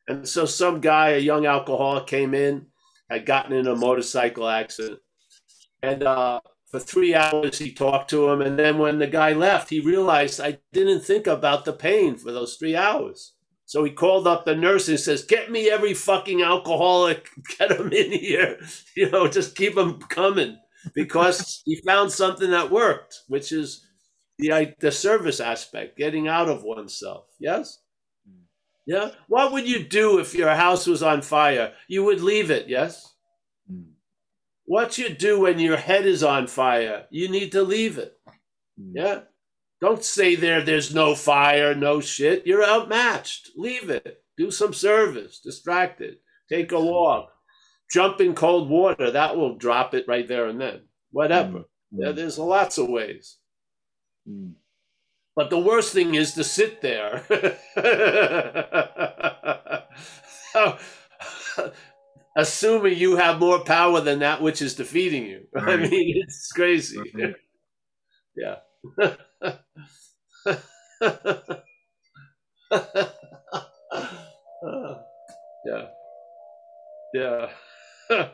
And 0.09 0.27
so 0.27 0.45
some 0.45 0.79
guy 0.79 1.09
a 1.09 1.19
young 1.19 1.45
alcoholic 1.45 2.07
came 2.07 2.33
in 2.33 2.67
had 3.09 3.25
gotten 3.25 3.51
in 3.53 3.67
a 3.67 3.75
motorcycle 3.75 4.47
accident. 4.47 4.99
And 5.83 6.03
uh 6.03 6.39
for 6.71 6.79
three 6.79 7.15
hours 7.15 7.59
he 7.59 7.71
talked 7.73 8.09
to 8.09 8.29
him. 8.29 8.41
And 8.41 8.57
then 8.57 8.77
when 8.77 8.99
the 8.99 9.07
guy 9.07 9.33
left 9.33 9.69
he 9.69 9.79
realized 9.81 10.39
i 10.39 10.59
didn't 10.71 11.01
think 11.01 11.27
about 11.27 11.65
the 11.65 11.73
pain 11.73 12.15
for 12.15 12.31
those 12.31 12.55
three 12.55 12.75
hours 12.75 13.33
so 13.67 13.83
he 13.85 13.91
called 13.91 14.27
up 14.27 14.45
the 14.45 14.55
nurse 14.55 14.89
and 14.89 14.99
says 14.99 15.23
get 15.25 15.51
me 15.51 15.69
every 15.69 15.93
fucking 15.93 16.41
alcoholic 16.43 17.29
get 17.59 17.71
him 17.71 17.93
in 17.93 18.11
here 18.13 18.59
you 18.97 19.11
know 19.11 19.27
just 19.29 19.55
keep 19.55 19.75
them 19.75 19.99
coming. 20.01 20.57
Because 20.95 21.63
he 21.65 21.77
found 21.85 22.11
something 22.11 22.51
that 22.51 22.71
worked 22.71 23.21
which 23.29 23.51
is 23.53 23.85
the 24.39 24.73
the 24.79 24.91
service 24.91 25.41
aspect 25.41 25.97
getting 25.97 26.27
out 26.29 26.49
of 26.49 26.63
oneself 26.63 27.27
yes? 27.39 27.79
Yeah? 28.87 29.11
What 29.27 29.51
would 29.53 29.69
you 29.69 29.83
do 29.83 30.19
if 30.19 30.33
your 30.35 30.55
house 30.55 30.87
was 30.87 31.03
on 31.03 31.21
fire? 31.21 31.73
You 31.89 32.05
would 32.05 32.21
leave 32.21 32.51
it 32.51 32.69
yes? 32.69 33.13
What 34.65 34.97
you 34.97 35.09
do 35.09 35.41
when 35.41 35.59
your 35.59 35.77
head 35.77 36.05
is 36.05 36.23
on 36.23 36.47
fire, 36.47 37.05
you 37.09 37.29
need 37.29 37.53
to 37.53 37.63
leave 37.63 37.97
it. 37.97 38.17
Hmm. 38.79 38.91
Yeah. 38.95 39.19
Don't 39.79 40.03
stay 40.03 40.35
there, 40.35 40.61
there's 40.61 40.93
no 40.93 41.13
fire, 41.13 41.75
no 41.75 42.01
shit. 42.01 42.47
You're 42.47 42.65
outmatched. 42.65 43.51
Leave 43.55 43.89
it. 43.89 44.23
Do 44.37 44.49
some 44.51 44.73
service. 44.73 45.39
Distract 45.39 46.01
it. 46.01 46.21
Take 46.49 46.71
a 46.71 46.79
walk. 46.79 47.29
Jump 47.91 48.19
in 48.21 48.33
cold 48.33 48.69
water. 48.69 49.11
That 49.11 49.37
will 49.37 49.55
drop 49.55 49.93
it 49.93 50.07
right 50.07 50.27
there 50.27 50.47
and 50.47 50.59
then. 50.59 50.81
Whatever. 51.11 51.59
Mm. 51.59 51.65
Yeah, 51.91 52.11
there's 52.11 52.37
lots 52.39 52.77
of 52.77 52.89
ways. 52.89 53.37
Mm. 54.27 54.53
But 55.35 55.51
the 55.51 55.59
worst 55.59 55.93
thing 55.93 56.15
is 56.15 56.33
to 56.33 56.43
sit 56.43 56.81
there. 56.81 57.23
so, 60.53 60.77
assuming 62.37 62.97
you 62.97 63.15
have 63.17 63.39
more 63.39 63.63
power 63.63 64.01
than 64.01 64.19
that 64.19 64.41
which 64.41 64.61
is 64.63 64.75
defeating 64.75 65.25
you. 65.25 65.41
Right. 65.53 65.69
I 65.69 65.77
mean, 65.77 66.23
it's 66.25 66.51
crazy. 66.51 66.97
Right. 67.13 67.35
Yeah. 68.35 68.55
yeah. 75.65 75.87
Yeah. 77.13 77.49
All 78.09 78.27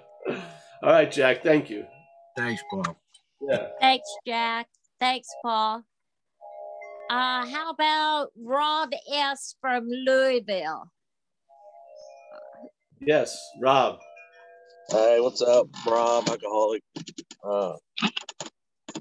right, 0.83 1.11
Jack. 1.11 1.43
Thank 1.43 1.69
you. 1.69 1.85
Thanks, 2.37 2.63
Paul. 2.69 2.97
Yeah. 3.41 3.67
Thanks, 3.79 4.07
Jack. 4.25 4.67
Thanks, 4.99 5.27
Paul. 5.43 5.83
Uh, 7.09 7.45
how 7.45 7.69
about 7.69 8.29
Rob 8.41 8.89
S. 9.11 9.55
from 9.61 9.87
Louisville? 9.87 10.89
Yes, 12.99 13.37
Rob. 13.61 13.99
Hey, 14.89 15.19
what's 15.19 15.41
up, 15.41 15.67
Rob? 15.85 16.27
Alcoholic. 16.29 16.81
Uh, 17.43 17.73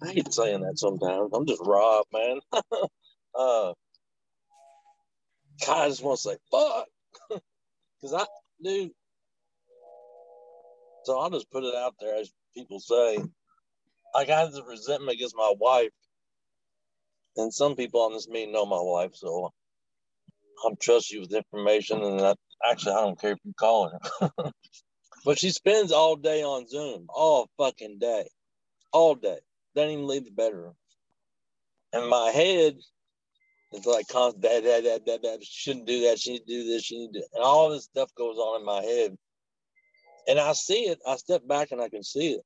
I 0.02 0.12
hate 0.12 0.34
saying 0.34 0.62
that 0.62 0.78
sometimes. 0.78 1.30
I'm 1.34 1.46
just 1.46 1.62
robbed, 1.64 2.08
man. 2.12 2.40
uh, 3.34 3.74
God, 5.66 5.68
I 5.68 5.88
just 5.88 6.04
want 6.04 6.18
to 6.18 6.22
say 6.30 6.36
fuck, 6.50 6.86
because 8.02 8.14
I, 8.14 8.26
dude. 8.64 8.92
So 11.04 11.18
I'll 11.18 11.30
just 11.30 11.50
put 11.50 11.64
it 11.64 11.74
out 11.74 11.94
there, 12.00 12.16
as 12.16 12.32
people 12.56 12.80
say. 12.80 13.18
I 14.14 14.24
got 14.26 14.50
this 14.52 14.62
resentment 14.68 15.16
against 15.16 15.36
my 15.36 15.52
wife, 15.58 15.90
and 17.36 17.52
some 17.54 17.76
people 17.76 18.02
on 18.02 18.12
this 18.14 18.28
meeting 18.28 18.52
know 18.52 18.66
my 18.66 18.80
wife, 18.80 19.12
so 19.14 19.50
I'm 20.66 20.76
trust 20.76 21.12
you 21.12 21.20
with 21.22 21.34
information, 21.34 22.02
and 22.02 22.20
that 22.20 22.38
Actually, 22.70 22.94
I 22.94 23.00
don't 23.02 23.20
care 23.20 23.32
if 23.32 23.38
you 23.44 23.52
call 23.58 23.90
her. 24.20 24.30
but 25.24 25.38
she 25.38 25.50
spends 25.50 25.92
all 25.92 26.16
day 26.16 26.42
on 26.42 26.68
Zoom, 26.68 27.06
all 27.08 27.48
fucking 27.58 27.98
day, 28.00 28.28
all 28.92 29.14
day. 29.16 29.38
Doesn't 29.74 29.90
even 29.90 30.06
leave 30.06 30.24
the 30.24 30.30
bedroom. 30.30 30.74
And 31.92 32.08
my 32.08 32.30
head 32.30 32.76
is 33.72 33.86
like 33.86 34.08
constant, 34.08 34.42
that, 34.42 34.64
that, 34.64 34.84
that, 34.84 35.06
that, 35.06 35.22
that. 35.22 35.38
Shouldn't 35.42 35.86
do 35.86 36.02
that. 36.08 36.18
She 36.18 36.32
need 36.32 36.40
to 36.40 36.46
do 36.46 36.64
this. 36.64 36.82
She 36.82 36.98
need 36.98 37.12
to, 37.14 37.22
and 37.34 37.44
all 37.44 37.70
this 37.70 37.84
stuff 37.84 38.10
goes 38.16 38.36
on 38.36 38.60
in 38.60 38.66
my 38.66 38.82
head. 38.82 39.16
And 40.28 40.38
I 40.38 40.52
see 40.52 40.84
it. 40.84 40.98
I 41.06 41.16
step 41.16 41.46
back 41.46 41.72
and 41.72 41.80
I 41.80 41.88
can 41.88 42.02
see 42.02 42.32
it. 42.32 42.42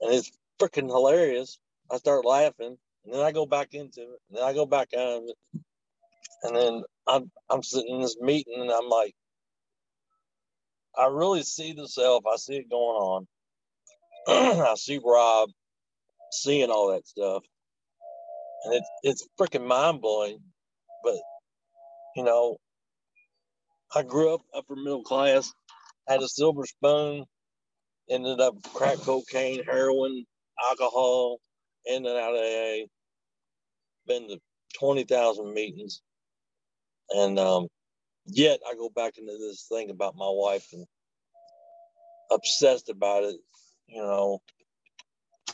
And 0.00 0.12
it's 0.12 0.30
freaking 0.60 0.88
hilarious. 0.88 1.58
I 1.90 1.96
start 1.96 2.24
laughing. 2.24 2.76
And 3.04 3.14
then 3.14 3.20
I 3.20 3.32
go 3.32 3.46
back 3.46 3.74
into 3.74 4.02
it. 4.02 4.20
And 4.28 4.38
then 4.38 4.44
I 4.44 4.52
go 4.52 4.66
back 4.66 4.88
out 4.94 5.18
of 5.18 5.22
it. 5.24 5.62
And 6.42 6.56
then 6.56 6.82
I'm 7.06 7.30
I'm 7.50 7.62
sitting 7.62 7.96
in 7.96 8.02
this 8.02 8.16
meeting 8.20 8.60
and 8.60 8.70
I'm 8.70 8.88
like, 8.88 9.14
I 10.96 11.06
really 11.06 11.42
see 11.42 11.72
the 11.72 11.88
self. 11.88 12.24
I 12.26 12.36
see 12.36 12.56
it 12.56 12.70
going 12.70 12.80
on. 12.80 13.26
I 14.28 14.74
see 14.76 15.00
Rob 15.04 15.50
seeing 16.32 16.70
all 16.70 16.92
that 16.92 17.06
stuff, 17.06 17.42
and 18.64 18.74
it's 18.74 18.90
it's 19.04 19.28
freaking 19.40 19.66
mind 19.66 20.00
blowing. 20.02 20.38
But 21.04 21.16
you 22.16 22.24
know, 22.24 22.58
I 23.94 24.02
grew 24.04 24.34
up 24.34 24.42
upper 24.54 24.76
middle 24.76 25.04
class, 25.04 25.52
had 26.08 26.22
a 26.22 26.28
silver 26.28 26.66
spoon, 26.66 27.24
ended 28.10 28.40
up 28.40 28.56
crack 28.74 28.98
cocaine, 28.98 29.64
heroin, 29.64 30.24
alcohol, 30.70 31.38
in 31.86 32.06
and 32.06 32.18
out 32.18 32.34
of 32.34 32.40
AA. 32.40 32.86
Been 34.06 34.28
to 34.28 34.38
twenty 34.78 35.04
thousand 35.04 35.54
meetings, 35.54 36.02
and 37.10 37.38
um, 37.38 37.68
yet 38.26 38.60
I 38.68 38.74
go 38.74 38.90
back 38.90 39.18
into 39.18 39.32
this 39.38 39.66
thing 39.70 39.90
about 39.90 40.16
my 40.16 40.28
wife 40.30 40.66
and 40.72 40.86
obsessed 42.32 42.88
about 42.90 43.24
it. 43.24 43.36
You 43.88 44.02
know, 44.02 44.40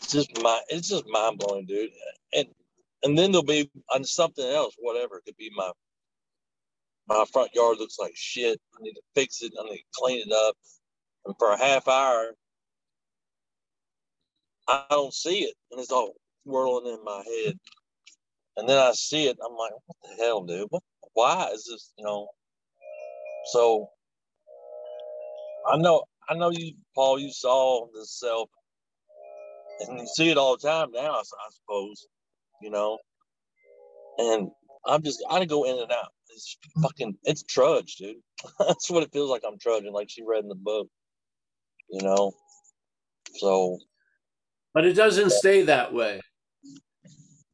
it's 0.05 0.12
just 0.12 0.42
my 0.42 0.61
it's 0.68 0.88
just 0.88 1.07
mind 1.09 1.38
blowing, 1.38 1.66
dude. 1.66 1.90
And 2.34 2.46
and 3.02 3.18
then 3.18 3.32
there'll 3.32 3.44
be 3.44 3.70
on 3.94 4.05
something 4.05 4.44
else, 4.44 4.74
whatever. 4.78 5.16
It 5.16 5.24
could 5.24 5.36
be 5.36 5.50
my 5.57 5.70
my 7.09 7.24
front 7.32 7.55
yard 7.55 7.78
looks 7.78 7.98
like 7.98 8.12
shit. 8.14 8.61
I 8.78 8.82
need 8.82 8.94
to 8.94 9.02
fix 9.14 9.42
it. 9.42 9.52
I 9.59 9.64
need 9.64 9.78
to 9.78 9.84
clean 9.94 10.22
it 10.26 10.32
up. 10.32 10.57
And 11.24 11.34
for 11.38 11.52
a 11.52 11.59
half 11.59 11.88
hour, 11.88 12.32
I 14.68 14.84
don't 14.90 15.14
see 15.14 15.40
it, 15.40 15.55
and 15.70 15.80
it's 15.80 15.90
all 15.90 16.12
whirling 16.44 16.92
in 16.92 17.02
my 17.05 17.22
head. 17.24 17.59
And 18.57 18.68
then 18.68 18.78
I 18.78 18.92
see 18.92 19.26
it, 19.26 19.38
I'm 19.44 19.57
like, 19.57 19.72
what 19.86 19.96
the 20.02 20.22
hell, 20.22 20.44
dude? 20.44 20.68
What? 20.70 20.82
Why 21.14 21.50
is 21.52 21.64
this? 21.64 21.92
You 21.96 22.05
know, 22.05 22.28
so 23.52 23.88
I 25.66 25.76
know 25.78 26.05
I 26.28 26.34
know 26.34 26.50
you, 26.50 26.74
Paul. 26.94 27.18
You 27.18 27.30
saw 27.32 27.86
the 27.94 28.05
self, 28.07 28.50
and 29.81 29.99
you 29.99 30.07
see 30.07 30.31
it 30.31 30.39
all 30.39 30.57
the 30.57 30.68
time 30.68 30.91
now. 30.93 31.12
I 31.12 31.22
suppose, 31.22 32.07
you 32.62 32.70
know. 32.70 32.99
And 34.18 34.51
I'm 34.87 35.03
just 35.03 35.25
I 35.31 35.45
go 35.45 35.64
in 35.64 35.79
and 35.79 35.93
out. 35.93 36.12
It's 36.31 36.57
fucking 36.83 37.16
it's 37.25 37.43
trudge, 37.43 37.97
dude. 37.97 38.16
That's 38.59 38.91
what 38.91 39.03
it 39.03 39.12
feels 39.12 39.31
like. 39.31 39.43
I'm 39.47 39.59
trudging, 39.59 39.93
like 39.93 40.11
she 40.11 40.22
read 40.25 40.43
in 40.43 40.49
the 40.49 40.55
book. 40.55 40.89
You 41.91 42.03
know. 42.03 42.33
So. 43.37 43.79
But 44.72 44.85
it 44.85 44.95
doesn't 44.95 45.31
stay 45.31 45.62
that 45.62 45.93
way. 45.93 46.20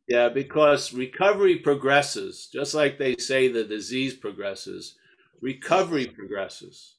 Yeah, 0.08 0.28
because 0.28 0.92
recovery 0.92 1.58
progresses, 1.58 2.48
just 2.52 2.74
like 2.74 2.98
they 2.98 3.16
say 3.16 3.46
the 3.46 3.62
disease 3.62 4.14
progresses. 4.14 4.96
Recovery 5.40 6.06
progresses. 6.06 6.96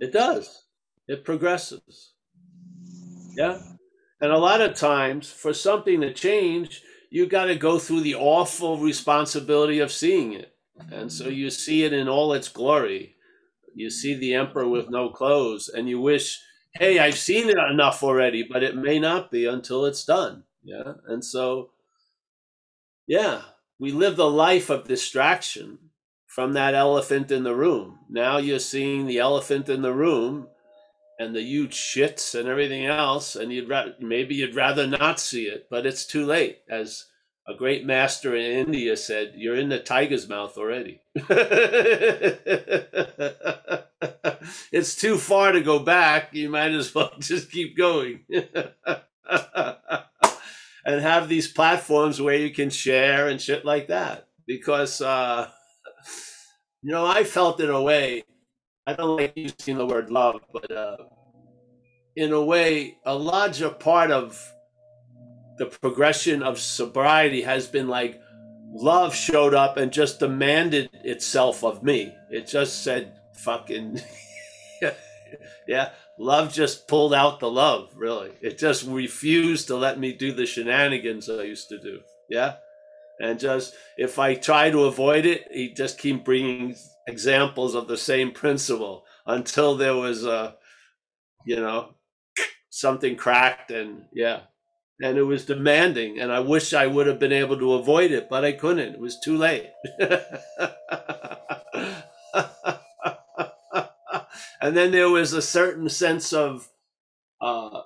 It 0.00 0.12
does. 0.12 0.64
It 1.08 1.24
progresses. 1.24 2.11
Yeah. 3.36 3.60
And 4.20 4.30
a 4.30 4.38
lot 4.38 4.60
of 4.60 4.74
times, 4.74 5.30
for 5.30 5.52
something 5.52 6.00
to 6.00 6.12
change, 6.14 6.82
you 7.10 7.26
got 7.26 7.46
to 7.46 7.56
go 7.56 7.78
through 7.78 8.00
the 8.00 8.14
awful 8.14 8.78
responsibility 8.78 9.80
of 9.80 9.92
seeing 9.92 10.32
it. 10.32 10.54
And 10.90 11.12
so 11.12 11.24
mm-hmm. 11.24 11.34
you 11.34 11.50
see 11.50 11.84
it 11.84 11.92
in 11.92 12.08
all 12.08 12.32
its 12.32 12.48
glory. 12.48 13.16
You 13.74 13.90
see 13.90 14.14
the 14.14 14.34
emperor 14.34 14.68
with 14.68 14.90
no 14.90 15.10
clothes, 15.10 15.68
and 15.68 15.88
you 15.88 16.00
wish, 16.00 16.40
hey, 16.74 16.98
I've 16.98 17.18
seen 17.18 17.48
it 17.48 17.58
enough 17.58 18.02
already, 18.02 18.46
but 18.50 18.62
it 18.62 18.76
may 18.76 18.98
not 18.98 19.30
be 19.30 19.46
until 19.46 19.84
it's 19.84 20.04
done. 20.04 20.44
Yeah. 20.62 20.94
And 21.06 21.24
so, 21.24 21.70
yeah, 23.06 23.42
we 23.78 23.92
live 23.92 24.16
the 24.16 24.30
life 24.30 24.70
of 24.70 24.84
distraction 24.88 25.78
from 26.26 26.52
that 26.54 26.74
elephant 26.74 27.30
in 27.30 27.42
the 27.42 27.54
room. 27.54 27.98
Now 28.08 28.38
you're 28.38 28.58
seeing 28.58 29.06
the 29.06 29.18
elephant 29.18 29.68
in 29.68 29.82
the 29.82 29.92
room 29.92 30.48
and 31.18 31.34
the 31.34 31.42
huge 31.42 31.74
shits 31.74 32.38
and 32.38 32.48
everything 32.48 32.86
else, 32.86 33.36
and 33.36 33.52
you'd 33.52 33.68
ra- 33.68 33.86
maybe 34.00 34.34
you'd 34.34 34.54
rather 34.54 34.86
not 34.86 35.20
see 35.20 35.44
it, 35.44 35.68
but 35.70 35.86
it's 35.86 36.06
too 36.06 36.24
late. 36.24 36.58
As 36.68 37.06
a 37.46 37.54
great 37.54 37.84
master 37.84 38.36
in 38.36 38.66
India 38.66 38.96
said, 38.96 39.34
"You're 39.36 39.56
in 39.56 39.68
the 39.68 39.78
tiger's 39.78 40.28
mouth 40.28 40.56
already." 40.56 41.00
it's 44.72 44.94
too 44.96 45.18
far 45.18 45.52
to 45.52 45.60
go 45.60 45.78
back. 45.78 46.32
You 46.32 46.48
might 46.50 46.72
as 46.72 46.94
well 46.94 47.12
just 47.18 47.50
keep 47.50 47.76
going. 47.76 48.24
and 50.84 51.00
have 51.00 51.28
these 51.28 51.48
platforms 51.48 52.20
where 52.20 52.36
you 52.36 52.50
can 52.50 52.70
share 52.70 53.28
and 53.28 53.40
shit 53.40 53.64
like 53.64 53.88
that 53.88 54.28
because 54.46 55.00
uh 55.00 55.48
you 56.82 56.90
know 56.90 57.06
i 57.06 57.24
felt 57.24 57.60
in 57.60 57.70
a 57.70 57.80
way 57.82 58.24
I 58.86 58.94
don't 58.94 59.16
like 59.16 59.32
using 59.36 59.78
the 59.78 59.86
word 59.86 60.10
love, 60.10 60.40
but 60.52 60.70
uh, 60.70 60.96
in 62.16 62.32
a 62.32 62.42
way, 62.42 62.98
a 63.04 63.14
larger 63.14 63.70
part 63.70 64.10
of 64.10 64.40
the 65.58 65.66
progression 65.66 66.42
of 66.42 66.58
sobriety 66.58 67.42
has 67.42 67.66
been 67.68 67.88
like 67.88 68.20
love 68.72 69.14
showed 69.14 69.54
up 69.54 69.76
and 69.76 69.92
just 69.92 70.18
demanded 70.18 70.90
itself 71.04 71.62
of 71.62 71.82
me. 71.82 72.12
It 72.30 72.48
just 72.48 72.82
said, 72.82 73.20
fucking, 73.34 74.00
yeah, 75.68 75.90
love 76.18 76.52
just 76.52 76.88
pulled 76.88 77.14
out 77.14 77.38
the 77.38 77.50
love, 77.50 77.92
really. 77.94 78.32
It 78.40 78.58
just 78.58 78.86
refused 78.86 79.68
to 79.68 79.76
let 79.76 79.98
me 79.98 80.12
do 80.12 80.32
the 80.32 80.46
shenanigans 80.46 81.30
I 81.30 81.42
used 81.42 81.68
to 81.68 81.78
do. 81.78 82.00
Yeah. 82.28 82.56
And 83.20 83.38
just 83.38 83.74
if 83.96 84.18
I 84.18 84.34
try 84.34 84.70
to 84.70 84.84
avoid 84.84 85.26
it, 85.26 85.46
he 85.52 85.72
just 85.72 85.98
keep 85.98 86.24
bringing 86.24 86.74
examples 87.06 87.74
of 87.74 87.88
the 87.88 87.96
same 87.96 88.32
principle 88.32 89.04
until 89.26 89.76
there 89.76 89.96
was 89.96 90.24
a, 90.24 90.56
you 91.44 91.56
know, 91.56 91.94
something 92.70 93.16
cracked 93.16 93.70
and 93.70 94.04
yeah, 94.12 94.40
and 95.02 95.18
it 95.18 95.22
was 95.22 95.44
demanding. 95.44 96.20
And 96.20 96.32
I 96.32 96.40
wish 96.40 96.72
I 96.72 96.86
would 96.86 97.06
have 97.06 97.18
been 97.18 97.32
able 97.32 97.58
to 97.58 97.74
avoid 97.74 98.12
it, 98.12 98.28
but 98.30 98.44
I 98.44 98.52
couldn't. 98.52 98.94
It 98.94 99.00
was 99.00 99.18
too 99.18 99.36
late. 99.36 99.70
and 104.60 104.76
then 104.76 104.92
there 104.92 105.10
was 105.10 105.32
a 105.32 105.42
certain 105.42 105.88
sense 105.88 106.32
of, 106.32 106.68
uh, 107.40 107.82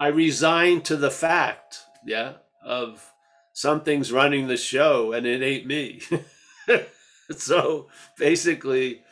I 0.00 0.08
resigned 0.08 0.84
to 0.86 0.96
the 0.96 1.10
fact, 1.10 1.80
yeah, 2.06 2.34
of 2.64 3.12
something's 3.52 4.12
running 4.12 4.48
the 4.48 4.56
show 4.56 5.12
and 5.12 5.26
it 5.26 5.42
ain't 5.42 5.66
me. 5.66 6.00
so 7.36 7.88
basically, 8.18 9.02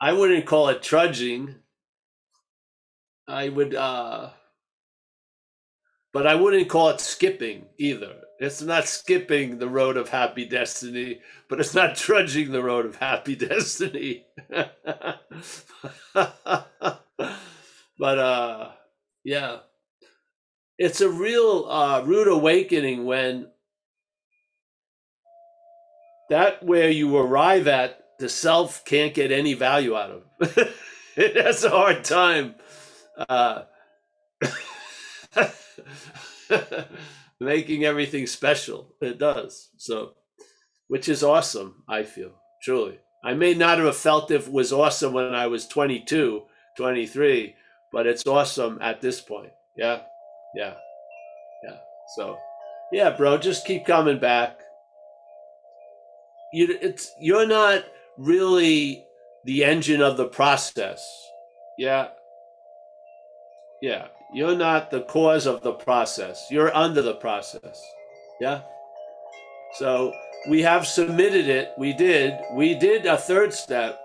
I 0.00 0.12
wouldn't 0.12 0.46
call 0.46 0.68
it 0.68 0.82
trudging. 0.82 1.56
I 3.26 3.48
would, 3.48 3.74
uh, 3.74 4.30
but 6.12 6.26
I 6.26 6.34
wouldn't 6.34 6.68
call 6.68 6.90
it 6.90 7.00
skipping 7.00 7.66
either. 7.78 8.16
It's 8.38 8.60
not 8.60 8.86
skipping 8.86 9.58
the 9.58 9.68
road 9.68 9.96
of 9.96 10.08
happy 10.08 10.44
destiny, 10.46 11.20
but 11.48 11.60
it's 11.60 11.74
not 11.74 11.96
trudging 11.96 12.52
the 12.52 12.62
road 12.62 12.84
of 12.84 12.96
happy 12.96 13.34
destiny. 13.36 14.26
but 17.98 18.18
uh, 18.18 18.72
yeah, 19.22 19.58
it's 20.78 21.00
a 21.00 21.08
real 21.08 21.66
uh, 21.70 22.02
rude 22.02 22.28
awakening 22.28 23.06
when 23.06 23.48
that 26.30 26.62
where 26.62 26.90
you 26.90 27.16
arrive 27.16 27.68
at 27.68 28.00
the 28.18 28.28
self 28.28 28.84
can't 28.84 29.14
get 29.14 29.32
any 29.32 29.54
value 29.54 29.96
out 29.96 30.10
of. 30.10 30.22
it 31.16 31.36
has 31.36 31.64
a 31.64 31.70
hard 31.70 32.04
time 32.04 32.54
uh, 33.28 33.62
making 37.40 37.84
everything 37.84 38.26
special. 38.26 38.94
It 39.00 39.18
does. 39.18 39.70
So, 39.76 40.12
which 40.88 41.08
is 41.08 41.22
awesome, 41.22 41.82
I 41.88 42.02
feel, 42.02 42.32
truly. 42.62 42.98
I 43.24 43.34
may 43.34 43.54
not 43.54 43.78
have 43.78 43.96
felt 43.96 44.30
it 44.30 44.50
was 44.50 44.72
awesome 44.72 45.12
when 45.12 45.34
I 45.34 45.46
was 45.46 45.66
22, 45.66 46.42
23, 46.76 47.54
but 47.92 48.06
it's 48.06 48.26
awesome 48.26 48.78
at 48.82 49.00
this 49.00 49.20
point. 49.20 49.52
Yeah. 49.76 50.02
Yeah. 50.54 50.74
Yeah. 51.64 51.76
So, 52.16 52.36
yeah, 52.92 53.10
bro, 53.10 53.38
just 53.38 53.66
keep 53.66 53.86
coming 53.86 54.18
back 54.18 54.58
you 56.54 56.78
it's 56.80 57.12
you're 57.20 57.46
not 57.46 57.84
really 58.16 59.04
the 59.44 59.64
engine 59.64 60.00
of 60.00 60.16
the 60.16 60.26
process. 60.26 61.04
Yeah. 61.76 62.08
Yeah. 63.82 64.06
You're 64.32 64.56
not 64.56 64.90
the 64.90 65.02
cause 65.02 65.46
of 65.46 65.62
the 65.62 65.72
process. 65.72 66.46
You're 66.50 66.74
under 66.74 67.02
the 67.02 67.14
process. 67.14 67.82
Yeah. 68.40 68.62
So 69.74 70.12
we 70.48 70.62
have 70.62 70.86
submitted 70.86 71.48
it. 71.48 71.72
We 71.76 71.92
did. 71.92 72.34
We 72.54 72.74
did 72.74 73.06
a 73.06 73.16
third 73.16 73.52
step. 73.52 74.00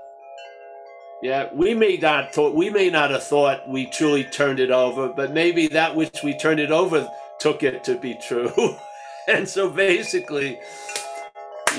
Yeah, 1.22 1.50
we 1.54 1.74
may 1.74 1.98
not 1.98 2.34
thought 2.34 2.56
we 2.56 2.70
may 2.70 2.90
not 2.90 3.12
have 3.12 3.24
thought 3.24 3.68
we 3.68 3.88
truly 3.88 4.24
turned 4.24 4.60
it 4.60 4.72
over, 4.72 5.10
but 5.10 5.34
maybe 5.34 5.68
that 5.68 5.94
which 5.96 6.24
we 6.24 6.38
turned 6.38 6.62
it 6.62 6.72
over 6.72 7.10
took 7.40 7.62
it 7.62 7.84
to 7.84 7.98
be 7.98 8.18
true. 8.26 8.54
and 9.28 9.48
so 9.48 9.70
basically, 9.70 10.60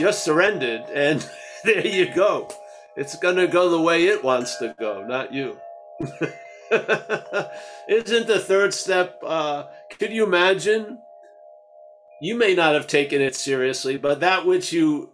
you're 0.00 0.12
surrendered, 0.12 0.82
and 0.92 1.28
there 1.64 1.86
you 1.86 2.12
go. 2.14 2.48
It's 2.96 3.16
gonna 3.16 3.46
go 3.46 3.70
the 3.70 3.80
way 3.80 4.06
it 4.06 4.24
wants 4.24 4.56
to 4.56 4.74
go, 4.78 5.06
not 5.06 5.32
you. 5.32 5.58
Isn't 7.88 8.26
the 8.26 8.38
third 8.40 8.74
step? 8.74 9.20
Uh, 9.24 9.64
could 9.98 10.12
you 10.12 10.24
imagine? 10.24 10.98
You 12.20 12.36
may 12.36 12.54
not 12.54 12.74
have 12.74 12.86
taken 12.86 13.20
it 13.20 13.34
seriously, 13.34 13.96
but 13.96 14.20
that 14.20 14.46
which 14.46 14.72
you, 14.72 15.10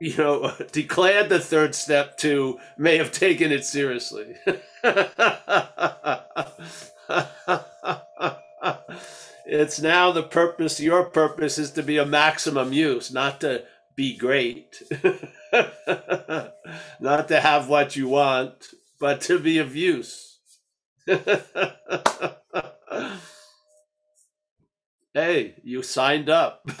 you 0.00 0.16
know, 0.16 0.52
declared 0.72 1.28
the 1.28 1.40
third 1.40 1.74
step 1.74 2.16
to 2.18 2.58
may 2.76 2.96
have 2.98 3.12
taken 3.12 3.52
it 3.52 3.64
seriously. 3.64 4.34
it's 9.46 9.80
now 9.80 10.12
the 10.12 10.22
purpose. 10.22 10.80
Your 10.80 11.04
purpose 11.04 11.58
is 11.58 11.70
to 11.72 11.82
be 11.82 11.98
a 11.98 12.06
maximum 12.06 12.72
use, 12.72 13.12
not 13.12 13.40
to 13.40 13.64
be 13.98 14.16
great. 14.16 14.80
Not 17.00 17.26
to 17.28 17.40
have 17.40 17.68
what 17.68 17.96
you 17.96 18.06
want, 18.08 18.68
but 19.00 19.20
to 19.22 19.40
be 19.40 19.58
of 19.58 19.74
use. 19.74 20.38
hey, 25.12 25.56
you 25.64 25.82
signed 25.82 26.30
up. 26.30 26.62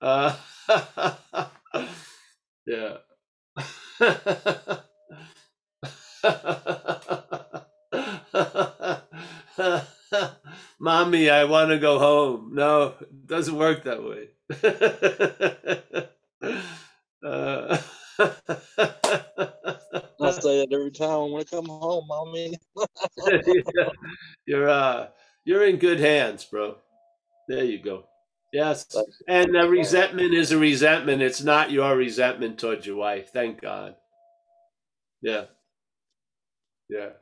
uh, 0.00 0.36
yeah. 2.64 2.98
Mommy, 10.84 11.30
I 11.30 11.44
want 11.44 11.70
to 11.70 11.78
go 11.78 11.98
home. 11.98 12.50
No, 12.52 12.92
it 13.00 13.26
doesn't 13.26 13.56
work 13.56 13.84
that 13.84 14.04
way. 14.04 14.28
uh, 17.26 17.78
I 20.20 20.30
say 20.42 20.60
it 20.60 20.74
every 20.74 20.90
time 20.90 21.32
when 21.32 21.40
I 21.40 21.44
come 21.44 21.64
home, 21.64 22.06
mommy. 22.06 22.58
yeah, 23.74 23.88
you're 24.46 24.68
uh, 24.68 25.06
you're 25.46 25.64
in 25.64 25.78
good 25.78 26.00
hands, 26.00 26.44
bro. 26.44 26.76
There 27.48 27.64
you 27.64 27.82
go. 27.82 28.04
Yes, 28.52 28.94
and 29.26 29.54
the 29.54 29.66
resentment 29.66 30.34
is 30.34 30.52
a 30.52 30.58
resentment. 30.58 31.22
It's 31.22 31.42
not 31.42 31.70
your 31.70 31.96
resentment 31.96 32.58
towards 32.58 32.86
your 32.86 32.96
wife. 32.96 33.32
Thank 33.32 33.62
God. 33.62 33.96
Yeah, 35.22 35.46
yeah. 36.90 37.12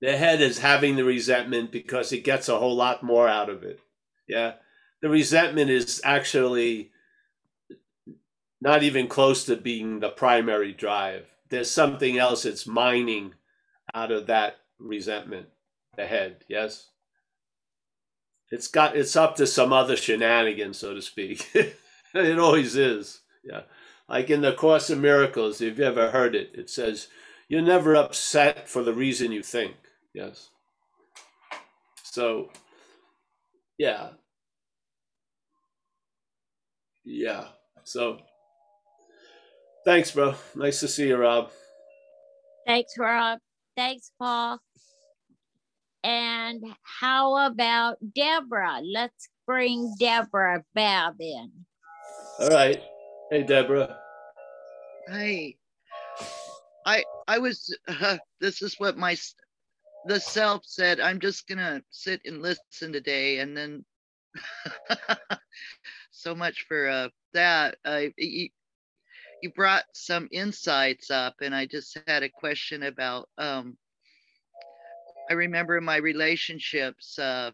The 0.00 0.16
head 0.16 0.40
is 0.40 0.58
having 0.58 0.96
the 0.96 1.04
resentment 1.04 1.72
because 1.72 2.12
it 2.12 2.24
gets 2.24 2.48
a 2.48 2.58
whole 2.58 2.76
lot 2.76 3.02
more 3.02 3.28
out 3.28 3.50
of 3.50 3.62
it. 3.64 3.80
Yeah, 4.28 4.54
the 5.02 5.08
resentment 5.08 5.70
is 5.70 6.00
actually 6.04 6.90
not 8.60 8.82
even 8.82 9.08
close 9.08 9.44
to 9.44 9.56
being 9.56 10.00
the 10.00 10.08
primary 10.08 10.72
drive. 10.72 11.26
There's 11.48 11.70
something 11.70 12.18
else 12.18 12.44
it's 12.44 12.66
mining 12.66 13.34
out 13.94 14.10
of 14.10 14.26
that 14.26 14.56
resentment, 14.78 15.46
the 15.96 16.06
head, 16.06 16.44
yes? 16.48 16.88
It's 18.50 18.68
got 18.68 18.96
it's 18.96 19.16
up 19.16 19.36
to 19.36 19.46
some 19.46 19.72
other 19.72 19.96
shenanigans, 19.96 20.78
so 20.78 20.94
to 20.94 21.02
speak. 21.02 21.50
it 22.14 22.38
always 22.38 22.76
is. 22.76 23.20
Yeah. 23.44 23.62
Like 24.08 24.30
in 24.30 24.40
the 24.40 24.54
Course 24.54 24.88
of 24.88 24.98
Miracles, 24.98 25.60
if 25.60 25.78
you 25.78 25.84
ever 25.84 26.10
heard 26.10 26.34
it, 26.34 26.52
it 26.54 26.70
says, 26.70 27.08
You're 27.48 27.60
never 27.62 27.94
upset 27.94 28.68
for 28.68 28.82
the 28.82 28.94
reason 28.94 29.32
you 29.32 29.42
think. 29.42 29.74
Yes. 30.18 30.50
So 32.02 32.50
yeah. 33.78 34.08
Yeah. 37.04 37.44
So 37.84 38.18
Thanks, 39.84 40.10
bro. 40.10 40.34
Nice 40.56 40.80
to 40.80 40.88
see 40.88 41.06
you, 41.06 41.16
Rob. 41.16 41.50
Thanks, 42.66 42.92
Rob. 42.98 43.38
Thanks, 43.76 44.10
Paul. 44.18 44.58
And 46.02 46.64
how 46.82 47.46
about 47.46 47.96
Deborah? 48.14 48.80
Let's 48.82 49.28
bring 49.46 49.94
Deborah 49.98 50.64
Babb 50.74 51.14
in. 51.20 51.50
All 52.40 52.48
right. 52.48 52.82
Hey, 53.30 53.44
Deborah. 53.44 53.96
Hey, 55.08 55.56
I 56.84 57.04
I 57.28 57.38
was. 57.38 57.74
Uh, 57.86 58.18
this 58.40 58.62
is 58.62 58.74
what 58.78 58.96
my 58.96 59.16
the 60.06 60.20
self 60.20 60.62
said. 60.64 61.00
I'm 61.00 61.20
just 61.20 61.46
gonna 61.48 61.82
sit 61.90 62.22
and 62.24 62.42
listen 62.42 62.92
today, 62.92 63.38
and 63.38 63.56
then. 63.56 63.84
so 66.10 66.34
much 66.34 66.66
for 66.68 66.88
uh, 66.88 67.08
that. 67.32 67.76
I 67.84 68.12
you 69.42 69.50
brought 69.50 69.84
some 69.92 70.28
insights 70.32 71.10
up, 71.10 71.36
and 71.40 71.54
I 71.54 71.66
just 71.66 71.98
had 72.06 72.22
a 72.22 72.28
question 72.28 72.84
about. 72.84 73.28
Um, 73.38 73.76
I 75.30 75.34
remember 75.34 75.76
in 75.76 75.84
my 75.84 75.96
relationships, 75.96 77.18
uh, 77.18 77.50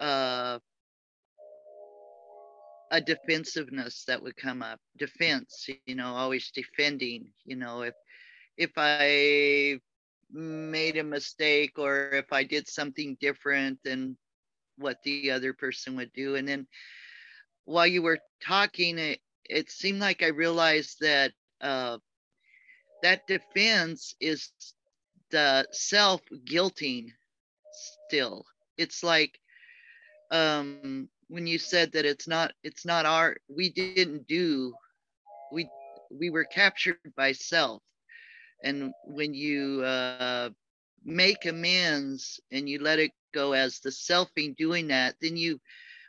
uh, 0.00 0.58
a 2.90 3.00
defensiveness 3.00 4.04
that 4.06 4.22
would 4.22 4.36
come 4.36 4.62
up, 4.62 4.80
defense. 4.98 5.68
You 5.86 5.94
know, 5.94 6.14
always 6.14 6.50
defending. 6.50 7.32
You 7.44 7.56
know, 7.56 7.82
if 7.82 7.94
if 8.56 8.70
I 8.76 9.80
made 10.32 10.96
a 10.96 11.04
mistake 11.04 11.78
or 11.78 11.98
if 11.98 12.16
I 12.20 12.30
did 12.44 12.54
something 12.68 13.16
different 13.20 13.66
than 13.84 14.16
what 14.76 15.02
the 15.04 15.30
other 15.30 15.52
person 15.52 15.96
would 15.96 16.12
do, 16.12 16.36
and 16.36 16.48
then 16.48 16.66
while 17.64 17.86
you 17.86 18.02
were 18.02 18.18
talking, 18.42 18.98
it, 18.98 19.20
it 19.44 19.70
seemed 19.70 20.00
like 20.00 20.22
I 20.22 20.28
realized 20.28 20.98
that 21.00 21.32
uh, 21.60 21.98
that 23.02 23.26
defense 23.26 24.14
is 24.20 24.50
the 25.30 25.66
self 25.72 26.22
guilting 26.46 27.08
still. 27.70 28.46
It's 28.76 29.02
like 29.02 29.38
um, 30.30 31.08
when 31.28 31.46
you 31.46 31.58
said 31.58 31.92
that 31.92 32.06
it's 32.06 32.28
not 32.28 32.52
it's 32.62 32.86
not 32.86 33.06
our 33.06 33.36
we 33.48 33.70
didn't 33.70 34.26
do 34.26 34.76
we 35.50 35.70
we 36.10 36.30
were 36.30 36.44
captured 36.44 37.12
by 37.16 37.32
self 37.32 37.82
and 38.62 38.92
when 39.04 39.34
you 39.34 39.82
uh, 39.82 40.50
make 41.04 41.46
amends 41.46 42.40
and 42.52 42.68
you 42.68 42.78
let 42.80 42.98
it 42.98 43.12
go 43.32 43.52
as 43.52 43.80
the 43.80 43.90
selfing 43.90 44.56
doing 44.56 44.88
that 44.88 45.14
then 45.20 45.36
you 45.36 45.58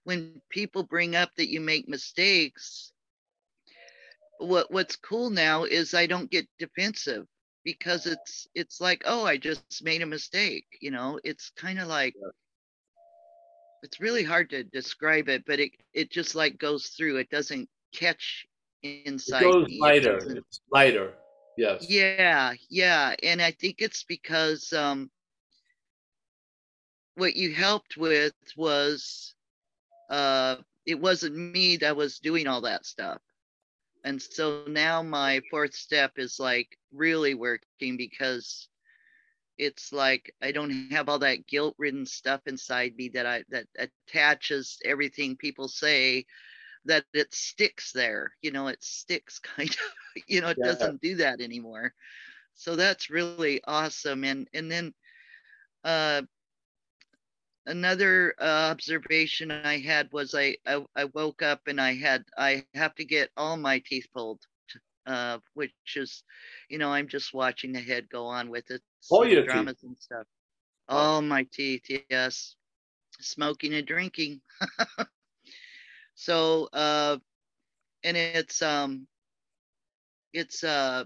when 0.04 0.41
people 0.49 0.84
bring 0.84 1.16
up 1.16 1.30
that 1.38 1.49
you 1.49 1.60
make 1.62 1.88
mistakes 1.88 2.91
what 4.39 4.72
what's 4.72 4.95
cool 4.95 5.30
now 5.30 5.64
is 5.64 5.93
I 5.93 6.08
don't 6.08 6.32
get 6.32 6.47
defensive 6.60 7.26
because 7.64 8.06
it's 8.06 8.47
it's 8.56 8.82
like 8.82 9.04
oh 9.06 9.26
I 9.26 9.38
just 9.38 9.68
made 9.70 9.86
a 9.86 9.91
mistake 9.91 10.52
you 10.66 10.76
know? 10.76 11.04
It's 11.24 11.38
kind 11.39 11.80
of 11.80 11.88
like 11.88 12.16
it's 13.84 13.99
really 13.99 14.24
hard 14.24 14.49
to 14.49 14.64
describe 14.64 15.30
it 15.30 15.43
but 15.45 15.60
it 15.60 15.72
it 15.93 16.12
just 16.12 16.36
like 16.36 16.58
goes 16.58 16.88
through. 16.88 17.18
It 17.18 17.30
doesn't 17.30 17.70
catch 17.93 18.47
inside 18.84 19.43
it 19.43 19.52
goes 19.52 19.68
me. 19.68 19.80
lighter. 19.80 20.18
it 20.18 20.38
it's 20.38 20.62
lighter 20.72 21.14
yes. 21.58 21.99
Yeah 21.99 22.54
yeah 22.70 23.16
and 23.24 23.41
I 23.41 23.52
think 23.52 23.82
it's 23.82 24.04
because 24.04 24.74
um 24.74 25.12
what 27.16 27.36
you 27.36 27.54
helped 27.54 27.97
with 27.97 28.34
was 28.58 29.36
uh 30.10 30.58
it 30.86 30.99
wasn't 30.99 31.36
me 31.36 31.78
that 31.78 31.95
was 31.95 32.20
doing 32.20 32.47
all 32.47 32.62
that 32.62 32.86
stuff. 32.86 33.22
And 34.04 34.22
so 34.22 34.66
now 34.68 35.02
my 35.04 35.41
fourth 35.49 35.74
step 35.74 36.14
is 36.18 36.39
like 36.39 36.78
really 36.91 37.36
working 37.36 37.97
because 37.97 38.70
it's 39.58 39.91
like 39.91 40.34
I 40.41 40.52
don't 40.52 40.72
have 40.72 41.10
all 41.10 41.20
that 41.20 41.47
guilt 41.47 41.76
ridden 41.78 42.06
stuff 42.06 42.41
inside 42.47 42.95
me 42.95 43.10
that 43.10 43.26
I 43.26 43.43
that 43.49 43.68
attaches 43.78 44.80
everything 44.86 45.36
people 45.38 45.68
say 45.68 46.26
that 46.86 47.05
it 47.13 47.34
sticks 47.34 47.91
there. 47.91 48.34
You 48.41 48.51
know, 48.51 48.67
it 48.67 48.84
sticks 48.84 49.39
kind 49.57 49.69
of, 49.69 50.23
you 50.27 50.41
know, 50.41 50.49
it 50.49 50.57
yeah. 50.59 50.67
doesn't 50.71 51.01
do 51.01 51.15
that 51.17 51.41
anymore. 51.41 51.93
So 52.55 52.75
that's 52.75 53.09
really 53.09 53.61
awesome. 53.65 54.23
And 54.23 54.47
and 54.53 54.71
then 54.71 54.93
uh 55.84 56.21
another 57.65 58.34
uh, 58.39 58.69
observation 58.71 59.51
I 59.51 59.79
had 59.79 60.11
was 60.11 60.34
I, 60.36 60.57
I, 60.65 60.84
I 60.95 61.05
woke 61.13 61.41
up 61.41 61.61
and 61.67 61.79
I 61.79 61.95
had 61.95 62.23
I 62.38 62.65
have 62.73 62.95
to 62.95 63.05
get 63.05 63.29
all 63.38 63.57
my 63.57 63.82
teeth 63.86 64.07
pulled, 64.13 64.41
uh, 65.05 65.39
which 65.53 65.71
is, 65.95 66.23
you 66.69 66.77
know, 66.77 66.91
I'm 66.91 67.07
just 67.07 67.34
watching 67.34 67.71
the 67.71 67.79
head 67.79 68.09
go 68.09 68.25
on 68.25 68.49
with 68.49 68.69
it. 68.71 68.82
All 69.09 69.25
your 69.25 69.43
dramas 69.43 69.77
teeth. 69.82 69.89
and 69.89 69.97
stuff. 69.99 70.27
All 70.89 71.21
my 71.21 71.45
teeth, 71.53 71.84
yes. 72.09 72.55
Smoking 73.19 73.73
and 73.73 73.88
drinking. 73.88 74.41
so 76.16 76.70
uh, 76.74 77.18
and 78.03 78.18
it's 78.18 78.62
um, 78.62 79.07
it's 80.34 80.64
uh, 80.64 81.05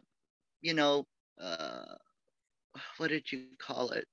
you 0.62 0.74
know, 0.74 1.06
uh, 1.41 1.95
what 2.97 3.10
did 3.10 3.32
you 3.32 3.43
call 3.60 3.91
it? 3.91 4.08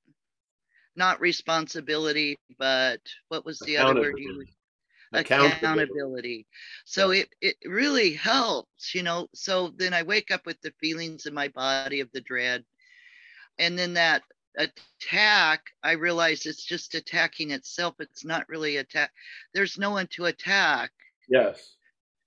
not 0.97 1.21
responsibility, 1.21 2.39
but 2.59 3.01
what 3.29 3.45
was 3.45 3.59
the 3.61 3.77
other 3.79 4.01
word 4.01 4.19
you 4.19 4.45
accountability. 5.13 5.61
accountability. 5.61 6.47
So 6.85 7.11
yeah. 7.11 7.23
it, 7.23 7.29
it 7.41 7.57
really 7.69 8.13
helps, 8.13 8.95
you 8.95 9.03
know. 9.03 9.29
So 9.35 9.73
then 9.77 9.95
I 9.95 10.03
wake 10.03 10.31
up 10.31 10.47
with 10.47 10.61
the 10.61 10.73
feelings 10.81 11.27
in 11.27 11.35
my 11.35 11.49
body 11.49 12.01
of 12.01 12.11
the 12.13 12.21
dread. 12.21 12.65
And 13.59 13.79
then 13.79 13.95
that 13.95 14.23
attack, 14.57 15.63
I 15.83 15.93
realize 15.93 16.47
it's 16.47 16.65
just 16.65 16.95
attacking 16.95 17.51
itself. 17.51 17.95
It's 18.01 18.25
not 18.25 18.49
really 18.49 18.77
attack. 18.77 19.11
There's 19.55 19.79
no 19.79 19.91
one 19.91 20.07
to 20.13 20.27
attack. 20.27 20.91
Yes. 21.29 21.77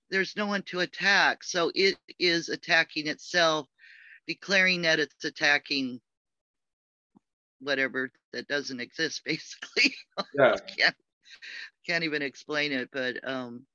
There's 0.10 0.36
no 0.36 0.46
one 0.48 0.64
to 0.64 0.82
attack. 0.82 1.44
So 1.44 1.72
it 1.76 1.96
is 2.20 2.50
attacking 2.50 3.08
itself, 3.08 3.68
declaring 4.28 4.82
that 4.84 5.00
it's 5.00 5.24
attacking 5.24 6.00
whatever 7.60 8.12
that 8.34 8.48
doesn't 8.48 8.80
exist 8.80 9.22
basically 9.26 9.96
yeah. 10.38 10.56
can't, 10.78 10.96
can't 11.86 12.04
even 12.04 12.22
explain 12.22 12.72
it 12.72 12.90
but 12.92 13.18
um 13.28 13.66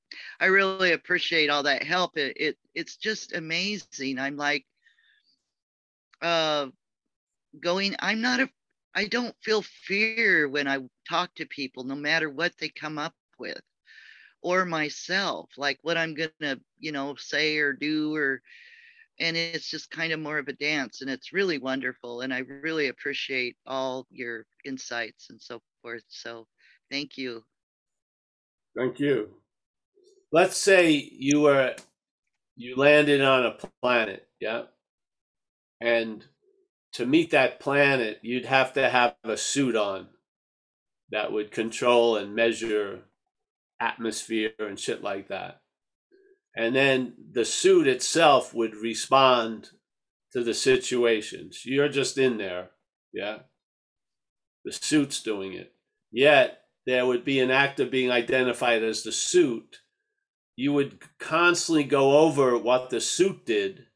i 0.41 0.47
really 0.47 0.93
appreciate 0.93 1.51
all 1.51 1.63
that 1.63 1.83
help 1.83 2.17
it, 2.17 2.37
it 2.37 2.57
it's 2.75 2.97
just 2.97 3.35
amazing 3.35 4.19
i'm 4.19 4.37
like 4.37 4.65
uh 6.23 6.67
going 7.61 7.95
i'm 8.01 8.21
not 8.21 8.41
a 8.41 8.49
i 8.95 9.07
don't 9.07 9.35
feel 9.43 9.63
fear 9.63 10.49
when 10.49 10.69
i 10.69 10.79
talk 11.09 11.35
to 11.35 11.47
people 11.47 11.85
no 11.85 11.95
matter 11.95 12.31
what 12.31 12.53
they 12.59 12.69
come 12.69 12.99
up 12.99 13.15
with 13.39 13.61
or 14.43 14.65
myself 14.65 15.51
like 15.57 15.79
what 15.83 15.97
i'm 15.97 16.15
gonna 16.15 16.59
you 16.79 16.93
know 16.93 17.15
say 17.19 17.59
or 17.59 17.73
do 17.73 18.15
or 18.15 18.41
and 19.19 19.37
it's 19.37 19.69
just 19.69 19.91
kind 19.91 20.13
of 20.13 20.21
more 20.21 20.39
of 20.39 20.49
a 20.49 20.53
dance 20.55 21.03
and 21.03 21.11
it's 21.11 21.33
really 21.33 21.59
wonderful 21.59 22.23
and 22.23 22.33
i 22.33 22.39
really 22.39 22.89
appreciate 22.89 23.57
all 23.67 24.07
your 24.11 24.47
insights 24.65 25.29
and 25.31 25.41
so 25.41 25.61
forth 25.83 26.05
so 26.09 26.47
thank 26.91 27.19
you 27.19 27.43
Thank 28.77 29.01
you. 29.01 29.31
Let's 30.33 30.57
say 30.57 30.93
you 30.93 31.41
were 31.43 31.75
you 32.57 32.77
landed 32.77 33.21
on 33.21 33.47
a 33.47 33.59
planet, 33.83 34.29
yeah? 34.39 34.65
And 35.81 36.25
to 36.93 37.07
meet 37.07 37.31
that 37.31 37.61
planet, 37.61 38.19
you'd 38.23 38.47
have 38.47 38.73
to 38.75 38.89
have 38.89 39.15
a 39.25 39.37
suit 39.37 39.77
on 39.77 40.09
that 41.11 41.33
would 41.33 41.51
control 41.51 42.17
and 42.17 42.35
measure 42.35 43.01
atmosphere 43.81 44.53
and 44.59 44.79
shit 44.79 45.03
like 45.03 45.29
that. 45.29 45.61
And 46.57 46.75
then 46.75 47.15
the 47.33 47.45
suit 47.45 47.87
itself 47.87 48.53
would 48.55 48.75
respond 48.75 49.71
to 50.33 50.43
the 50.43 50.55
situations. 50.55 51.63
You're 51.65 51.89
just 51.89 52.19
in 52.19 52.39
there, 52.39 52.71
yeah? 53.13 53.39
The 54.65 54.73
suit's 54.73 55.23
doing 55.23 55.53
it. 55.55 55.73
Yet 56.13 56.59
there 56.87 57.07
would 57.07 57.25
be 57.25 57.41
an 57.41 57.51
actor 57.51 57.87
being 57.87 58.11
identified 58.11 58.83
as 58.83 59.03
the 59.03 59.13
suit. 59.13 59.79
You 60.57 60.73
would 60.73 60.99
constantly 61.19 61.85
go 61.85 62.19
over 62.19 62.59
what 62.59 62.91
the 62.91 63.01
suit 63.01 63.47
did, 63.47 63.87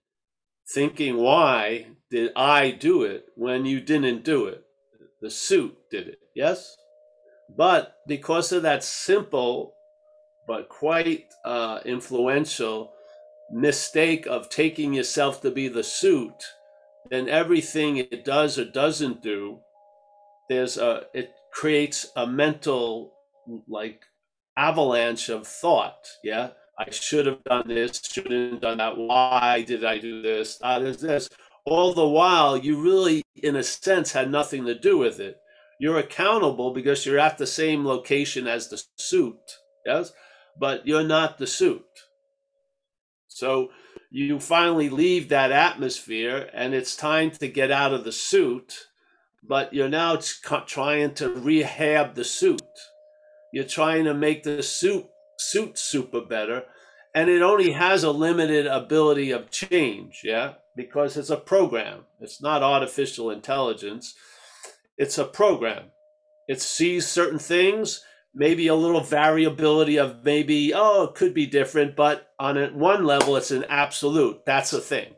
thinking, 0.69 1.17
why 1.17 1.87
did 2.11 2.33
I 2.37 2.71
do 2.71 3.03
it 3.03 3.27
when 3.37 3.67
you 3.67 3.81
didn't 3.81 4.25
do 4.25 4.47
it? 4.47 4.65
The 5.21 5.31
suit 5.31 5.77
did 5.91 6.09
it, 6.09 6.19
yes? 6.35 6.77
But 7.57 7.97
because 8.07 8.53
of 8.53 8.63
that 8.63 8.85
simple 8.85 9.75
but 10.47 10.69
quite 10.69 11.25
uh, 11.45 11.81
influential 11.85 12.93
mistake 13.51 14.27
of 14.27 14.51
taking 14.51 14.93
yourself 14.93 15.41
to 15.43 15.51
be 15.51 15.69
the 15.69 15.83
suit, 15.83 16.45
then 17.11 17.29
everything 17.29 17.97
it 17.97 18.25
does 18.25 18.59
or 18.59 18.65
doesn't 18.65 19.23
do, 19.23 19.61
there's 20.49 20.77
a 20.77 21.05
it 21.15 21.33
creates 21.53 22.11
a 22.17 22.27
mental 22.27 23.13
like 23.69 24.03
avalanche 24.57 25.29
of 25.29 25.47
thought. 25.47 26.07
Yeah, 26.23 26.51
I 26.79 26.91
should 26.91 27.27
have 27.27 27.43
done 27.45 27.69
this, 27.69 28.01
shouldn't 28.03 28.53
have 28.53 28.61
done 28.61 28.79
that. 28.79 28.97
Why 28.97 29.65
did 29.67 29.85
I 29.85 29.99
do 29.99 30.23
this? 30.23 30.59
Ah, 30.63 30.79
there's 30.79 31.01
this. 31.01 31.29
All 31.65 31.95
the 31.95 32.07
while, 32.07 32.57
you 32.57 32.83
really, 32.83 33.23
in 33.37 33.57
a 33.57 33.63
sense, 33.63 34.13
had 34.13 34.31
nothing 34.31 34.67
to 34.67 34.79
do 34.79 34.99
with 34.99 35.21
it. 35.21 35.37
You're 35.81 35.99
accountable 35.99 36.73
because 36.73 37.07
you're 37.07 37.19
at 37.19 37.39
the 37.39 37.47
same 37.47 37.85
location 37.85 38.47
as 38.47 38.69
the 38.69 38.83
suit. 38.97 39.59
Yes, 39.87 40.13
but 40.59 40.87
you're 40.87 41.05
not 41.05 41.39
the 41.39 41.47
suit. 41.47 41.85
So 43.29 43.71
you 44.11 44.39
finally 44.41 44.89
leave 44.89 45.29
that 45.29 45.53
atmosphere, 45.53 46.51
and 46.53 46.75
it's 46.75 46.97
time 46.97 47.31
to 47.33 47.49
get 47.49 47.71
out 47.71 47.93
of 47.93 48.05
the 48.05 48.13
suit 48.13 48.87
but 49.47 49.75
you're 49.75 49.89
now 49.89 50.19
trying 50.67 51.15
to 51.15 51.29
rehab 51.29 52.15
the 52.15 52.25
suit. 52.25 52.63
You're 53.53 53.65
trying 53.65 54.05
to 54.05 54.15
make 54.15 54.43
the 54.43 54.63
suit 54.63 55.07
suit 55.51 55.79
super 55.79 56.21
better, 56.21 56.65
and 57.15 57.31
it 57.31 57.43
only 57.43 57.73
has 57.73 58.05
a 58.05 58.11
limited 58.11 58.67
ability 58.67 59.31
of 59.31 59.51
change. 59.51 60.23
Yeah, 60.25 60.55
because 60.77 61.17
it's 61.17 61.31
a 61.31 61.37
program. 61.37 62.05
It's 62.21 62.43
not 62.43 62.63
artificial 62.63 63.31
intelligence. 63.31 64.15
It's 64.99 65.19
a 65.19 65.25
program. 65.25 65.85
It 66.49 66.61
sees 66.61 67.07
certain 67.07 67.39
things, 67.39 68.05
maybe 68.35 68.67
a 68.67 68.75
little 68.75 69.01
variability 69.01 69.99
of 69.99 70.25
maybe 70.25 70.73
oh 70.75 71.05
it 71.05 71.15
could 71.15 71.35
be 71.35 71.47
different, 71.47 71.97
but 71.97 72.33
on 72.39 72.57
one 72.79 73.05
level 73.05 73.37
it's 73.37 73.51
an 73.51 73.65
absolute. 73.69 74.45
That's 74.47 74.73
a 74.73 74.81
thing. 74.81 75.15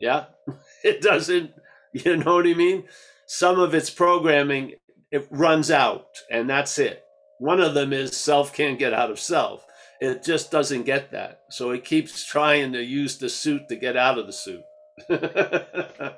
Yeah, 0.00 0.26
it 0.84 1.00
doesn't. 1.02 1.52
You 1.94 2.18
know 2.18 2.34
what 2.36 2.46
I 2.46 2.54
mean? 2.54 2.84
some 3.28 3.60
of 3.60 3.74
its 3.74 3.90
programming 3.90 4.72
it 5.10 5.26
runs 5.30 5.70
out 5.70 6.06
and 6.30 6.48
that's 6.48 6.78
it 6.78 7.04
one 7.38 7.60
of 7.60 7.74
them 7.74 7.92
is 7.92 8.16
self 8.16 8.54
can't 8.54 8.78
get 8.78 8.94
out 8.94 9.10
of 9.10 9.20
self 9.20 9.66
it 10.00 10.22
just 10.22 10.50
doesn't 10.50 10.84
get 10.84 11.12
that. 11.12 11.42
So 11.50 11.70
it 11.70 11.84
keeps 11.84 12.24
trying 12.24 12.72
to 12.72 12.82
use 12.82 13.18
the 13.18 13.28
suit 13.28 13.68
to 13.68 13.76
get 13.76 13.96
out 13.96 14.18
of 14.18 14.26
the 14.26 14.32
suit. 14.32 14.62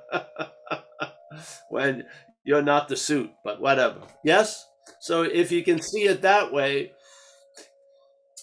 When 1.71 2.05
you're 2.45 2.63
not 2.63 2.89
the 2.89 2.97
suit 2.97 3.31
but 3.45 3.61
whatever. 3.61 4.01
Yes? 4.25 4.67
So 5.01 5.23
if 5.23 5.53
you 5.53 5.63
can 5.63 5.81
see 5.81 6.03
it 6.05 6.23
that 6.23 6.53
way 6.53 6.93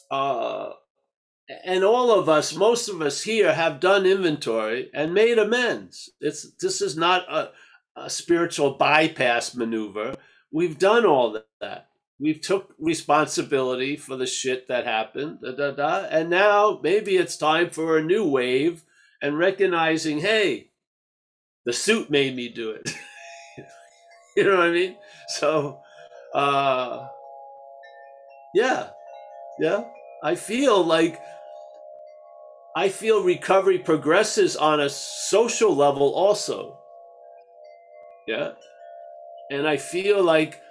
uh 0.10 0.72
and 1.66 1.84
all 1.84 2.18
of 2.18 2.30
us 2.30 2.56
most 2.56 2.88
of 2.88 3.02
us 3.02 3.22
here 3.24 3.54
have 3.54 3.82
done 3.82 4.06
inventory 4.06 4.90
and 4.94 5.14
made 5.14 5.38
amends. 5.38 6.10
It's 6.22 6.50
this 6.62 6.82
is 6.82 6.96
not 6.96 7.26
a 7.30 7.52
a 7.98 8.10
spiritual 8.10 8.76
bypass 8.76 9.56
maneuver. 9.56 10.14
We've 10.52 10.78
done 10.80 11.06
all 11.06 11.42
that. 11.62 11.90
We've 12.20 12.42
took 12.42 12.74
responsibility 12.80 13.96
for 13.96 14.16
the 14.16 14.26
shit 14.26 14.68
that 14.70 14.86
happened, 14.86 15.40
da, 15.42 15.52
da, 15.52 15.72
da, 15.72 16.08
and 16.10 16.30
now 16.30 16.80
maybe 16.82 17.16
it's 17.16 17.38
time 17.38 17.70
for 17.70 17.98
a 17.98 18.04
new 18.04 18.28
wave 18.28 18.84
and 19.22 19.38
recognizing, 19.38 20.20
hey, 20.20 20.72
the 21.66 21.74
suit 21.74 22.10
made 22.10 22.36
me 22.36 22.50
do 22.50 22.72
it. 22.72 22.90
you 24.36 24.44
know 24.46 24.58
what 24.58 24.68
I 24.68 24.72
mean? 24.72 24.96
So, 25.28 25.80
uh, 26.34 27.08
yeah, 28.56 28.90
yeah. 29.60 29.84
I 30.24 30.36
feel 30.36 30.84
like 30.84 31.20
I 32.76 32.90
feel 32.90 33.24
recovery 33.24 33.80
progresses 33.80 34.56
on 34.56 34.80
a 34.80 34.90
social 34.90 35.76
level 35.76 36.14
also. 36.14 36.78
Yeah. 38.28 38.52
And 39.50 39.68
I 39.68 39.78
feel 39.78 40.24
like 40.24 40.62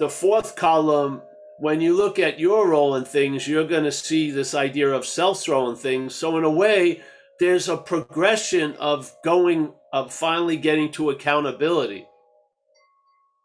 the 0.00 0.08
fourth 0.08 0.56
column, 0.56 1.20
when 1.58 1.82
you 1.82 1.94
look 1.94 2.18
at 2.18 2.40
your 2.40 2.68
role 2.68 2.96
in 2.96 3.04
things, 3.04 3.46
you're 3.46 3.66
going 3.66 3.84
to 3.84 3.92
see 3.92 4.30
this 4.30 4.54
idea 4.54 4.88
of 4.88 5.04
self 5.04 5.46
role 5.46 5.70
in 5.70 5.76
things. 5.76 6.14
So, 6.14 6.38
in 6.38 6.44
a 6.44 6.50
way, 6.50 7.02
there's 7.38 7.68
a 7.68 7.76
progression 7.76 8.74
of 8.76 9.14
going, 9.22 9.74
of 9.92 10.12
finally 10.12 10.56
getting 10.56 10.90
to 10.92 11.10
accountability. 11.10 12.06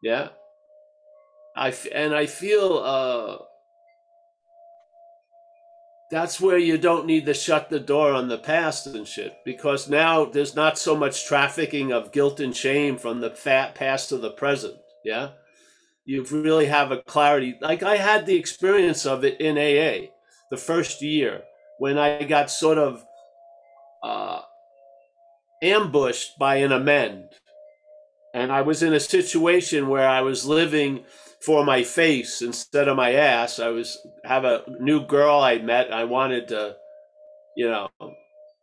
Yeah. 0.02 0.30
I, 1.58 1.74
and 1.94 2.16
I 2.16 2.26
feel, 2.26 2.78
uh, 2.78 3.44
that's 6.10 6.40
where 6.40 6.58
you 6.58 6.78
don't 6.78 7.06
need 7.06 7.26
to 7.26 7.34
shut 7.34 7.70
the 7.70 7.82
door 7.82 8.14
on 8.14 8.30
the 8.30 8.38
past 8.38 8.88
and 8.88 9.06
shit 9.06 9.40
because 9.44 9.90
now 9.90 10.24
there's 10.24 10.56
not 10.56 10.78
so 10.78 10.96
much 10.96 11.28
trafficking 11.28 11.92
of 11.92 12.14
guilt 12.14 12.40
and 12.40 12.56
shame 12.56 12.98
from 12.98 13.20
the 13.20 13.32
fat 13.32 13.76
past 13.76 14.10
to 14.10 14.18
the 14.18 14.30
present 14.30 14.76
yeah 15.04 15.30
you 16.06 16.24
really 16.24 16.66
have 16.66 16.92
a 16.92 17.02
clarity 17.04 17.56
like 17.62 17.84
i 17.84 17.98
had 17.98 18.26
the 18.26 18.36
experience 18.36 19.06
of 19.06 19.24
it 19.24 19.40
in 19.40 19.58
aa 19.58 20.08
the 20.52 20.58
first 20.58 21.02
year 21.02 21.42
when 21.80 21.98
i 21.98 22.24
got 22.24 22.50
sort 22.50 22.78
of 22.78 23.04
uh, 24.04 24.42
ambushed 25.62 26.38
by 26.38 26.58
an 26.58 26.72
amend 26.72 27.26
and 28.34 28.52
i 28.52 28.62
was 28.62 28.84
in 28.84 28.94
a 28.94 29.00
situation 29.00 29.88
where 29.88 30.08
i 30.08 30.22
was 30.22 30.46
living 30.46 31.04
for 31.46 31.64
my 31.64 31.84
face 31.84 32.42
instead 32.42 32.88
of 32.88 32.98
my 32.98 33.14
ass. 33.14 33.60
I 33.60 33.70
was 33.70 34.00
have 34.24 34.46
a 34.46 34.64
new 34.80 35.06
girl 35.06 35.40
I 35.40 35.60
met. 35.60 35.94
I 35.94 36.04
wanted 36.04 36.48
to, 36.50 36.76
you 37.56 37.70
know, 37.70 37.90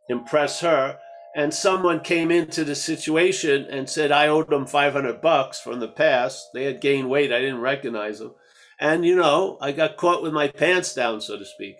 impress 0.08 0.60
her. 0.60 0.98
And 1.34 1.54
someone 1.54 2.00
came 2.00 2.30
into 2.30 2.62
the 2.62 2.74
situation 2.74 3.66
and 3.70 3.88
said 3.88 4.12
I 4.12 4.28
owed 4.28 4.50
them 4.50 4.66
500 4.66 5.20
bucks 5.22 5.60
from 5.60 5.80
the 5.80 5.88
past. 5.88 6.48
They 6.52 6.64
had 6.64 6.80
gained 6.80 7.08
weight. 7.08 7.32
I 7.32 7.40
didn't 7.40 7.60
recognize 7.60 8.18
them. 8.18 8.34
And, 8.78 9.04
you 9.04 9.16
know, 9.16 9.58
I 9.60 9.72
got 9.72 9.96
caught 9.96 10.22
with 10.22 10.32
my 10.32 10.48
pants 10.48 10.94
down, 10.94 11.20
so 11.20 11.38
to 11.38 11.44
speak. 11.44 11.76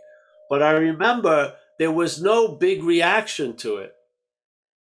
But 0.49 0.63
I 0.63 0.71
remember 0.71 1.55
there 1.79 1.93
was 1.93 2.23
no 2.23 2.49
big 2.49 2.83
reaction 2.83 3.57
to 3.59 3.77
it. 3.77 3.93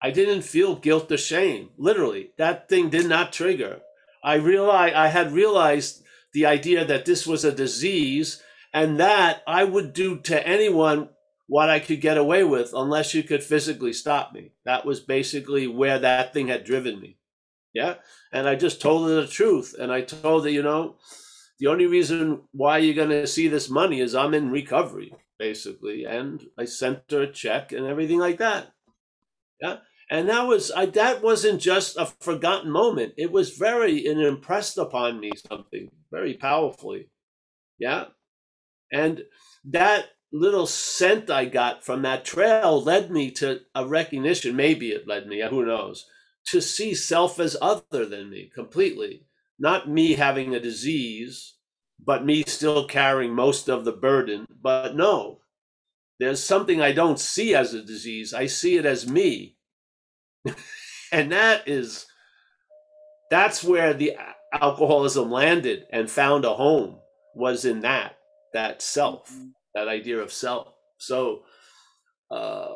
I 0.02 0.12
didn't 0.12 0.42
feel 0.42 0.76
guilt 0.76 1.12
or 1.12 1.18
shame. 1.18 1.70
Literally, 1.78 2.32
that 2.38 2.70
thing 2.70 2.90
did 2.90 3.08
not 3.08 3.34
trigger. 3.34 3.82
I 4.24 4.36
realized 4.36 4.96
I 4.96 5.08
had 5.08 5.32
realized 5.32 6.04
the 6.34 6.46
idea 6.46 6.86
that 6.86 7.06
this 7.06 7.26
was 7.26 7.46
a 7.46 7.52
disease 7.52 8.42
and 8.74 9.00
that 9.00 9.42
I 9.48 9.64
would 9.64 9.94
do 9.94 10.20
to 10.22 10.48
anyone 10.48 11.10
what 11.48 11.70
I 11.70 11.80
could 11.80 12.02
get 12.02 12.18
away 12.18 12.44
with 12.44 12.72
unless 12.74 13.14
you 13.14 13.24
could 13.24 13.44
physically 13.44 13.94
stop 13.94 14.34
me. 14.34 14.52
That 14.66 14.86
was 14.86 15.00
basically 15.00 15.68
where 15.68 16.00
that 16.00 16.34
thing 16.34 16.48
had 16.48 16.66
driven 16.66 17.00
me. 17.00 17.18
Yeah. 17.74 17.96
And 18.34 18.48
I 18.48 18.56
just 18.56 18.82
told 18.82 19.08
her 19.08 19.22
the 19.22 19.28
truth. 19.28 19.74
And 19.78 19.92
I 19.92 20.02
told 20.02 20.44
her, 20.44 20.50
you 20.50 20.64
know, 20.64 20.98
the 21.60 21.68
only 21.68 21.86
reason 21.86 22.42
why 22.52 22.80
you're 22.80 22.96
going 22.96 23.10
to 23.10 23.28
see 23.28 23.48
this 23.48 23.70
money 23.70 24.02
is 24.02 24.14
I'm 24.14 24.34
in 24.34 24.52
recovery, 24.52 25.14
basically. 25.40 26.06
And 26.06 26.44
I 26.58 26.66
sent 26.66 27.12
her 27.12 27.22
a 27.22 27.32
check 27.32 27.72
and 27.72 27.86
everything 27.86 28.20
like 28.20 28.40
that. 28.40 28.72
Yeah 29.62 29.78
and 30.10 30.30
that 30.30 30.48
was 30.48 30.72
I, 30.72 30.86
that 30.88 31.22
wasn't 31.22 31.62
just 31.62 31.98
a 31.98 32.06
forgotten 32.06 32.72
moment 32.72 33.14
it 33.18 33.32
was 33.32 33.58
very 33.58 34.06
it 34.06 34.18
impressed 34.18 34.78
upon 34.78 35.20
me 35.20 35.32
something 35.50 35.92
very 36.12 36.34
powerfully 36.34 37.10
yeah 37.78 38.06
and 38.92 39.24
that 39.66 40.06
little 40.38 40.68
scent 40.68 41.30
i 41.30 41.46
got 41.46 41.84
from 41.84 42.02
that 42.02 42.26
trail 42.26 42.82
led 42.82 43.12
me 43.12 43.32
to 43.32 43.62
a 43.76 43.86
recognition 43.86 44.56
maybe 44.56 44.92
it 44.92 45.08
led 45.08 45.28
me 45.28 45.42
who 45.50 45.66
knows 45.66 46.06
to 46.46 46.62
see 46.62 46.94
self 46.94 47.40
as 47.40 47.58
other 47.62 48.06
than 48.06 48.30
me 48.30 48.50
completely 48.54 49.24
not 49.60 49.90
me 49.90 50.14
having 50.14 50.54
a 50.54 50.60
disease 50.60 51.58
but 52.04 52.26
me 52.26 52.44
still 52.46 52.86
carrying 52.86 53.34
most 53.34 53.70
of 53.70 53.86
the 53.86 53.92
burden. 53.92 54.46
But 54.62 54.96
no, 54.96 55.42
there's 56.20 56.44
something 56.44 56.82
I 56.82 56.92
don't 56.92 57.20
see 57.20 57.56
as 57.56 57.74
a 57.74 57.84
disease. 57.84 58.34
I 58.34 58.48
see 58.48 58.78
it 58.78 58.86
as 58.86 59.10
me. 59.10 59.58
and 61.12 61.32
that 61.32 61.68
is, 61.68 62.06
that's 63.30 63.64
where 63.64 63.94
the 63.94 64.14
alcoholism 64.54 65.32
landed 65.32 65.86
and 65.92 66.10
found 66.10 66.46
a 66.46 66.54
home 66.54 67.00
was 67.36 67.66
in 67.66 67.82
that, 67.82 68.18
that 68.54 68.82
self, 68.82 69.30
mm-hmm. 69.30 69.50
That 69.78 69.88
idea 69.88 70.18
of 70.18 70.34
self. 70.34 70.74
So, 70.98 71.44
uh, 72.32 72.74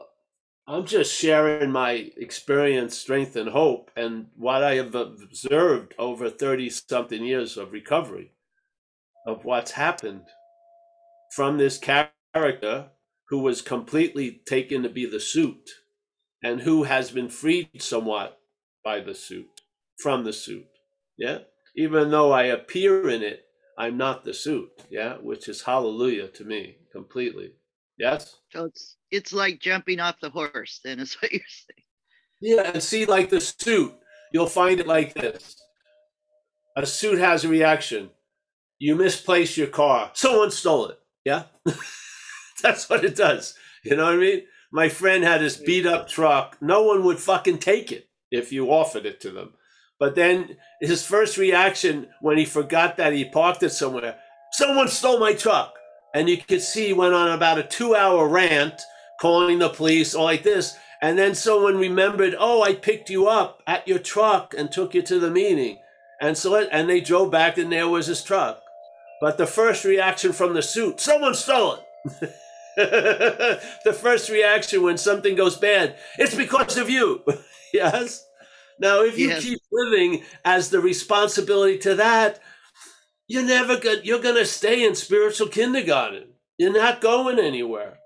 I'm 0.68 0.86
just 0.86 1.14
sharing 1.14 1.72
my 1.72 2.12
experience, 2.16 2.96
strength, 2.96 3.36
and 3.36 3.50
hope, 3.50 3.90
and 3.96 4.28
what 4.38 4.64
I 4.64 4.76
have 4.76 4.94
observed 4.94 5.96
over 5.98 6.30
30 6.30 6.70
something 6.70 7.26
years 7.26 7.58
of 7.58 7.74
recovery 7.74 8.34
of 9.26 9.44
what's 9.44 9.72
happened 9.72 10.26
from 11.36 11.58
this 11.58 11.80
character 11.80 12.90
who 13.30 13.40
was 13.40 13.62
completely 13.64 14.42
taken 14.46 14.84
to 14.84 14.90
be 14.90 15.08
the 15.08 15.20
suit 15.20 15.72
and 16.44 16.62
who 16.62 16.84
has 16.84 17.10
been 17.10 17.30
freed 17.30 17.82
somewhat 17.82 18.38
by 18.86 19.00
the 19.00 19.16
suit, 19.16 19.50
from 19.98 20.24
the 20.24 20.34
suit. 20.34 20.68
Yeah. 21.18 21.40
Even 21.76 22.12
though 22.12 22.32
I 22.32 22.44
appear 22.44 23.10
in 23.10 23.24
it, 23.24 23.46
I'm 23.78 23.98
not 23.98 24.24
the 24.24 24.34
suit. 24.34 24.70
Yeah. 24.90 25.16
Which 25.18 25.48
is 25.48 25.64
hallelujah 25.64 26.28
to 26.30 26.44
me 26.44 26.78
completely. 26.92 27.52
Yes. 27.98 28.36
So 28.52 28.66
it's 28.66 28.98
it's 29.12 29.34
like 29.34 29.60
jumping 29.60 30.00
off 30.00 30.20
the 30.22 30.30
horse, 30.30 30.80
then 30.84 31.00
is 31.00 31.14
what 31.22 31.32
you're 31.32 31.42
saying. 31.48 31.86
Yeah, 32.42 32.72
and 32.74 32.84
see, 32.84 33.06
like 33.06 33.30
the 33.30 33.42
suit, 33.42 33.94
you'll 34.34 34.48
find 34.48 34.80
it 34.80 34.88
like 34.88 35.14
this. 35.14 35.56
A 36.76 36.86
suit 36.86 37.20
has 37.20 37.44
a 37.44 37.50
reaction 37.50 38.10
you 38.82 38.96
misplace 38.96 39.58
your 39.58 39.68
car. 39.68 40.10
Someone 40.16 40.50
stole 40.50 40.88
it. 40.88 41.00
Yeah. 41.24 41.44
That's 42.64 42.90
what 42.90 43.06
it 43.06 43.16
does. 43.16 43.54
You 43.84 43.96
know 43.96 44.06
what 44.06 44.16
I 44.16 44.18
mean? 44.18 44.42
My 44.72 44.90
friend 44.90 45.24
had 45.24 45.42
his 45.42 45.56
beat 45.56 45.86
up 45.86 46.10
truck. 46.10 46.58
No 46.62 46.82
one 46.82 47.04
would 47.04 47.20
fucking 47.20 47.60
take 47.60 47.92
it 47.92 48.10
if 48.32 48.52
you 48.52 48.72
offered 48.72 49.06
it 49.06 49.22
to 49.22 49.30
them. 49.30 49.54
But 50.00 50.16
then 50.16 50.58
his 50.82 51.06
first 51.06 51.38
reaction 51.38 52.08
when 52.22 52.40
he 52.40 52.46
forgot 52.46 52.98
that 52.98 53.14
he 53.14 53.24
parked 53.24 53.62
it 53.62 53.70
somewhere, 53.70 54.18
someone 54.54 54.88
stole 54.88 55.20
my 55.20 55.34
truck. 55.34 55.76
And 56.14 56.30
you 56.30 56.38
could 56.38 56.62
see 56.62 56.88
he 56.88 56.94
went 56.94 57.14
on 57.14 57.32
about 57.32 57.58
a 57.58 57.64
two 57.64 57.96
hour 57.96 58.28
rant 58.28 58.82
calling 59.20 59.60
the 59.60 59.70
police 59.70 60.14
all 60.14 60.26
like 60.26 60.44
this. 60.44 60.78
And 61.02 61.18
then 61.18 61.34
someone 61.34 61.78
remembered, 61.78 62.36
oh, 62.38 62.62
I 62.62 62.76
picked 62.76 63.10
you 63.10 63.28
up 63.28 63.64
at 63.66 63.88
your 63.88 64.00
truck 64.00 64.54
and 64.56 64.72
took 64.72 64.94
you 64.94 65.02
to 65.04 65.20
the 65.20 65.32
meeting. 65.32 65.80
And 66.20 66.38
so, 66.38 66.56
it, 66.56 66.70
and 66.72 66.90
they 66.90 67.02
drove 67.02 67.32
back 67.32 67.58
and 67.58 67.72
there 67.72 67.88
was 67.88 68.08
his 68.08 68.24
truck. 68.24 68.62
But 69.20 69.38
the 69.38 69.48
first 69.48 69.86
reaction 69.86 70.34
from 70.34 70.54
the 70.54 70.62
suit, 70.62 71.00
someone 71.00 71.34
stole 71.34 71.76
it. 71.76 72.36
the 73.86 73.94
first 73.94 74.30
reaction 74.30 74.84
when 74.84 74.98
something 74.98 75.36
goes 75.36 75.58
bad, 75.58 75.96
it's 76.18 76.36
because 76.36 76.78
of 76.78 76.90
you. 76.90 77.24
yes? 77.74 78.28
Now, 78.80 79.04
if 79.04 79.18
you 79.18 79.30
yes. 79.30 79.44
keep 79.44 79.60
living 79.72 80.24
as 80.44 80.70
the 80.70 80.80
responsibility 80.80 81.78
to 81.80 81.96
that, 81.96 82.40
you're 83.32 83.46
never 83.46 83.78
good. 83.78 84.06
You're 84.06 84.20
going 84.20 84.36
to 84.36 84.46
stay 84.46 84.86
in 84.86 84.94
spiritual 84.94 85.48
kindergarten. 85.48 86.34
You're 86.58 86.74
not 86.74 87.00
going 87.00 87.40
anywhere. 87.40 87.98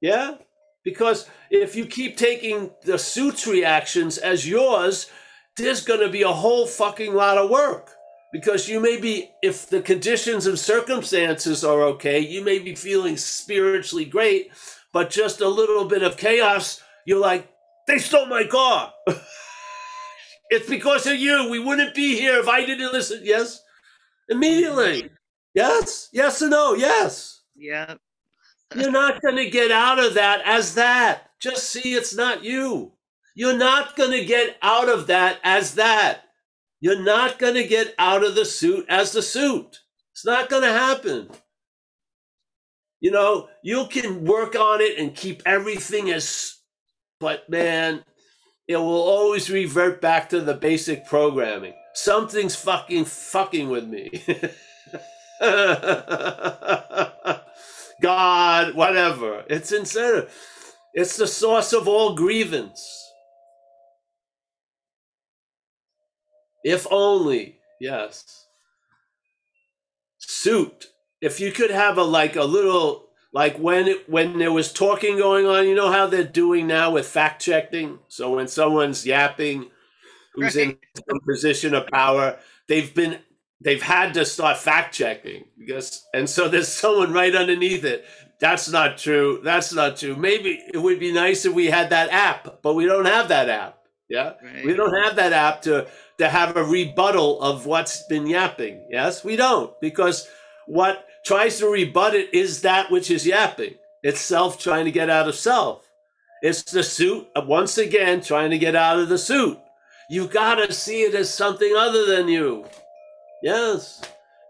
Yeah? 0.00 0.38
Because 0.84 1.28
if 1.48 1.76
you 1.76 1.86
keep 1.86 2.16
taking 2.16 2.72
the 2.82 2.98
suit's 2.98 3.46
reactions 3.46 4.18
as 4.18 4.48
yours, 4.48 5.08
there's 5.56 5.84
going 5.84 6.00
to 6.00 6.08
be 6.08 6.22
a 6.22 6.32
whole 6.32 6.66
fucking 6.66 7.14
lot 7.14 7.38
of 7.38 7.50
work 7.50 7.90
because 8.32 8.68
you 8.68 8.80
may 8.80 8.98
be 9.00 9.30
if 9.42 9.68
the 9.68 9.80
conditions 9.80 10.44
and 10.46 10.58
circumstances 10.58 11.62
are 11.64 11.82
okay 11.82 12.20
you 12.20 12.44
may 12.44 12.60
be 12.60 12.76
feeling 12.76 13.16
spiritually 13.16 14.04
great 14.04 14.50
but 14.92 15.10
just 15.10 15.40
a 15.40 15.48
little 15.48 15.84
bit 15.84 16.02
of 16.02 16.16
chaos 16.16 16.80
you're 17.04 17.18
like 17.18 17.50
they 17.88 17.98
stole 17.98 18.26
my 18.26 18.44
car 18.44 18.92
it's 20.50 20.68
because 20.68 21.06
of 21.06 21.16
you 21.16 21.50
we 21.50 21.58
wouldn't 21.58 21.94
be 21.94 22.16
here 22.16 22.38
if 22.38 22.46
i 22.46 22.64
didn't 22.64 22.92
listen 22.92 23.20
yes 23.24 23.64
immediately. 24.30 25.10
Yes? 25.54 26.08
Yes 26.12 26.40
or 26.40 26.48
no? 26.48 26.74
Yes. 26.74 27.42
Yeah 27.54 27.96
you're 28.74 28.90
not 28.90 29.20
going 29.20 29.36
to 29.36 29.50
get 29.50 29.70
out 29.70 29.98
of 29.98 30.14
that 30.14 30.42
as 30.44 30.74
that. 30.74 31.30
Just 31.40 31.70
see 31.70 31.94
it's 31.94 32.14
not 32.14 32.44
you. 32.44 32.92
You're 33.34 33.56
not 33.56 33.96
going 33.96 34.12
to 34.12 34.24
get 34.24 34.56
out 34.62 34.88
of 34.88 35.06
that 35.08 35.38
as 35.42 35.74
that. 35.74 36.22
You're 36.80 37.02
not 37.02 37.38
going 37.38 37.54
to 37.54 37.66
get 37.66 37.94
out 37.98 38.24
of 38.24 38.34
the 38.34 38.44
suit 38.44 38.86
as 38.88 39.12
the 39.12 39.22
suit. 39.22 39.80
It's 40.12 40.24
not 40.24 40.48
going 40.48 40.62
to 40.62 40.72
happen. 40.72 41.28
You 43.00 43.10
know, 43.10 43.48
you 43.62 43.86
can 43.86 44.24
work 44.24 44.54
on 44.54 44.80
it 44.80 44.98
and 44.98 45.14
keep 45.14 45.42
everything 45.46 46.10
as, 46.10 46.56
but 47.18 47.48
man, 47.48 48.04
it 48.70 48.76
will 48.76 49.02
always 49.02 49.50
revert 49.50 50.00
back 50.00 50.28
to 50.28 50.40
the 50.40 50.54
basic 50.54 51.04
programming. 51.04 51.74
Something's 51.92 52.54
fucking 52.54 53.04
fucking 53.04 53.68
with 53.68 53.88
me. 53.88 54.22
God, 58.00 58.76
whatever. 58.76 59.42
It's 59.50 59.72
incentive. 59.72 60.32
It's 60.94 61.16
the 61.16 61.26
source 61.26 61.72
of 61.72 61.88
all 61.88 62.14
grievance. 62.14 63.10
If 66.62 66.86
only, 66.92 67.58
yes. 67.80 68.46
Suit. 70.18 70.90
If 71.20 71.40
you 71.40 71.50
could 71.50 71.72
have 71.72 71.98
a 71.98 72.04
like 72.04 72.36
a 72.36 72.44
little 72.44 73.09
like 73.32 73.56
when 73.58 73.88
it, 73.88 74.08
when 74.08 74.38
there 74.38 74.52
was 74.52 74.72
talking 74.72 75.16
going 75.16 75.46
on, 75.46 75.66
you 75.68 75.74
know 75.74 75.92
how 75.92 76.06
they're 76.06 76.24
doing 76.24 76.66
now 76.66 76.90
with 76.90 77.06
fact 77.06 77.42
checking. 77.42 77.98
So 78.08 78.36
when 78.36 78.48
someone's 78.48 79.06
yapping, 79.06 79.70
who's 80.34 80.56
right. 80.56 80.70
in 80.70 80.78
some 81.08 81.20
position 81.26 81.74
of 81.74 81.86
power, 81.88 82.38
they've 82.68 82.92
been 82.94 83.18
they've 83.60 83.82
had 83.82 84.14
to 84.14 84.24
start 84.24 84.56
fact 84.58 84.94
checking 84.94 85.44
because 85.58 86.06
and 86.14 86.28
so 86.28 86.48
there's 86.48 86.68
someone 86.68 87.12
right 87.12 87.34
underneath 87.34 87.84
it. 87.84 88.04
That's 88.40 88.70
not 88.70 88.96
true. 88.96 89.40
That's 89.44 89.72
not 89.72 89.98
true. 89.98 90.16
Maybe 90.16 90.58
it 90.72 90.78
would 90.78 90.98
be 90.98 91.12
nice 91.12 91.44
if 91.44 91.52
we 91.52 91.66
had 91.66 91.90
that 91.90 92.10
app, 92.10 92.62
but 92.62 92.74
we 92.74 92.86
don't 92.86 93.04
have 93.04 93.28
that 93.28 93.48
app. 93.50 93.76
Yeah. 94.08 94.32
Right. 94.42 94.64
We 94.64 94.74
don't 94.74 94.94
have 95.04 95.16
that 95.16 95.32
app 95.32 95.62
to 95.62 95.86
to 96.18 96.28
have 96.28 96.56
a 96.56 96.64
rebuttal 96.64 97.40
of 97.40 97.66
what's 97.66 98.06
been 98.06 98.26
yapping. 98.26 98.86
Yes, 98.90 99.24
we 99.24 99.36
don't, 99.36 99.78
because 99.80 100.28
what 100.66 101.06
tries 101.24 101.58
to 101.58 101.68
rebut 101.68 102.14
it 102.14 102.32
is 102.34 102.62
that 102.62 102.90
which 102.90 103.10
is 103.10 103.26
yapping. 103.26 103.74
It's 104.02 104.20
self 104.20 104.58
trying 104.58 104.84
to 104.86 104.90
get 104.90 105.10
out 105.10 105.28
of 105.28 105.34
self. 105.34 105.86
It's 106.42 106.62
the 106.62 106.82
suit, 106.82 107.28
uh, 107.36 107.42
once 107.46 107.76
again, 107.76 108.22
trying 108.22 108.50
to 108.50 108.58
get 108.58 108.74
out 108.74 108.98
of 108.98 109.08
the 109.08 109.18
suit. 109.18 109.58
You've 110.08 110.30
gotta 110.30 110.72
see 110.72 111.02
it 111.02 111.14
as 111.14 111.32
something 111.32 111.74
other 111.76 112.06
than 112.06 112.28
you. 112.28 112.64
Yes. 113.42 114.00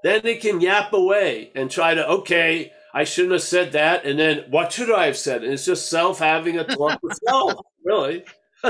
Then 0.03 0.25
it 0.25 0.41
can 0.41 0.61
yap 0.61 0.93
away 0.93 1.51
and 1.55 1.71
try 1.71 1.95
to, 1.95 2.09
okay, 2.09 2.73
I 2.95 3.05
shouldn't 3.05 3.33
have 3.33 3.43
said 3.43 3.73
that. 3.73 4.05
And 4.05 4.19
then 4.19 4.45
what 4.51 4.73
should 4.73 4.91
I 4.91 5.07
have 5.07 5.17
said? 5.17 5.45
And 5.45 5.53
it's 5.53 5.67
just 5.67 5.91
self 5.91 6.19
having 6.19 6.59
a 6.59 6.65
talk 6.65 7.01
with 7.03 7.19
self, 7.29 7.61
really. 7.85 8.25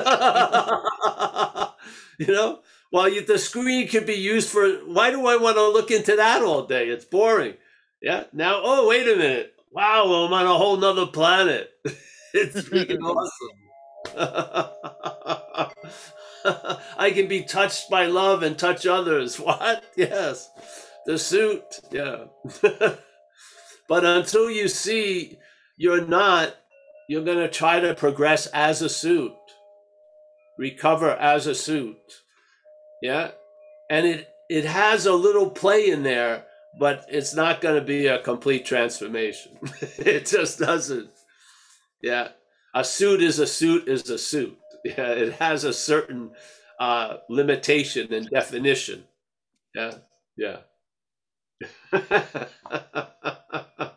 you 2.19 2.27
know? 2.27 2.61
Well, 2.93 3.09
you, 3.09 3.25
the 3.25 3.39
screen 3.39 3.87
could 3.87 4.07
be 4.07 4.15
used 4.15 4.49
for. 4.49 4.69
Why 4.87 5.11
do 5.11 5.27
I 5.27 5.37
want 5.37 5.57
to 5.57 5.69
look 5.69 5.93
into 5.93 6.17
that 6.17 6.43
all 6.43 6.67
day? 6.67 6.89
It's 6.89 7.05
boring. 7.05 7.55
Yeah. 8.03 8.25
Now, 8.33 8.61
oh, 8.63 8.89
wait 8.89 9.07
a 9.07 9.17
minute. 9.17 9.55
Wow, 9.73 10.05
I'm 10.05 10.33
on 10.33 10.47
a 10.47 10.55
whole 10.57 10.77
nother 10.77 11.07
planet. 11.07 11.71
it's 12.35 12.63
freaking 12.63 13.01
awesome. 13.03 13.57
I 16.99 17.11
can 17.11 17.29
be 17.29 17.43
touched 17.43 17.91
by 17.91 18.07
love 18.07 18.43
and 18.43 18.59
touch 18.59 18.87
others. 18.87 19.39
What? 19.39 19.85
Yes. 19.97 20.51
The 21.07 21.19
suit. 21.19 21.81
Yeah. 21.91 22.25
but 23.89 24.05
until 24.05 24.51
you 24.51 24.69
see 24.69 25.39
you're 25.77 26.07
not, 26.07 26.55
you're 27.09 27.25
going 27.25 27.39
to 27.39 27.49
try 27.49 27.81
to 27.81 27.95
progress 27.95 28.47
as 28.49 28.83
a 28.83 28.89
suit, 28.89 29.33
recover 30.59 31.11
as 31.11 31.47
a 31.47 31.55
suit. 31.55 32.23
Yeah. 33.03 33.33
And 33.89 34.07
it 34.07 34.29
it 34.51 34.65
has 34.65 35.07
a 35.07 35.13
little 35.13 35.49
play 35.51 35.91
in 35.91 36.03
there, 36.03 36.45
but 36.79 37.05
it's 37.09 37.35
not 37.35 37.61
going 37.61 37.79
to 37.79 37.85
be 37.85 38.07
a 38.07 38.23
complete 38.23 38.65
transformation. 38.65 39.59
it 39.99 40.27
just 40.27 40.59
doesn't. 40.59 41.11
Yeah. 42.03 42.29
A 42.75 42.85
suit 42.85 43.23
is 43.23 43.39
a 43.39 43.47
suit 43.47 43.89
is 43.89 44.09
a 44.11 44.19
suit. 44.19 44.57
Yeah, 44.83 45.13
it 45.13 45.35
has 45.35 45.65
a 45.65 45.75
certain 45.75 46.31
uh, 46.79 47.19
limitation 47.29 48.15
and 48.15 48.27
definition. 48.31 49.05
Yeah, 49.75 49.95
yeah. 50.39 50.59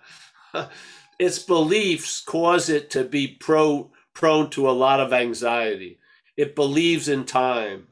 its 1.20 1.40
beliefs 1.40 2.22
cause 2.22 2.70
it 2.70 2.90
to 2.92 3.04
be 3.06 3.28
pro 3.40 3.92
prone 4.14 4.50
to 4.52 4.70
a 4.70 4.72
lot 4.72 5.00
of 5.00 5.14
anxiety. 5.14 6.00
It 6.36 6.56
believes 6.56 7.08
in 7.08 7.26
time. 7.26 7.88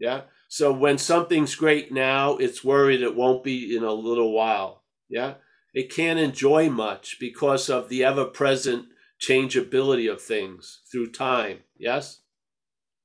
Yeah. 0.00 0.22
So 0.48 0.72
when 0.72 0.96
something's 0.96 1.54
great 1.54 1.92
now, 1.92 2.38
it's 2.38 2.64
worried 2.64 3.02
it 3.02 3.14
won't 3.14 3.44
be 3.44 3.76
in 3.76 3.84
a 3.84 3.92
little 3.92 4.32
while. 4.32 4.82
Yeah. 5.08 5.34
It 5.74 5.94
can't 5.94 6.18
enjoy 6.18 6.70
much 6.70 7.18
because 7.20 7.68
of 7.68 7.88
the 7.88 8.02
ever 8.02 8.24
present 8.24 8.86
changeability 9.18 10.06
of 10.06 10.22
things 10.22 10.80
through 10.90 11.12
time. 11.12 11.58
Yes. 11.76 12.20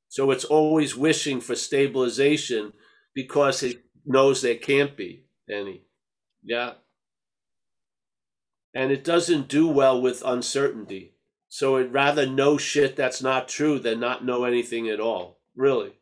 So 0.07 0.31
it's 0.31 0.45
always 0.45 0.95
wishing 0.95 1.41
for 1.41 1.55
stabilization 1.55 2.73
because 3.13 3.61
it 3.61 3.83
knows 4.05 4.41
there 4.41 4.55
can't 4.55 4.95
be 4.95 5.25
any. 5.49 5.83
Yeah. 6.43 6.73
And 8.73 8.91
it 8.91 9.03
doesn't 9.03 9.49
do 9.49 9.67
well 9.67 10.01
with 10.01 10.23
uncertainty. 10.25 11.15
So 11.49 11.77
it'd 11.77 11.93
rather 11.93 12.25
know 12.25 12.57
shit 12.57 12.95
that's 12.95 13.21
not 13.21 13.47
true 13.47 13.79
than 13.79 13.99
not 13.99 14.25
know 14.25 14.45
anything 14.45 14.87
at 14.87 14.99
all. 14.99 15.39
Really. 15.55 15.93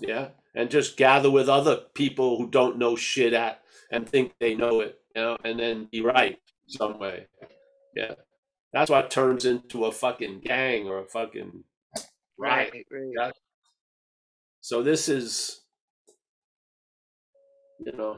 Yeah. 0.00 0.28
And 0.56 0.70
just 0.70 0.96
gather 0.96 1.30
with 1.30 1.48
other 1.48 1.82
people 1.94 2.38
who 2.38 2.48
don't 2.48 2.78
know 2.78 2.96
shit 2.96 3.34
at 3.34 3.60
and 3.92 4.08
think 4.08 4.32
they 4.40 4.54
know 4.54 4.80
it, 4.80 4.98
you 5.14 5.22
know, 5.22 5.36
and 5.44 5.60
then 5.60 5.86
be 5.92 6.00
right 6.00 6.38
some 6.66 6.98
way. 6.98 7.26
Yeah. 7.94 8.14
That's 8.72 8.90
what 8.90 9.10
turns 9.10 9.44
into 9.44 9.84
a 9.84 9.92
fucking 9.92 10.40
gang 10.40 10.88
or 10.88 10.98
a 11.00 11.04
fucking 11.04 11.62
riot. 12.38 12.72
Right, 12.72 12.86
right. 12.90 13.12
Yeah. 13.16 13.30
So 14.62 14.82
this 14.82 15.08
is, 15.08 15.60
you 17.78 17.92
know, 17.92 18.16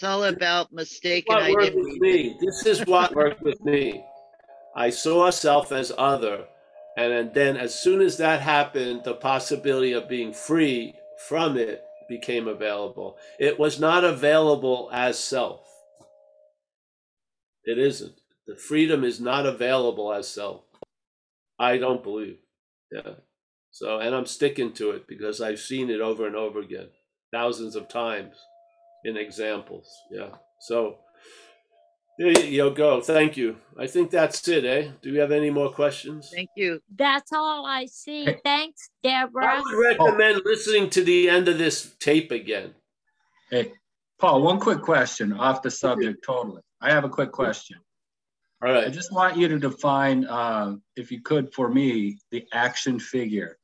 It's 0.00 0.04
all 0.04 0.24
about 0.24 0.72
mistaken 0.72 1.36
what 1.36 1.52
worked 1.52 1.74
with 1.76 2.00
me. 2.00 2.34
This 2.40 2.64
is 2.64 2.86
what 2.86 3.14
worked 3.14 3.42
with 3.42 3.62
me. 3.62 4.02
I 4.74 4.88
saw 4.88 5.28
self 5.28 5.72
as 5.72 5.92
other, 5.98 6.46
and 6.96 7.34
then 7.34 7.58
as 7.58 7.78
soon 7.78 8.00
as 8.00 8.16
that 8.16 8.40
happened, 8.40 9.02
the 9.04 9.12
possibility 9.12 9.92
of 9.92 10.08
being 10.08 10.32
free 10.32 10.94
from 11.28 11.56
it 11.56 11.82
became 12.08 12.48
available. 12.48 13.16
It 13.38 13.58
was 13.58 13.78
not 13.78 14.04
available 14.04 14.90
as 14.92 15.18
self. 15.18 15.66
It 17.64 17.78
isn't. 17.78 18.14
The 18.46 18.56
freedom 18.56 19.04
is 19.04 19.20
not 19.20 19.46
available 19.46 20.12
as 20.12 20.26
self. 20.28 20.62
I 21.58 21.76
don't 21.76 22.02
believe. 22.02 22.38
Yeah. 22.90 23.14
So, 23.70 23.98
and 24.00 24.14
I'm 24.14 24.26
sticking 24.26 24.72
to 24.74 24.90
it 24.90 25.06
because 25.06 25.40
I've 25.40 25.60
seen 25.60 25.90
it 25.90 26.00
over 26.00 26.26
and 26.26 26.34
over 26.34 26.58
again, 26.60 26.88
thousands 27.32 27.76
of 27.76 27.88
times 27.88 28.34
in 29.04 29.16
examples. 29.16 29.88
Yeah. 30.10 30.30
So, 30.60 30.98
there 32.18 32.38
you 32.44 32.70
go. 32.70 33.00
Thank 33.00 33.36
you. 33.36 33.56
I 33.78 33.86
think 33.86 34.10
that's 34.10 34.46
it, 34.48 34.64
eh? 34.64 34.90
Do 35.00 35.12
we 35.12 35.18
have 35.18 35.32
any 35.32 35.50
more 35.50 35.70
questions? 35.70 36.30
Thank 36.34 36.50
you. 36.54 36.80
That's 36.96 37.32
all 37.32 37.64
I 37.66 37.86
see. 37.86 38.24
Hey. 38.26 38.38
Thanks, 38.44 38.90
I 39.04 39.08
Deborah. 39.08 39.62
would 39.64 39.98
recommend 39.98 40.42
listening 40.44 40.90
to 40.90 41.02
the 41.02 41.30
end 41.30 41.48
of 41.48 41.56
this 41.58 41.94
tape 41.98 42.30
again. 42.30 42.74
Hey, 43.50 43.72
Paul, 44.18 44.42
one 44.42 44.60
quick 44.60 44.82
question 44.82 45.32
off 45.32 45.62
the 45.62 45.70
subject 45.70 46.22
totally. 46.24 46.62
I 46.80 46.90
have 46.90 47.04
a 47.04 47.08
quick 47.08 47.32
question. 47.32 47.78
All 48.62 48.70
right. 48.70 48.86
I 48.86 48.90
just 48.90 49.12
want 49.12 49.38
you 49.38 49.48
to 49.48 49.58
define, 49.58 50.26
uh, 50.26 50.76
if 50.94 51.10
you 51.10 51.22
could, 51.22 51.54
for 51.54 51.70
me, 51.70 52.18
the 52.30 52.46
action 52.52 52.98
figure. 52.98 53.56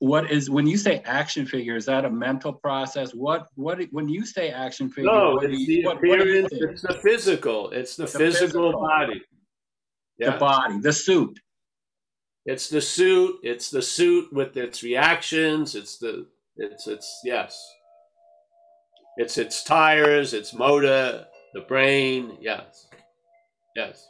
What 0.00 0.30
is 0.30 0.48
when 0.48 0.66
you 0.66 0.76
say 0.76 1.02
action 1.04 1.44
figure? 1.44 1.74
Is 1.74 1.84
that 1.86 2.04
a 2.04 2.10
mental 2.10 2.52
process? 2.52 3.12
What 3.14 3.48
what 3.56 3.80
when 3.90 4.08
you 4.08 4.24
say 4.24 4.50
action 4.50 4.88
figure? 4.88 5.10
No, 5.10 5.38
it's 5.38 5.58
you- 5.58 5.66
the 5.82 5.86
what- 5.86 5.96
what 5.96 6.20
do 6.20 6.28
you 6.28 6.46
it's 6.52 6.82
the 6.82 6.94
physical, 7.02 7.70
it's 7.70 7.96
the, 7.96 8.04
The 8.04 8.08
physical, 8.18 8.70
physical. 8.70 8.72
body. 8.80 9.22
the 10.18 10.32
body, 10.32 10.78
the 10.80 10.92
suit. 10.92 11.38
It's 12.46 12.68
the 12.68 12.80
suit, 12.80 13.36
it's 13.42 13.70
the 13.70 13.82
suit 13.82 14.32
with 14.32 14.56
its 14.56 14.82
reactions, 14.82 15.74
it's 15.74 15.98
the 15.98 16.26
it's 16.56 16.86
it's 16.86 17.20
yes. 17.24 17.60
It's 19.16 19.36
its 19.36 19.64
tires, 19.64 20.32
its 20.32 20.54
motor, 20.54 21.26
the 21.54 21.62
brain, 21.62 22.36
yes. 22.40 22.86
Yes. 23.74 24.06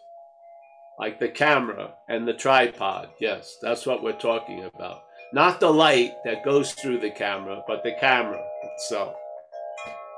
Like 0.98 1.18
the 1.18 1.28
camera 1.30 1.94
and 2.10 2.28
the 2.28 2.34
tripod, 2.34 3.08
yes, 3.20 3.56
that's 3.62 3.86
what 3.86 4.02
we're 4.02 4.18
talking 4.18 4.64
about. 4.64 5.02
Not 5.32 5.60
the 5.60 5.70
light 5.70 6.14
that 6.24 6.44
goes 6.44 6.72
through 6.72 7.00
the 7.00 7.10
camera, 7.10 7.62
but 7.66 7.82
the 7.82 7.94
camera 8.00 8.42
itself. 8.74 9.14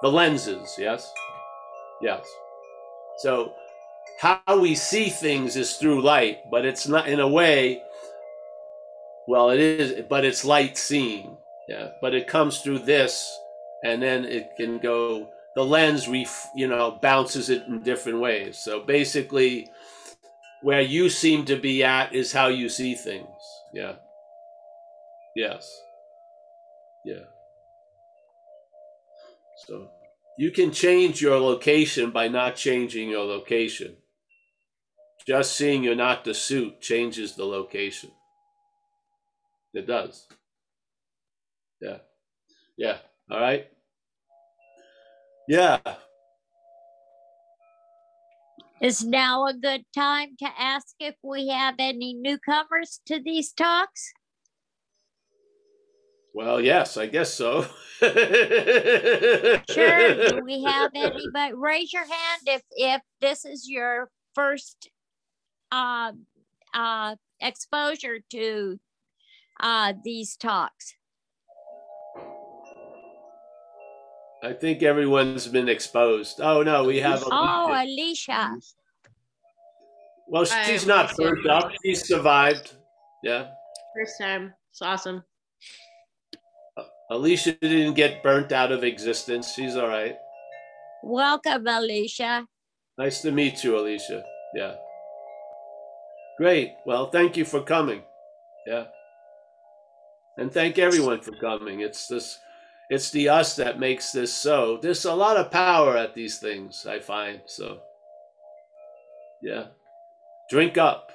The 0.02 0.10
lenses, 0.10 0.76
yes? 0.78 1.12
Yes. 2.00 2.24
So 3.18 3.54
how 4.20 4.40
we 4.60 4.74
see 4.74 5.08
things 5.08 5.56
is 5.56 5.76
through 5.76 6.02
light, 6.02 6.38
but 6.50 6.64
it's 6.64 6.86
not 6.86 7.08
in 7.08 7.20
a 7.20 7.28
way. 7.28 7.82
Well, 9.26 9.50
it 9.50 9.60
is, 9.60 10.04
but 10.08 10.24
it's 10.24 10.44
light 10.44 10.78
seeing. 10.78 11.36
Yeah, 11.68 11.88
but 12.00 12.14
it 12.14 12.26
comes 12.26 12.60
through 12.60 12.80
this, 12.80 13.38
and 13.84 14.02
then 14.02 14.24
it 14.24 14.50
can 14.56 14.78
go. 14.78 15.28
The 15.56 15.64
lens, 15.64 16.08
ref, 16.08 16.48
you 16.54 16.68
know, 16.68 16.98
bounces 17.02 17.50
it 17.50 17.66
in 17.66 17.82
different 17.82 18.20
ways. 18.20 18.58
So 18.58 18.80
basically, 18.80 19.68
where 20.62 20.80
you 20.80 21.08
seem 21.10 21.44
to 21.46 21.56
be 21.56 21.82
at 21.82 22.14
is 22.14 22.32
how 22.32 22.48
you 22.48 22.68
see 22.68 22.94
things. 22.94 23.26
Yeah. 23.72 23.94
Yes. 25.40 25.82
Yeah. 27.06 27.24
So 29.66 29.88
you 30.36 30.50
can 30.50 30.70
change 30.70 31.22
your 31.22 31.40
location 31.40 32.10
by 32.10 32.28
not 32.28 32.56
changing 32.56 33.08
your 33.08 33.24
location. 33.24 33.96
Just 35.26 35.56
seeing 35.56 35.82
you're 35.82 35.94
not 35.94 36.24
the 36.24 36.34
suit 36.34 36.82
changes 36.82 37.36
the 37.36 37.46
location. 37.46 38.10
It 39.72 39.86
does. 39.86 40.28
Yeah. 41.80 41.98
Yeah. 42.76 42.98
All 43.30 43.40
right. 43.40 43.66
Yeah. 45.48 45.80
Is 48.82 49.02
now 49.02 49.46
a 49.46 49.54
good 49.54 49.86
time 49.94 50.36
to 50.40 50.48
ask 50.58 50.88
if 51.00 51.14
we 51.22 51.48
have 51.48 51.76
any 51.78 52.12
newcomers 52.12 53.00
to 53.06 53.22
these 53.22 53.52
talks? 53.52 54.12
Well, 56.34 56.60
yes, 56.60 56.96
I 56.96 57.06
guess 57.06 57.34
so. 57.34 57.66
Sure. 58.00 58.18
Do 60.28 60.40
we 60.42 60.64
have 60.64 60.90
anybody? 60.94 61.52
Raise 61.54 61.92
your 61.92 62.02
hand 62.02 62.42
if 62.46 62.62
if 62.72 63.02
this 63.20 63.44
is 63.44 63.68
your 63.68 64.10
first 64.34 64.88
uh, 65.70 66.12
uh, 66.72 67.16
exposure 67.40 68.20
to 68.30 68.80
uh, 69.60 69.92
these 70.02 70.36
talks. 70.36 70.94
I 74.42 74.54
think 74.54 74.82
everyone's 74.82 75.46
been 75.46 75.68
exposed. 75.68 76.40
Oh 76.40 76.62
no, 76.62 76.84
we 76.84 77.00
have. 77.00 77.22
Oh, 77.30 77.66
Alicia. 77.68 78.32
Alicia. 78.32 78.60
Well, 80.28 80.44
she's 80.44 80.86
not 80.86 81.18
Alicia. 81.18 81.34
burnt 81.34 81.46
up. 81.48 81.72
She's 81.84 82.06
survived. 82.06 82.76
Yeah. 83.22 83.48
First 83.94 84.14
time. 84.18 84.54
It's 84.70 84.80
awesome. 84.80 85.22
Alicia 87.10 87.52
didn't 87.60 87.94
get 87.94 88.22
burnt 88.22 88.52
out 88.52 88.70
of 88.70 88.84
existence. 88.84 89.52
She's 89.52 89.74
all 89.74 89.88
right. 89.88 90.16
Welcome, 91.02 91.66
Alicia. 91.66 92.46
Nice 92.98 93.20
to 93.22 93.32
meet 93.32 93.64
you, 93.64 93.78
Alicia. 93.78 94.22
Yeah. 94.54 94.74
Great. 96.38 96.74
Well, 96.86 97.10
thank 97.10 97.36
you 97.36 97.44
for 97.44 97.62
coming. 97.62 98.02
Yeah. 98.66 98.84
And 100.38 100.52
thank 100.52 100.78
everyone 100.78 101.20
for 101.20 101.32
coming. 101.32 101.80
It's 101.80 102.06
this 102.06 102.38
it's 102.90 103.10
the 103.10 103.28
us 103.28 103.56
that 103.56 103.80
makes 103.80 104.12
this 104.12 104.32
so. 104.32 104.78
There's 104.80 105.04
a 105.04 105.14
lot 105.14 105.36
of 105.36 105.50
power 105.50 105.96
at 105.96 106.14
these 106.14 106.38
things, 106.38 106.86
I 106.86 107.00
find. 107.00 107.40
So 107.46 107.80
yeah. 109.42 109.66
Drink 110.48 110.78
up. 110.78 111.10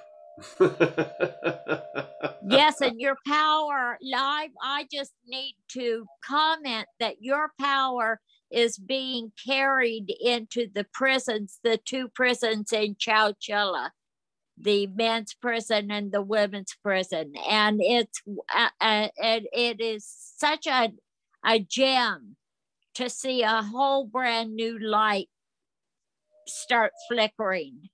Yes, 2.42 2.82
and 2.82 3.00
your 3.00 3.18
power 3.28 3.98
live. 4.02 4.52
I 4.62 4.88
just 4.92 5.14
need 5.28 5.56
to 5.74 6.08
comment 6.26 6.88
that 7.00 7.16
your 7.22 7.52
power 7.60 8.20
is 8.52 8.78
being 8.78 9.32
carried 9.46 10.14
into 10.22 10.68
the 10.74 10.86
prisons, 10.94 11.60
the 11.64 11.78
two 11.78 12.08
prisons 12.10 12.72
in 12.72 12.96
Chowchilla, 12.96 13.90
the 14.58 14.88
men's 14.88 15.34
prison 15.34 15.92
and 15.92 16.12
the 16.12 16.22
women's 16.22 16.76
prison, 16.84 17.34
and 17.50 17.82
it's 17.82 18.22
uh, 18.56 18.70
uh, 18.82 19.10
it, 19.18 19.46
it 19.54 19.82
is 19.82 20.06
such 20.08 20.68
a 20.68 20.94
a 21.46 21.60
gem 21.60 22.36
to 22.96 23.10
see 23.10 23.44
a 23.44 23.62
whole 23.64 24.06
brand 24.06 24.56
new 24.56 24.80
light 24.80 25.30
start 26.48 26.92
flickering. 27.08 27.90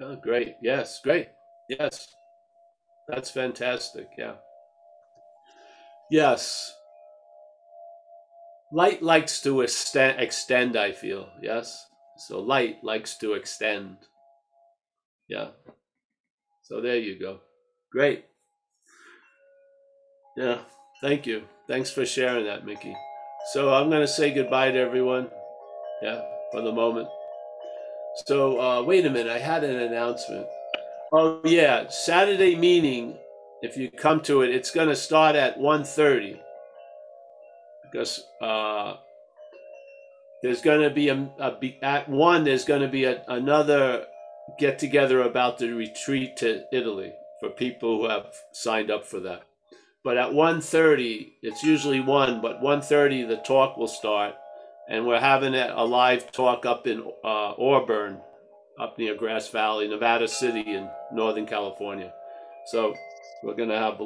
Oh, 0.00 0.16
great. 0.16 0.56
Yes, 0.62 1.00
great. 1.02 1.28
Yes. 1.68 2.08
That's 3.08 3.30
fantastic. 3.30 4.08
Yeah. 4.16 4.34
Yes. 6.10 6.72
Light 8.72 9.02
likes 9.02 9.40
to 9.42 9.62
extend, 9.62 10.20
extend, 10.20 10.76
I 10.76 10.92
feel. 10.92 11.28
Yes. 11.42 11.86
So 12.18 12.40
light 12.40 12.84
likes 12.84 13.16
to 13.18 13.34
extend. 13.34 13.96
Yeah. 15.28 15.48
So 16.62 16.80
there 16.80 16.98
you 16.98 17.18
go. 17.18 17.40
Great. 17.90 18.26
Yeah. 20.36 20.58
Thank 21.00 21.26
you. 21.26 21.44
Thanks 21.68 21.90
for 21.90 22.04
sharing 22.04 22.46
that, 22.46 22.66
Mickey. 22.66 22.94
So 23.52 23.72
I'm 23.72 23.88
going 23.88 24.02
to 24.02 24.08
say 24.08 24.32
goodbye 24.34 24.72
to 24.72 24.78
everyone. 24.78 25.28
Yeah, 26.02 26.20
for 26.52 26.60
the 26.60 26.72
moment. 26.72 27.08
So 28.26 28.60
uh, 28.60 28.82
wait 28.82 29.06
a 29.06 29.10
minute, 29.10 29.32
I 29.32 29.38
had 29.38 29.64
an 29.64 29.76
announcement. 29.76 30.46
Oh 31.12 31.40
yeah, 31.44 31.88
Saturday 31.88 32.56
meeting. 32.56 33.16
If 33.62 33.76
you 33.76 33.90
come 33.90 34.20
to 34.22 34.42
it, 34.42 34.54
it's 34.54 34.70
going 34.70 34.88
to 34.88 34.96
start 34.96 35.34
at 35.34 35.58
1.30 35.58 36.38
because 37.82 38.24
uh, 38.40 38.96
there's 40.42 40.62
going 40.62 40.82
to 40.82 40.90
be 40.90 41.08
a, 41.08 41.28
a 41.40 41.78
at 41.82 42.08
one. 42.08 42.44
There's 42.44 42.64
going 42.64 42.82
to 42.82 42.88
be 42.88 43.04
a, 43.04 43.24
another 43.26 44.06
get 44.58 44.78
together 44.78 45.22
about 45.22 45.58
the 45.58 45.72
retreat 45.72 46.36
to 46.38 46.64
Italy 46.72 47.12
for 47.40 47.50
people 47.50 47.98
who 47.98 48.08
have 48.08 48.26
signed 48.52 48.90
up 48.90 49.04
for 49.04 49.20
that. 49.20 49.42
But 50.04 50.16
at 50.16 50.30
1.30, 50.30 51.32
it's 51.42 51.62
usually 51.62 52.00
1, 52.00 52.40
but 52.40 52.62
1.30 52.62 53.28
the 53.28 53.36
talk 53.36 53.76
will 53.76 53.88
start. 53.88 54.34
And 54.88 55.06
we're 55.06 55.20
having 55.20 55.54
a 55.54 55.84
live 55.84 56.32
talk 56.32 56.64
up 56.64 56.86
in 56.86 57.00
uh, 57.22 57.52
Auburn, 57.58 58.20
up 58.80 58.98
near 58.98 59.14
Grass 59.14 59.48
Valley, 59.48 59.86
Nevada 59.86 60.26
City 60.26 60.60
in 60.60 60.88
Northern 61.12 61.46
California. 61.46 62.12
So 62.66 62.94
we're 63.42 63.54
going 63.54 63.68
to 63.68 63.78
have 63.78 64.00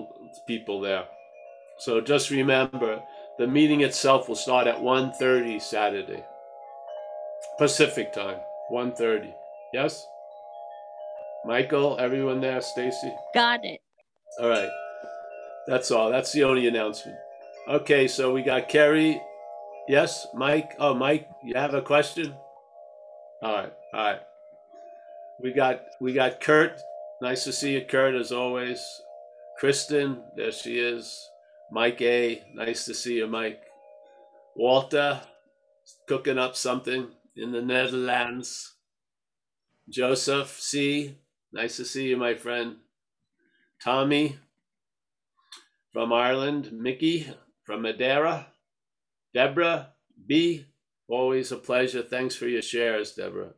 people 0.46 0.80
there. 0.80 1.04
So 1.78 2.00
just 2.00 2.30
remember, 2.30 3.00
the 3.38 3.46
meeting 3.46 3.80
itself 3.82 4.28
will 4.28 4.36
start 4.36 4.66
at 4.66 4.76
1.30 4.76 5.60
Saturday. 5.60 6.24
Pacific 7.58 8.12
time, 8.12 8.38
1.30. 8.72 9.32
Yes? 9.72 10.06
Michael, 11.44 11.96
everyone 11.98 12.40
there, 12.40 12.60
Stacy? 12.60 13.12
Got 13.34 13.64
it. 13.64 13.80
All 14.40 14.48
right. 14.48 14.70
That's 15.66 15.90
all. 15.90 16.10
That's 16.10 16.32
the 16.32 16.44
only 16.44 16.66
announcement. 16.66 17.18
Okay, 17.68 18.08
so 18.08 18.32
we 18.32 18.42
got 18.42 18.68
Kerry. 18.68 19.20
Yes, 19.88 20.26
Mike. 20.34 20.72
Oh, 20.78 20.94
Mike, 20.94 21.28
you 21.44 21.54
have 21.56 21.74
a 21.74 21.82
question? 21.82 22.34
All 23.42 23.54
right. 23.54 23.72
All 23.94 24.00
right. 24.04 24.20
We 25.42 25.52
got 25.52 25.82
we 26.00 26.12
got 26.12 26.40
Kurt. 26.40 26.80
Nice 27.20 27.44
to 27.44 27.52
see 27.52 27.74
you, 27.74 27.82
Kurt, 27.82 28.14
as 28.14 28.32
always. 28.32 28.80
Kristen, 29.58 30.22
there 30.36 30.52
she 30.52 30.78
is. 30.78 31.28
Mike 31.72 32.00
A. 32.02 32.42
Nice 32.54 32.84
to 32.86 32.94
see 32.94 33.16
you, 33.16 33.26
Mike. 33.26 33.60
Walter, 34.56 35.20
cooking 36.08 36.38
up 36.38 36.56
something 36.56 37.08
in 37.36 37.52
the 37.52 37.62
Netherlands. 37.62 38.74
Joseph 39.88 40.60
C. 40.60 41.18
Nice 41.52 41.76
to 41.76 41.84
see 41.84 42.08
you, 42.08 42.16
my 42.16 42.34
friend. 42.34 42.76
Tommy 43.82 44.38
from 45.92 46.12
Ireland. 46.12 46.70
Mickey 46.72 47.28
from 47.64 47.82
Madeira. 47.82 48.51
Deborah 49.34 49.90
B. 50.26 50.66
Always 51.08 51.52
a 51.52 51.56
pleasure. 51.56 52.02
Thanks 52.02 52.34
for 52.34 52.46
your 52.46 52.62
shares, 52.62 53.12
Deborah. 53.14 53.54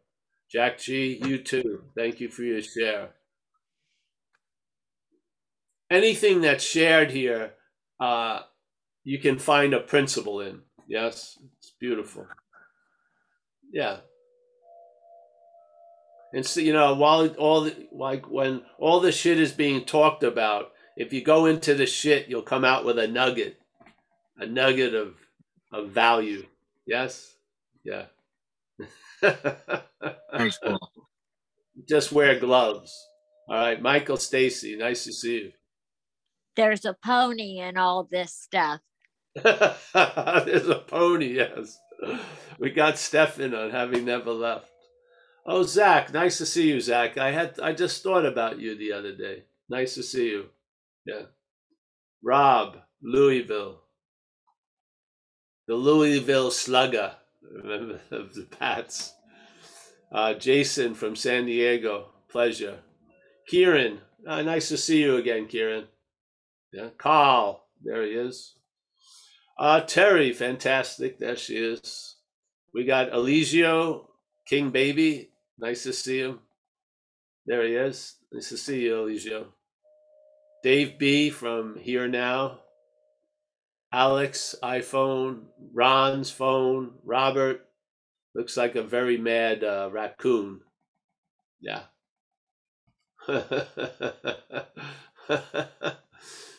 Jack 0.50 0.78
G. 0.78 1.20
You 1.24 1.38
too. 1.38 1.84
Thank 1.96 2.20
you 2.20 2.28
for 2.28 2.42
your 2.42 2.62
share. 2.62 3.10
Anything 5.90 6.40
that's 6.40 6.64
shared 6.64 7.10
here, 7.10 7.52
uh, 8.00 8.40
you 9.04 9.18
can 9.18 9.38
find 9.38 9.74
a 9.74 9.80
principle 9.80 10.40
in. 10.40 10.62
Yes, 10.88 11.38
it's 11.58 11.72
beautiful. 11.78 12.26
Yeah, 13.72 13.98
and 16.34 16.44
so, 16.44 16.60
you 16.60 16.72
know, 16.72 16.94
while 16.94 17.28
all 17.36 17.60
the, 17.60 17.86
like 17.92 18.28
when 18.28 18.62
all 18.80 18.98
the 18.98 19.12
shit 19.12 19.38
is 19.38 19.52
being 19.52 19.84
talked 19.84 20.24
about, 20.24 20.72
if 20.96 21.12
you 21.12 21.22
go 21.22 21.46
into 21.46 21.74
the 21.74 21.86
shit, 21.86 22.26
you'll 22.28 22.42
come 22.42 22.64
out 22.64 22.84
with 22.84 22.98
a 22.98 23.06
nugget, 23.06 23.60
a 24.36 24.44
nugget 24.44 24.94
of 24.94 25.14
of 25.74 25.90
value. 25.90 26.46
Yes, 26.86 27.34
yeah. 27.84 28.06
Thanks, 29.22 30.58
Paul. 30.62 30.78
Just 31.88 32.12
wear 32.12 32.38
gloves. 32.38 32.94
All 33.48 33.56
right, 33.56 33.80
Michael 33.82 34.16
Stacy, 34.16 34.76
nice 34.76 35.04
to 35.04 35.12
see 35.12 35.34
you. 35.34 35.52
There's 36.56 36.84
a 36.84 36.94
pony 37.04 37.58
in 37.58 37.76
all 37.76 38.08
this 38.10 38.32
stuff. 38.32 38.80
There's 39.42 40.68
a 40.68 40.82
pony, 40.86 41.34
yes. 41.34 41.78
We 42.58 42.70
got 42.70 42.98
Stefan 42.98 43.54
on 43.54 43.70
having 43.70 44.04
never 44.04 44.30
left. 44.30 44.68
Oh, 45.46 45.64
Zach, 45.64 46.12
nice 46.12 46.38
to 46.38 46.46
see 46.46 46.68
you, 46.68 46.80
Zach. 46.80 47.18
I 47.18 47.32
had 47.32 47.58
I 47.60 47.72
just 47.72 48.02
thought 48.02 48.24
about 48.24 48.60
you 48.60 48.76
the 48.78 48.92
other 48.92 49.14
day. 49.14 49.44
Nice 49.68 49.94
to 49.96 50.02
see 50.02 50.28
you. 50.30 50.46
Yeah. 51.04 51.22
Rob, 52.22 52.78
Louisville. 53.02 53.83
The 55.66 55.74
Louisville 55.74 56.50
Slugger, 56.50 57.16
of 58.10 58.34
the 58.34 58.46
Pats. 58.58 59.14
Uh, 60.12 60.34
Jason 60.34 60.94
from 60.94 61.16
San 61.16 61.46
Diego, 61.46 62.08
pleasure. 62.28 62.80
Kieran, 63.46 64.00
uh, 64.26 64.42
nice 64.42 64.68
to 64.68 64.76
see 64.76 65.02
you 65.02 65.16
again, 65.16 65.46
Kieran. 65.46 65.86
Yeah, 66.72 66.90
Carl, 66.98 67.66
there 67.82 68.02
he 68.02 68.10
is. 68.10 68.54
Uh, 69.58 69.80
Terry, 69.80 70.32
fantastic, 70.32 71.18
there 71.18 71.36
she 71.36 71.56
is. 71.56 72.16
We 72.72 72.84
got 72.84 73.10
Eligio, 73.12 74.06
King 74.46 74.70
Baby, 74.70 75.30
Nice 75.58 75.84
to 75.84 75.92
see 75.92 76.18
him. 76.18 76.40
There 77.46 77.64
he 77.64 77.74
is. 77.74 78.16
Nice 78.32 78.48
to 78.48 78.56
see 78.56 78.82
you, 78.82 78.94
Eligio. 78.94 79.46
Dave 80.62 80.98
B 80.98 81.30
from 81.30 81.76
Here 81.78 82.08
Now. 82.08 82.60
Alex, 83.94 84.56
iPhone. 84.62 85.44
Ron's 85.72 86.30
phone. 86.30 86.92
Robert. 87.04 87.66
Looks 88.34 88.56
like 88.56 88.74
a 88.74 88.82
very 88.82 89.16
mad 89.16 89.62
uh, 89.62 89.88
raccoon. 89.92 90.60
Yeah. 91.60 91.82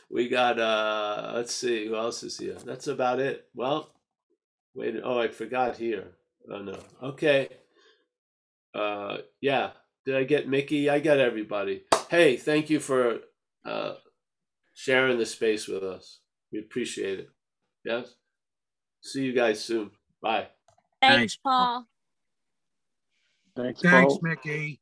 we 0.09 0.29
got 0.29 0.57
uh 0.59 1.33
let's 1.35 1.53
see 1.53 1.85
who 1.85 1.95
else 1.95 2.23
is 2.23 2.39
here 2.39 2.57
that's 2.65 2.87
about 2.87 3.19
it 3.19 3.45
well 3.53 3.91
wait 4.73 4.95
oh 5.03 5.19
i 5.19 5.27
forgot 5.27 5.77
here 5.77 6.13
oh 6.51 6.63
no 6.63 6.79
okay 7.03 7.47
uh, 8.75 9.19
yeah. 9.41 9.71
Did 10.05 10.15
I 10.17 10.23
get 10.23 10.49
Mickey? 10.49 10.89
I 10.89 10.99
got 10.99 11.17
everybody. 11.17 11.83
Hey, 12.09 12.35
thank 12.35 12.69
you 12.69 12.79
for 12.79 13.19
uh, 13.65 13.93
sharing 14.73 15.17
the 15.17 15.25
space 15.25 15.67
with 15.67 15.81
us. 15.81 16.19
We 16.55 16.61
appreciate 16.61 17.19
it. 17.19 17.29
Yes. 17.83 18.13
See 19.01 19.25
you 19.25 19.33
guys 19.33 19.61
soon. 19.61 19.91
Bye. 20.21 20.47
Thanks, 21.01 21.17
Thanks, 21.17 21.37
Paul. 21.43 21.85
Thanks, 23.57 23.81
Thanks, 23.81 24.13
Paul. 24.13 24.19
Mickey. 24.21 24.79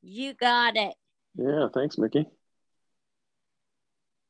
You 0.00 0.32
got 0.32 0.76
it. 0.76 0.94
Yeah, 1.36 1.68
thanks, 1.74 1.98
Mickey. 1.98 2.24